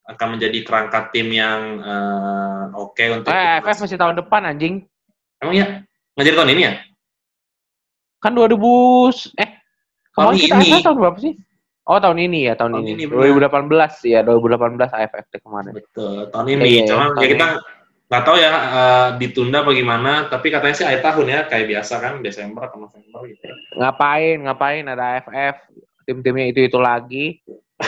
akan 0.03 0.35
menjadi 0.35 0.59
kerangka 0.61 1.07
tim 1.09 1.31
yang 1.31 1.79
eh, 1.79 2.63
oke 2.75 3.03
untuk 3.13 3.31
Eh. 3.31 3.59
FF 3.59 3.87
masih 3.87 3.95
tahun 3.95 4.15
depan 4.19 4.41
anjing. 4.43 4.83
Emang 5.39 5.55
ya? 5.55 5.65
Nggak 6.13 6.25
jadi 6.27 6.37
tahun 6.37 6.51
ini 6.51 6.61
ya? 6.61 6.73
Kan 8.19 8.31
2000 8.33 8.55
eh 9.35 9.49
Tahun 10.13 10.29
kemarin 10.29 10.37
kita 10.37 10.55
ini. 10.55 10.69
AFF 10.69 10.83
tahun 10.83 10.97
berapa 10.99 11.17
sih? 11.19 11.33
Oh, 11.83 11.99
tahun 11.99 12.17
ini 12.21 12.39
ya, 12.47 12.53
tahun, 12.55 12.71
Tahun 12.79 12.85
ini. 12.85 12.91
ini, 12.95 13.03
benar. 13.11 13.51
2018 13.59 14.07
ya, 14.07 14.19
2018 14.23 14.87
AFF 14.87 15.25
kemarin. 15.35 15.73
Betul, 15.75 16.15
tahun 16.31 16.45
Iya, 16.45 16.55
ini. 16.55 16.63
iya, 16.69 16.83
Cuma 16.87 17.03
tahun 17.11 17.19
ya 17.19 17.27
kita 17.27 17.47
nggak 18.13 18.23
tahu 18.29 18.37
ya 18.37 18.51
uh, 18.53 19.07
ditunda 19.17 19.65
bagaimana 19.65 20.29
tapi 20.29 20.53
katanya 20.53 20.75
sih 20.77 20.85
akhir 20.85 21.01
tahun 21.01 21.27
ya 21.33 21.39
kayak 21.49 21.65
biasa 21.65 21.93
kan 21.97 22.13
Desember 22.21 22.69
atau 22.69 22.85
November 22.85 23.25
gitu 23.25 23.41
ngapain 23.73 24.37
ngapain 24.37 24.85
ada 24.85 25.17
AFF 25.17 25.65
tim-timnya 26.05 26.51
itu 26.51 26.59
itu 26.67 26.79
lagi. 26.79 27.39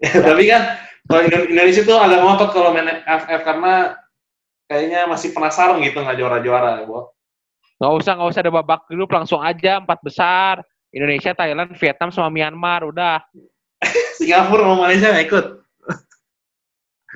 Tapi 0.00 0.42
kan 0.48 0.62
kalau 1.08 1.22
Indonesia 1.28 1.82
tuh 1.84 1.98
agak 2.00 2.20
ngotot 2.22 2.50
kalau 2.52 2.72
main 2.72 3.04
AFF 3.04 3.40
karena 3.44 3.96
kayaknya 4.66 5.00
masih 5.08 5.32
penasaran 5.32 5.80
gitu 5.84 6.02
nggak 6.02 6.18
juara-juara 6.18 6.82
Bo. 6.88 7.12
nggak 7.76 7.92
usah 7.92 8.12
nggak 8.16 8.30
usah 8.32 8.40
ada 8.40 8.56
babak 8.56 8.88
grup 8.88 9.12
langsung 9.12 9.40
aja 9.44 9.80
empat 9.80 10.00
besar. 10.00 10.64
Indonesia 10.96 11.36
Thailand 11.36 11.76
Vietnam 11.76 12.08
sama 12.08 12.32
Myanmar 12.32 12.88
udah. 12.88 13.20
Singapura 14.16 14.64
sama 14.64 14.88
Malaysia 14.88 15.12
ikut 15.12 15.60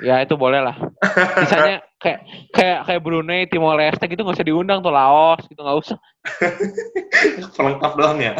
Ya 0.00 0.24
itu 0.24 0.34
boleh 0.34 0.64
lah. 0.64 0.76
Misalnya 1.44 1.84
kayak 2.00 2.20
kayak 2.56 2.78
kayak 2.88 3.00
Brunei, 3.04 3.44
Timor 3.44 3.76
Leste 3.76 4.08
gitu 4.08 4.24
nggak 4.24 4.40
usah 4.40 4.48
diundang 4.48 4.80
tuh 4.80 4.92
Laos 4.92 5.44
gitu 5.44 5.60
nggak 5.60 5.78
usah. 5.84 5.98
Pelengkap 7.56 7.92
doang 8.00 8.18
ya. 8.20 8.32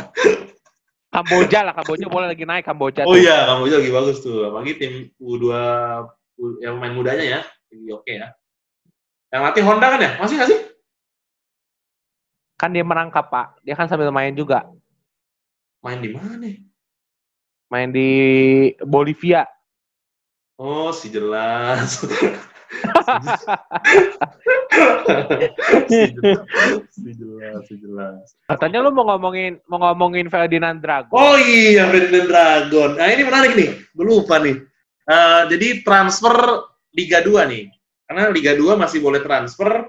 Kamboja 1.10 1.66
lah, 1.66 1.74
Kamboja 1.76 2.06
boleh 2.08 2.32
lagi 2.32 2.48
naik 2.48 2.64
Kamboja. 2.64 3.04
Oh 3.04 3.18
iya, 3.18 3.44
Kamboja 3.44 3.82
lagi 3.82 3.92
bagus 3.92 4.24
tuh. 4.24 4.48
Apalagi 4.48 4.80
tim 4.80 5.12
U2 5.20 5.46
yang 6.64 6.80
main 6.80 6.96
mudanya 6.96 7.24
ya, 7.26 7.40
lagi 7.44 7.88
oke 7.92 8.08
ya. 8.08 8.32
Yang 9.28 9.42
latih 9.44 9.62
Honda 9.66 9.86
kan 9.92 10.00
ya? 10.00 10.10
Masih 10.16 10.34
nggak 10.40 10.48
sih? 10.48 10.60
Kan 12.56 12.72
dia 12.72 12.84
merangkap 12.84 13.28
Pak, 13.28 13.60
dia 13.60 13.76
kan 13.76 13.84
sambil 13.90 14.08
main 14.08 14.32
juga. 14.32 14.64
Main 15.84 16.00
di 16.00 16.08
mana 16.12 16.36
nih? 16.40 16.56
Main 17.68 17.88
di 17.92 18.10
Bolivia. 18.84 19.44
Oh, 20.60 20.92
si 21.00 21.08
jelas. 21.08 22.04
si 26.92 27.10
jelas, 27.16 27.60
si 27.64 27.74
jelas. 27.80 28.36
Katanya 28.44 28.84
lu 28.84 28.92
mau 28.92 29.08
ngomongin 29.08 29.56
mau 29.72 29.80
ngomongin 29.80 30.28
Ferdinand 30.28 30.76
Dragon. 30.84 31.16
Oh 31.16 31.40
iya, 31.40 31.88
Ferdinand 31.88 32.28
Dragon. 32.28 33.00
Nah, 33.00 33.08
ini 33.08 33.22
menarik 33.24 33.56
nih. 33.56 33.72
Gue 33.96 34.04
lupa 34.04 34.36
nih. 34.36 34.60
Uh, 35.08 35.48
jadi 35.48 35.80
transfer 35.80 36.36
Liga 36.92 37.24
2 37.24 37.40
nih. 37.48 37.64
Karena 38.04 38.28
Liga 38.28 38.52
2 38.52 38.76
masih 38.76 39.00
boleh 39.00 39.24
transfer. 39.24 39.88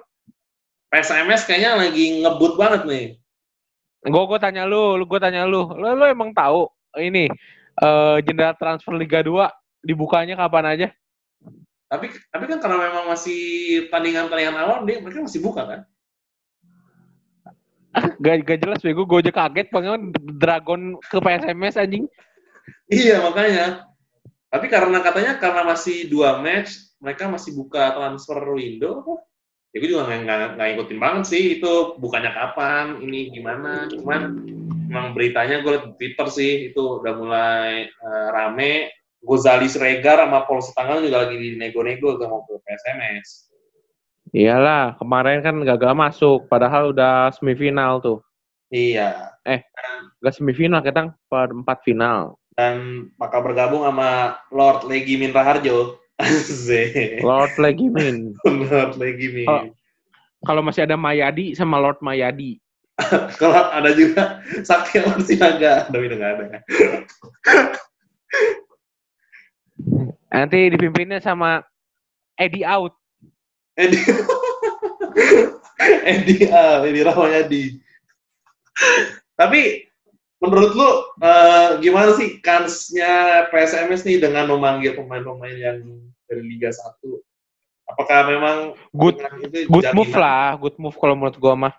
PSMS 0.87 1.51
kayaknya 1.51 1.83
lagi 1.83 2.23
ngebut 2.23 2.55
banget 2.55 2.81
nih. 2.87 3.05
Gue 4.07 4.23
gue 4.23 4.39
tanya 4.39 4.63
lu, 4.63 4.95
lu 4.95 5.03
gue 5.03 5.19
tanya 5.19 5.43
lu. 5.43 5.67
Lu, 5.67 5.87
lu 5.99 6.05
emang 6.07 6.31
tahu 6.31 6.71
ini 6.95 7.27
uh, 7.83 8.23
jendela 8.23 8.55
transfer 8.55 8.95
Liga 8.95 9.19
2 9.19 9.60
dibukanya 9.81 10.37
kapan 10.37 10.65
aja? 10.77 10.87
Tapi 11.91 12.07
tapi 12.31 12.45
kan 12.47 12.63
karena 12.63 12.77
memang 12.87 13.05
masih 13.11 13.41
tandingan-tandingan 13.91 14.55
awal 14.55 14.87
dia 14.87 15.03
mereka 15.03 15.27
masih 15.27 15.43
buka 15.43 15.67
kan? 15.67 15.81
gak, 18.23 18.47
gak 18.47 18.59
jelas 18.63 18.79
bego, 18.79 19.03
gue 19.03 19.19
aja 19.19 19.33
kaget 19.35 19.67
pengen 19.67 20.15
Dragon 20.39 20.95
ke 21.11 21.17
PSMS 21.19 21.75
anjing. 21.75 22.07
Iya 22.87 23.19
makanya. 23.19 23.91
Tapi 24.51 24.67
karena 24.67 24.99
katanya 25.03 25.39
karena 25.39 25.63
masih 25.67 26.07
dua 26.07 26.39
match, 26.39 26.95
mereka 26.99 27.27
masih 27.27 27.55
buka 27.55 27.91
transfer 27.95 28.39
window? 28.55 29.19
Ya 29.71 29.79
gue 29.79 29.89
juga 29.91 30.07
nggak 30.07 30.59
ngikutin 30.59 30.99
banget 30.99 31.23
sih 31.31 31.43
itu 31.59 31.95
bukannya 31.99 32.31
kapan, 32.31 32.99
ini 33.03 33.31
gimana. 33.31 33.87
Cuman 33.87 34.43
memang 34.91 35.15
beritanya 35.15 35.63
gue 35.63 35.71
liat 35.71 35.85
di 35.87 35.93
Twitter 35.95 36.27
sih 36.27 36.51
itu 36.71 36.99
udah 36.99 37.13
mulai 37.15 37.87
uh, 38.03 38.27
rame 38.35 38.91
Gozali 39.21 39.69
Sregar 39.69 40.17
sama 40.25 40.43
Paul 40.49 40.65
Setanggal 40.65 41.05
juga 41.05 41.25
lagi 41.25 41.37
di 41.37 41.49
nego-nego 41.55 42.17
ke 42.17 42.25
mau 42.25 42.41
ke 42.45 42.57
PSMS. 42.65 43.53
Iyalah, 44.31 44.95
kemarin 44.97 45.43
kan 45.45 45.55
gagal 45.61 45.93
masuk, 45.93 46.47
padahal 46.47 46.95
udah 46.95 47.29
semifinal 47.35 48.01
tuh. 48.01 48.23
Iya. 48.71 49.35
Eh, 49.43 49.61
gak 50.23 50.35
semifinal, 50.35 50.79
kita 50.79 51.11
per 51.27 51.51
empat 51.51 51.83
final. 51.83 52.39
Dan 52.55 53.07
bakal 53.19 53.43
bergabung 53.43 53.83
sama 53.83 54.39
Lord 54.49 54.87
Legimin 54.87 55.35
Raharjo. 55.35 55.99
Lord 57.27 57.53
Legimin. 57.59 58.31
Lord 58.71 58.95
Legimin. 58.95 59.47
Oh, 59.49 59.63
kalau 60.47 60.61
masih 60.65 60.87
ada 60.87 60.95
Mayadi 60.95 61.53
sama 61.53 61.77
Lord 61.77 61.99
Mayadi. 61.99 62.57
kalau 63.41 63.57
ada 63.73 63.91
juga 63.91 64.39
Sakti 64.63 65.01
Naga, 65.37 65.89
tapi 65.89 66.05
udah 66.07 66.17
nggak 66.17 66.33
ada. 66.37 66.45
Nanti 70.31 70.71
dipimpinnya 70.71 71.19
sama 71.19 71.59
Eddie 72.39 72.63
Out. 72.63 72.95
Eddie 73.75 73.99
Eddie 76.11 76.47
ah, 76.47 76.81
Eddie 76.87 77.03
Rahmayadi. 77.03 77.63
Tapi 79.35 79.91
menurut 80.41 80.71
lu 80.73 80.89
uh, 81.21 81.77
gimana 81.83 82.15
sih 82.15 82.39
kansnya 82.41 83.45
PSMS 83.51 84.07
nih 84.07 84.23
dengan 84.23 84.49
memanggil 84.49 84.95
pemain-pemain 84.95 85.53
yang 85.53 85.77
dari 86.25 86.43
Liga 86.47 86.71
1? 86.71 86.79
Apakah 87.91 88.19
memang 88.31 88.57
good 88.95 89.19
itu 89.43 89.67
good 89.67 89.91
move 89.91 90.15
lah, 90.15 90.55
good 90.55 90.79
move 90.79 90.95
kalau 90.95 91.13
menurut 91.19 91.35
gua 91.37 91.53
mah. 91.59 91.73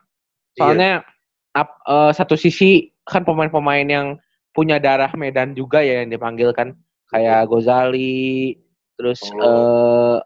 Soalnya 0.52 1.00
iya. 1.00 1.56
up, 1.56 1.80
uh, 1.88 2.12
satu 2.12 2.36
sisi 2.36 2.92
kan 3.08 3.24
pemain-pemain 3.24 3.88
yang 3.88 4.20
punya 4.52 4.76
darah 4.76 5.08
Medan 5.16 5.56
juga 5.56 5.80
ya 5.80 6.04
yang 6.04 6.12
dipanggil 6.12 6.52
kan 6.52 6.76
kayak 7.12 7.46
Gozali, 7.46 8.56
terus 8.96 9.20
uh, 9.38 10.18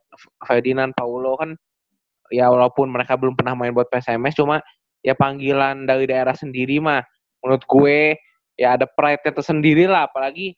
Ferdinand 0.47 0.95
Paulo 0.95 1.35
kan 1.37 1.59
ya 2.31 2.51
walaupun 2.51 2.91
mereka 2.91 3.15
belum 3.15 3.35
pernah 3.39 3.55
main 3.55 3.71
buat 3.71 3.87
PSMS 3.91 4.39
cuma 4.39 4.59
ya 5.03 5.15
panggilan 5.15 5.87
dari 5.87 6.11
daerah 6.11 6.35
sendiri 6.35 6.83
mah 6.83 6.99
menurut 7.43 7.63
gue 7.63 8.19
ya 8.59 8.75
ada 8.75 8.89
pride-nya 8.89 9.33
tersendiri 9.37 9.85
lah. 9.87 10.11
Apalagi 10.11 10.57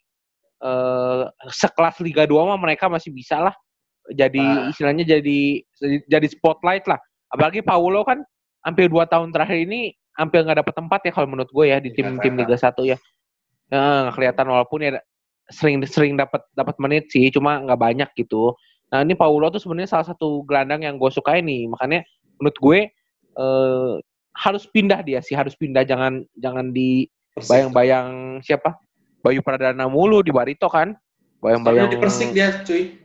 uh, 0.62 1.29
sekelas 1.51 2.01
Liga 2.01 2.24
2 2.24 2.49
mah 2.49 2.59
mereka 2.59 2.87
masih 2.89 3.12
bisa 3.12 3.43
lah. 3.43 3.55
Jadi 4.09 4.41
nah. 4.41 4.72
istilahnya 4.72 5.05
jadi 5.05 5.61
jadi 6.09 6.26
spotlight 6.33 6.89
lah. 6.89 6.97
Apalagi 7.29 7.61
Paulo 7.61 8.09
kan 8.09 8.24
hampir 8.64 8.89
dua 8.89 9.05
tahun 9.05 9.37
terakhir 9.37 9.68
ini 9.68 9.93
hampir 10.16 10.43
nggak 10.43 10.64
dapet 10.64 10.74
tempat 10.74 11.01
ya 11.05 11.12
kalau 11.12 11.29
menurut 11.29 11.51
gue 11.53 11.64
ya 11.68 11.76
di 11.76 11.93
tim-tim 11.93 12.35
Liga 12.41 12.57
1 12.57 12.72
ya. 12.89 12.97
Nggak 13.68 14.16
kelihatan 14.16 14.47
walaupun 14.49 14.79
ya 14.81 14.91
sering 15.49 15.80
sering 15.88 16.14
dapat 16.14 16.44
dapat 16.53 16.76
menit 16.76 17.09
sih 17.09 17.32
cuma 17.32 17.61
nggak 17.64 17.80
banyak 17.80 18.11
gitu. 18.16 18.53
Nah 18.92 19.05
ini 19.05 19.16
Paulo 19.16 19.49
tuh 19.53 19.61
sebenarnya 19.61 19.96
salah 19.96 20.07
satu 20.09 20.44
gelandang 20.44 20.84
yang 20.84 20.96
gue 21.01 21.11
suka 21.12 21.40
ini. 21.40 21.68
Makanya 21.68 22.05
menurut 22.40 22.59
gue 22.61 22.78
eh, 23.36 23.94
harus 24.38 24.64
pindah 24.68 25.01
dia 25.05 25.20
sih 25.24 25.36
harus 25.36 25.57
pindah. 25.57 25.84
Jangan 25.84 26.24
jangan 26.36 26.72
di 26.72 27.09
bayang-bayang 27.49 28.40
siapa? 28.44 28.76
Bayu 29.24 29.42
Pradana 29.42 29.90
mulu 29.90 30.22
di 30.22 30.30
Barito 30.30 30.68
kan? 30.70 30.94
Bayang-bayang 31.40 31.90
di 31.90 31.99
Persik 31.99 32.30
dia 32.36 32.62
cuy. 32.62 32.96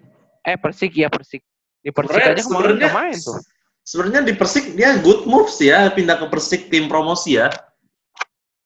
Eh 0.43 0.57
Persik 0.59 0.91
ya 0.93 1.07
Persik. 1.07 1.41
Di 1.83 1.91
Persik 1.91 2.15
sebenernya, 2.15 2.39
aja 2.39 2.43
kemarin 2.47 2.73
nggak 2.79 2.95
main 2.95 3.17
tuh. 3.19 3.39
sebenarnya 3.83 4.21
di 4.23 4.33
Persik 4.39 4.79
dia 4.79 4.95
good 5.03 5.27
moves 5.27 5.59
ya 5.59 5.91
pindah 5.91 6.15
ke 6.15 6.25
Persik 6.31 6.71
tim 6.71 6.87
promosi 6.87 7.39
ya. 7.39 7.51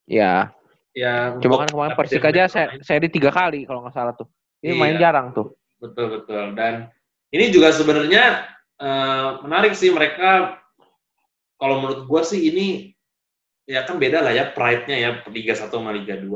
Ya 0.07 0.56
ya 0.97 1.37
cuma 1.37 1.61
kan 1.61 1.69
kemarin 1.69 1.93
Persik 1.93 2.25
aja 2.25 2.49
saya 2.49 2.73
saya 2.81 2.99
di 3.05 3.09
tiga 3.13 3.29
kali 3.29 3.69
kalau 3.69 3.85
nggak 3.85 3.93
salah 3.93 4.13
tuh. 4.17 4.25
Ini 4.65 4.73
iya. 4.73 4.81
main 4.81 4.95
jarang 4.97 5.29
tuh. 5.37 5.53
Betul 5.77 6.17
betul. 6.17 6.57
Dan 6.57 6.89
ini 7.29 7.53
juga 7.53 7.69
sebenarnya 7.69 8.49
uh, 8.81 9.45
menarik 9.45 9.77
sih 9.77 9.93
mereka. 9.93 10.57
Kalau 11.57 11.81
menurut 11.81 12.05
gue 12.05 12.21
sih 12.21 12.41
ini 12.53 12.93
ya 13.65 13.81
kan 13.85 13.97
beda 13.97 14.21
lah 14.21 14.33
ya 14.33 14.53
pride-nya 14.53 14.97
ya 14.97 15.09
Liga 15.33 15.57
1 15.57 15.73
sama 15.73 15.89
Liga 15.89 16.15
2 16.21 16.29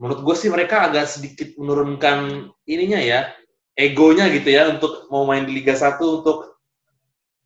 menurut 0.00 0.20
gue 0.24 0.36
sih 0.38 0.48
mereka 0.48 0.88
agak 0.88 1.04
sedikit 1.04 1.52
menurunkan 1.60 2.48
ininya 2.64 2.96
ya 2.96 3.28
egonya 3.76 4.32
gitu 4.32 4.48
ya 4.48 4.72
untuk 4.72 5.06
mau 5.12 5.28
main 5.28 5.44
di 5.44 5.60
Liga 5.60 5.76
1 5.76 6.00
untuk 6.00 6.56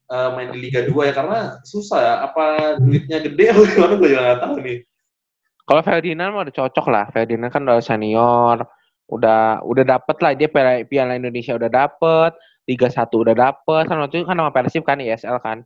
uh, 0.06 0.30
main 0.38 0.54
di 0.54 0.58
Liga 0.62 0.86
2 0.86 1.10
ya. 1.10 1.12
Karena 1.12 1.58
susah 1.66 1.98
ya 2.00 2.14
apa 2.30 2.78
duitnya 2.78 3.18
gede 3.26 3.44
atau 3.50 3.66
gimana 3.66 3.94
gue 3.98 4.08
juga 4.08 4.22
nggak 4.22 4.40
tahu 4.40 4.56
nih 4.62 4.78
kalau 5.64 5.80
Ferdinand 5.80 6.30
mah 6.32 6.44
udah 6.44 6.54
cocok 6.54 6.86
lah. 6.92 7.04
Ferdinand 7.08 7.48
kan 7.48 7.64
udah 7.64 7.80
senior, 7.80 8.60
udah 9.08 9.64
udah 9.64 9.84
dapet 9.84 10.16
lah 10.20 10.32
dia 10.36 10.48
Piala 10.84 11.16
Indonesia 11.16 11.56
udah 11.56 11.72
dapet, 11.72 12.36
Liga 12.68 12.88
1 12.88 13.08
udah 13.12 13.34
dapet, 13.36 13.82
kan 13.88 13.96
waktu 14.00 14.20
itu 14.20 14.26
kan 14.28 14.36
sama 14.36 14.52
Persib 14.52 14.82
kan 14.84 15.00
ISL 15.00 15.40
kan. 15.40 15.64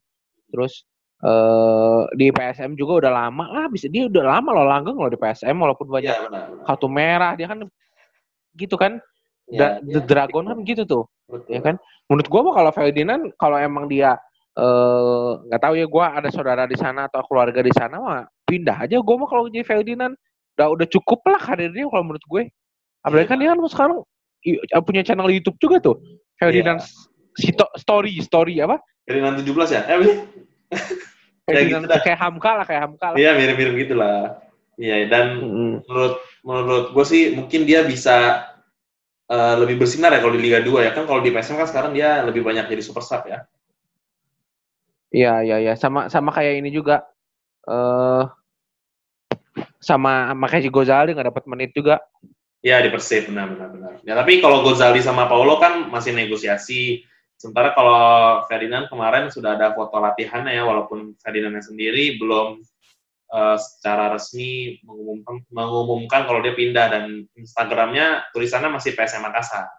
Terus 0.51 0.87
eh 1.19 2.03
di 2.15 2.31
PSM 2.31 2.79
juga 2.79 3.07
udah 3.07 3.13
lama 3.27 3.51
lah, 3.51 3.67
bisa 3.67 3.91
dia 3.91 4.07
udah 4.07 4.39
lama 4.39 4.55
loh 4.55 4.67
langgeng 4.71 4.95
loh 4.95 5.11
di 5.11 5.19
PSM 5.19 5.59
walaupun 5.59 5.91
banyak 5.91 6.15
ya, 6.15 6.23
benar, 6.31 6.47
benar. 6.47 6.63
kartu 6.63 6.87
merah 6.87 7.33
dia 7.35 7.47
kan 7.51 7.59
gitu 8.55 8.79
kan. 8.79 9.03
Ya, 9.49 9.81
The 9.81 10.05
ya, 10.05 10.07
Dragon 10.07 10.45
kan 10.45 10.59
gitu 10.63 10.85
tuh. 10.85 11.05
Betul. 11.27 11.59
Ya 11.59 11.61
kan? 11.65 11.75
Menurut 12.07 12.27
gua 12.31 12.41
mah 12.47 12.55
kalau 12.55 12.71
Ferdinand 12.71 13.23
kalau 13.41 13.57
emang 13.59 13.91
dia 13.91 14.15
nggak 15.47 15.61
uh, 15.61 15.65
tahu 15.65 15.75
ya 15.79 15.87
gue 15.87 16.05
ada 16.05 16.29
saudara 16.35 16.67
di 16.67 16.75
sana 16.75 17.07
atau 17.07 17.23
keluarga 17.31 17.63
di 17.63 17.71
sana 17.71 18.03
mah 18.03 18.27
pindah 18.43 18.75
aja 18.83 18.99
gue 18.99 19.15
mah 19.15 19.29
kalau 19.31 19.47
jadi 19.47 19.63
Ferdinand 19.63 20.19
udah 20.59 20.69
udah 20.75 20.87
cukup 20.91 21.23
lah 21.31 21.39
karirnya 21.39 21.87
kalau 21.87 22.05
menurut 22.11 22.25
gue 22.27 22.43
apalagi 23.07 23.29
kan 23.31 23.39
dia 23.39 23.55
kan 23.55 23.59
sekarang 23.71 23.97
punya 24.83 25.03
channel 25.07 25.31
YouTube 25.31 25.59
juga 25.63 25.79
tuh 25.79 25.97
Ferdinand 26.39 26.83
yeah. 26.83 27.09
Sito, 27.39 27.71
story, 27.79 28.19
story 28.19 28.59
apa? 28.59 28.83
Ferdinand 29.07 29.39
17 29.39 29.47
ya? 29.71 29.83
Eh, 29.87 29.97
sih? 30.03 30.17
Kayak 31.49 31.65
gitu 31.65 31.87
dah. 31.89 32.01
kayak 32.05 32.21
Hamka 32.21 32.51
lah, 32.61 32.67
kayak 32.69 32.83
Hamka 32.85 33.07
lah. 33.09 33.17
Iya, 33.17 33.33
mirip-mirip 33.33 33.89
gitulah. 33.89 34.37
Iya, 34.77 35.09
dan 35.09 35.41
Mm-mm. 35.41 35.81
menurut 35.89 36.21
menurut 36.45 36.87
gue 36.93 37.05
sih 37.09 37.33
mungkin 37.33 37.65
dia 37.65 37.89
bisa 37.89 38.45
eh, 39.33 39.55
lebih 39.57 39.81
bersinar 39.81 40.13
ya 40.13 40.21
kalau 40.21 40.37
di 40.37 40.45
Liga 40.45 40.61
2 40.61 40.85
ya 40.85 40.93
kan 40.93 41.09
kalau 41.09 41.25
di 41.25 41.33
PSM 41.33 41.57
kan 41.57 41.69
sekarang 41.73 41.97
dia 41.97 42.21
lebih 42.21 42.45
banyak 42.45 42.69
jadi 42.69 42.85
super 42.85 43.01
sub 43.01 43.25
ya. 43.25 43.49
Iya, 45.09 45.41
iya, 45.45 45.57
iya. 45.61 45.73
Sama 45.77 46.13
sama 46.13 46.31
kayak 46.33 46.61
ini 46.61 46.71
juga. 46.73 47.05
eh 47.69 48.25
sama 49.79 50.35
makanya 50.35 50.67
si 50.67 50.71
Gozali 50.71 51.15
nggak 51.15 51.29
dapat 51.35 51.45
menit 51.47 51.71
juga. 51.75 52.03
Iya 52.59 52.83
di 52.83 52.91
Persib 52.91 53.31
benar 53.31 53.55
benar 53.55 53.69
benar. 53.71 53.93
Ya 54.03 54.19
tapi 54.19 54.43
kalau 54.43 54.67
Gozali 54.67 54.99
sama 54.99 55.31
Paulo 55.31 55.63
kan 55.63 55.87
masih 55.87 56.11
negosiasi. 56.15 57.07
Sementara 57.39 57.71
kalau 57.71 58.43
Ferdinand 58.51 58.91
kemarin 58.91 59.31
sudah 59.31 59.55
ada 59.55 59.71
foto 59.71 60.03
latihannya 60.03 60.59
ya 60.59 60.67
walaupun 60.67 61.15
Ferdinandnya 61.23 61.63
sendiri 61.63 62.19
belum 62.19 62.59
eh, 63.31 63.57
secara 63.63 64.11
resmi 64.11 64.83
mengumumkan 64.83 65.47
mengumumkan 65.55 66.27
kalau 66.27 66.43
dia 66.43 66.59
pindah 66.59 66.87
dan 66.91 67.05
Instagramnya 67.39 68.27
tulisannya 68.35 68.75
masih 68.75 68.99
PSM 68.99 69.23
Makassar. 69.23 69.71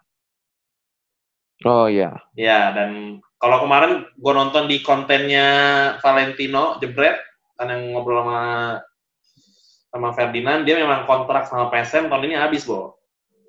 Oh 1.68 1.84
iya. 1.84 2.16
Ya, 2.32 2.72
dan 2.72 3.20
kalau 3.40 3.64
kemarin 3.64 4.04
gue 4.04 4.32
nonton 4.36 4.68
di 4.68 4.84
kontennya 4.84 5.48
Valentino 6.04 6.76
Jebret, 6.78 7.16
kan 7.56 7.72
yang 7.72 7.96
ngobrol 7.96 8.20
sama 8.20 8.40
sama 9.90 10.08
Ferdinand, 10.14 10.62
dia 10.62 10.78
memang 10.78 11.08
kontrak 11.08 11.48
sama 11.50 11.66
PSM 11.72 12.06
tahun 12.06 12.30
ini 12.30 12.36
habis, 12.38 12.62
Bo. 12.62 13.00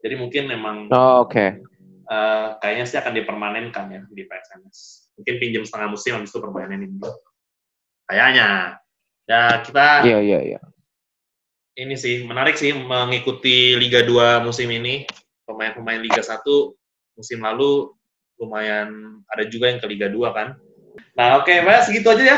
Jadi 0.02 0.16
mungkin 0.18 0.50
memang 0.50 0.89
Oh, 0.89 1.28
oke. 1.28 1.62
eh, 2.12 2.48
kayaknya 2.58 2.86
sih 2.89 2.98
akan 2.98 3.14
dipermanenkan 3.14 3.86
ya 3.94 4.02
di 4.10 4.26
PSMS. 4.26 5.12
Mungkin 5.22 5.36
pinjam 5.38 5.64
setengah 5.68 5.94
musim, 5.94 6.18
habis 6.18 6.34
itu 6.34 6.42
permanen 6.42 6.82
ini. 6.82 6.98
Kayaknya. 8.10 8.80
Ya, 9.30 9.62
kita 9.62 10.02
Iya, 10.04 10.20
iya, 10.20 10.39
iya. 10.42 10.60
ini 11.78 11.96
sih, 11.96 12.28
menarik 12.28 12.60
sih 12.60 12.74
mengikuti 12.76 13.78
Liga 13.80 14.04
2 14.04 14.44
musim 14.44 14.68
ini. 14.74 15.06
Pemain-pemain 15.46 16.02
Liga 16.04 16.20
1 16.20 16.74
musim 17.16 17.39
lalu 17.39 17.96
lumayan 18.42 19.22
ada 19.30 19.46
juga 19.46 19.70
yang 19.70 19.80
ke 19.80 19.88
Liga 19.88 20.08
2 20.10 20.34
kan. 20.34 20.58
Nah, 21.14 21.39
oke, 21.39 21.54
Mbak, 21.62 21.80
segitu 21.88 22.10
aja 22.10 22.24
ya. 22.26 22.38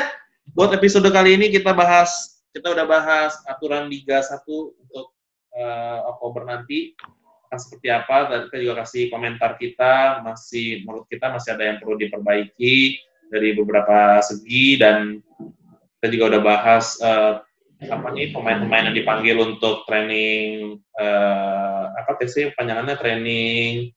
Buat 0.51 0.75
episode 0.75 1.07
kali 1.07 1.39
ini 1.39 1.47
kita 1.49 1.71
bahas 1.71 2.43
kita 2.53 2.69
udah 2.69 2.85
bahas 2.85 3.33
aturan 3.49 3.89
Liga 3.89 4.21
1 4.21 4.45
untuk 4.45 5.15
eh, 5.55 5.99
Oktober 6.11 6.45
nanti 6.45 6.93
akan 7.49 7.57
seperti 7.57 7.87
apa 7.89 8.17
dan 8.29 8.39
kita 8.49 8.57
juga 8.61 8.75
kasih 8.85 9.09
komentar 9.09 9.57
kita 9.57 10.21
masih 10.21 10.85
menurut 10.85 11.05
kita 11.09 11.33
masih 11.33 11.53
ada 11.57 11.63
yang 11.69 11.77
perlu 11.81 11.97
diperbaiki 11.97 12.97
dari 13.33 13.49
beberapa 13.57 14.21
segi 14.21 14.77
dan 14.77 15.17
kita 15.97 16.07
juga 16.13 16.37
udah 16.37 16.41
bahas 16.45 16.97
eh, 17.01 17.33
apa 17.89 18.07
nih 18.15 18.31
pemain-pemain 18.31 18.93
yang 18.93 18.97
dipanggil 18.97 19.37
untuk 19.41 19.85
training 19.89 20.77
eh, 20.97 21.83
apa 21.93 22.21
sih 22.29 22.53
panjangannya 22.53 22.95
training 22.99 23.93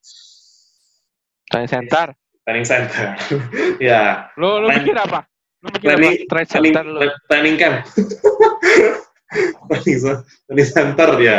Training 1.46 1.70
center. 1.70 2.06
training 2.46 2.66
center 2.66 3.06
ya 3.82 4.30
Lu 4.38 4.62
lu 4.62 4.70
mikir 4.70 4.94
apa? 4.94 5.26
Lu 5.62 5.68
mikir 5.74 5.86
training 5.88 6.12
apa? 6.14 6.30
Training 6.30 6.46
training, 6.46 6.74
center 6.74 6.84
lu. 6.86 7.00
training 7.26 7.54
camp 7.58 7.76
training, 9.70 9.98
training 10.46 10.68
center 10.70 11.10
ya 11.18 11.38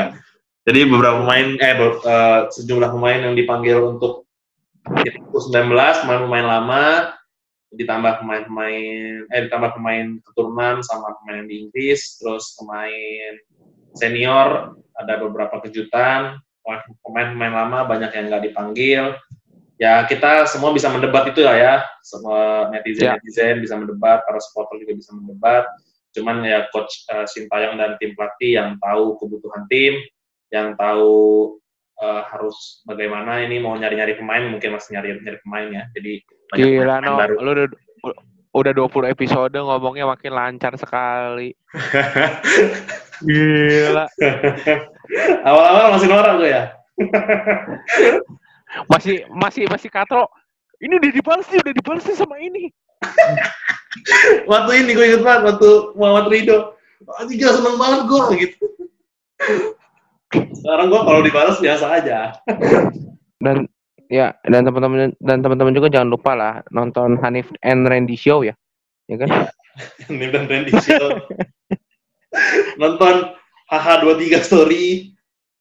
jadi 0.68 0.84
beberapa 0.84 1.24
pemain 1.24 1.48
eh 1.58 1.74
be- 1.80 2.02
eh, 2.04 2.40
sejumlah 2.52 2.90
pemain 2.92 3.20
yang 3.24 3.36
dipanggil 3.40 3.80
untuk 3.96 4.28
tim 5.04 5.16
U19 5.32 5.72
pemain-pemain 6.04 6.48
lama 6.48 6.86
ditambah 7.72 8.24
pemain-pemain 8.24 9.28
eh 9.28 9.40
ditambah 9.48 9.76
pemain 9.76 10.20
keturunan 10.24 10.80
sama 10.84 11.16
pemain 11.20 11.44
di 11.44 11.68
Inggris 11.68 12.16
terus 12.20 12.56
pemain 12.56 13.32
senior 13.96 14.76
ada 14.96 15.14
beberapa 15.20 15.60
kejutan 15.64 16.40
pemain-pemain 17.04 17.54
lama 17.64 17.88
banyak 17.88 18.12
yang 18.12 18.26
nggak 18.32 18.44
dipanggil 18.52 19.16
ya 19.78 20.06
kita 20.10 20.50
semua 20.50 20.74
bisa 20.74 20.90
mendebat 20.90 21.30
itu 21.30 21.46
lah 21.46 21.56
ya 21.58 21.76
semua 22.02 22.70
netizen 22.74 23.14
netizen 23.14 23.62
bisa 23.62 23.78
mendebat 23.78 24.26
para 24.26 24.42
supporter 24.42 24.82
juga 24.82 24.98
bisa 24.98 25.14
mendebat 25.14 25.70
cuman 26.18 26.42
ya 26.42 26.66
coach 26.74 27.06
uh, 27.14 27.30
Sintayong 27.30 27.78
dan 27.78 27.94
tim 28.02 28.18
pelatih 28.18 28.58
yang 28.58 28.70
tahu 28.82 29.22
kebutuhan 29.22 29.70
tim 29.70 29.94
yang 30.50 30.74
tahu 30.74 31.54
uh, 32.02 32.26
harus 32.26 32.82
bagaimana 32.90 33.46
ini 33.46 33.62
mau 33.62 33.78
nyari-nyari 33.78 34.18
pemain 34.18 34.50
mungkin 34.50 34.74
masih 34.74 34.98
nyari-nyari 34.98 35.38
pemain 35.46 35.68
ya 35.70 35.84
jadi 35.94 36.12
banyak 36.50 36.66
Gila, 36.66 36.82
pemain 36.82 37.06
no. 37.06 37.18
baru 37.22 37.36
Lu 37.38 37.52
udah, 37.54 37.68
udah 38.58 38.74
20 38.74 39.14
episode 39.14 39.54
ngomongnya 39.54 40.06
makin 40.08 40.32
lancar 40.34 40.74
sekali. 40.80 41.54
Gila. 43.28 44.06
awal-awal 45.46 45.86
masih 45.98 46.08
norak 46.10 46.34
gue 46.38 46.50
ya 46.50 46.64
Masih 48.92 49.24
masih 49.32 49.64
masih 49.72 49.90
katro. 49.92 50.28
Ini 50.78 51.02
udah 51.02 51.10
dibalas 51.10 51.48
nih, 51.50 51.60
udah 51.64 51.74
dibalas 51.74 52.04
nih 52.06 52.18
sama 52.18 52.38
ini. 52.38 52.70
waktu 54.52 54.72
ini 54.84 54.92
gue 54.94 55.06
inget 55.06 55.24
banget 55.24 55.42
waktu 55.54 55.70
Muhammad 55.98 56.30
Ridho 56.30 56.78
Anjing 57.22 57.38
gila 57.38 57.54
seneng 57.54 57.78
banget 57.78 58.02
gue 58.10 58.22
gitu 58.42 58.66
sekarang 60.60 60.92
gue 60.92 61.02
kalau 61.02 61.22
dibalas 61.24 61.58
biasa 61.62 61.86
aja 62.02 62.34
Dan 63.44 63.70
ya 64.10 64.34
dan 64.50 64.66
teman-teman 64.66 65.14
dan 65.22 65.46
teman-teman 65.46 65.78
juga 65.78 65.94
jangan 65.94 66.10
lupa 66.10 66.34
lah 66.34 66.54
nonton 66.74 67.22
Hanif 67.22 67.46
and 67.62 67.86
Randy 67.86 68.18
Show 68.18 68.42
ya. 68.42 68.58
Ya 69.06 69.22
kan? 69.22 69.30
Nim 70.10 70.34
dan 70.34 70.50
Randy 70.50 70.74
Show 70.82 71.22
nonton 72.82 73.38
HH23 73.70 74.42
Story 74.42 75.14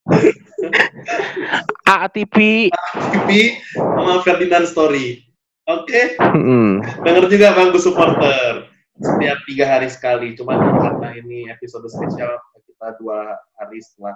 ATP. 1.86 2.70
TV 2.94 3.28
sama 3.74 4.22
Ferdinand 4.22 4.66
Story. 4.66 5.22
Oke. 5.66 6.14
Mm-mm. 6.18 6.82
denger 7.02 7.26
juga 7.26 7.54
bangku 7.58 7.78
supporter. 7.82 8.70
Setiap 8.96 9.38
tiga 9.50 9.64
hari 9.66 9.88
sekali. 9.90 10.38
Cuman 10.38 10.56
karena 10.78 11.08
ini 11.18 11.50
episode 11.50 11.86
spesial 11.90 12.38
kita 12.66 12.96
dua 13.02 13.34
hari 13.58 13.82
setelah 13.82 14.14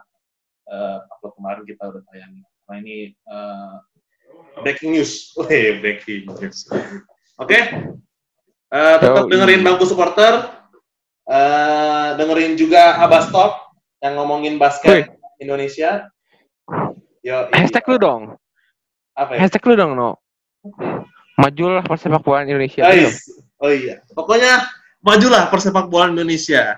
uh, 0.71 0.99
upload 1.19 1.35
kemarin 1.37 1.63
kita 1.67 1.83
udah 1.91 2.03
tayang. 2.11 2.33
Karena 2.65 2.75
ini 2.87 2.97
eh, 3.11 3.75
breaking 4.63 4.95
news. 4.95 5.35
Wih, 5.43 5.83
breaking 5.83 6.31
news. 6.31 6.71
Oke. 7.43 7.59
Eh, 8.71 8.97
tetap 9.03 9.27
Yoi. 9.27 9.31
dengerin 9.35 9.67
bangku 9.67 9.85
supporter. 9.91 10.55
Eh, 11.27 12.09
dengerin 12.15 12.55
juga 12.55 13.03
Abas 13.03 13.27
Talk 13.35 13.75
yang 14.01 14.17
ngomongin 14.23 14.57
basket 14.57 15.20
Indonesia 15.41 16.07
Yo, 17.21 17.49
Hashtag 17.53 17.85
lu 17.91 17.97
dong. 18.01 18.23
apa 19.13 19.37
ya? 19.37 19.39
Hashtag 19.45 19.65
lu 19.67 19.75
dong, 19.77 19.93
No. 19.99 20.17
Majulah 21.41 21.85
persepak 21.85 22.21
bola 22.21 22.45
Indonesia. 22.45 22.85
Ayo. 22.85 23.09
Guys, 23.09 23.25
oh 23.65 23.73
iya. 23.73 24.05
Pokoknya 24.13 24.69
majulah 25.01 25.49
persepak 25.49 25.89
bola 25.89 26.13
Indonesia. 26.13 26.77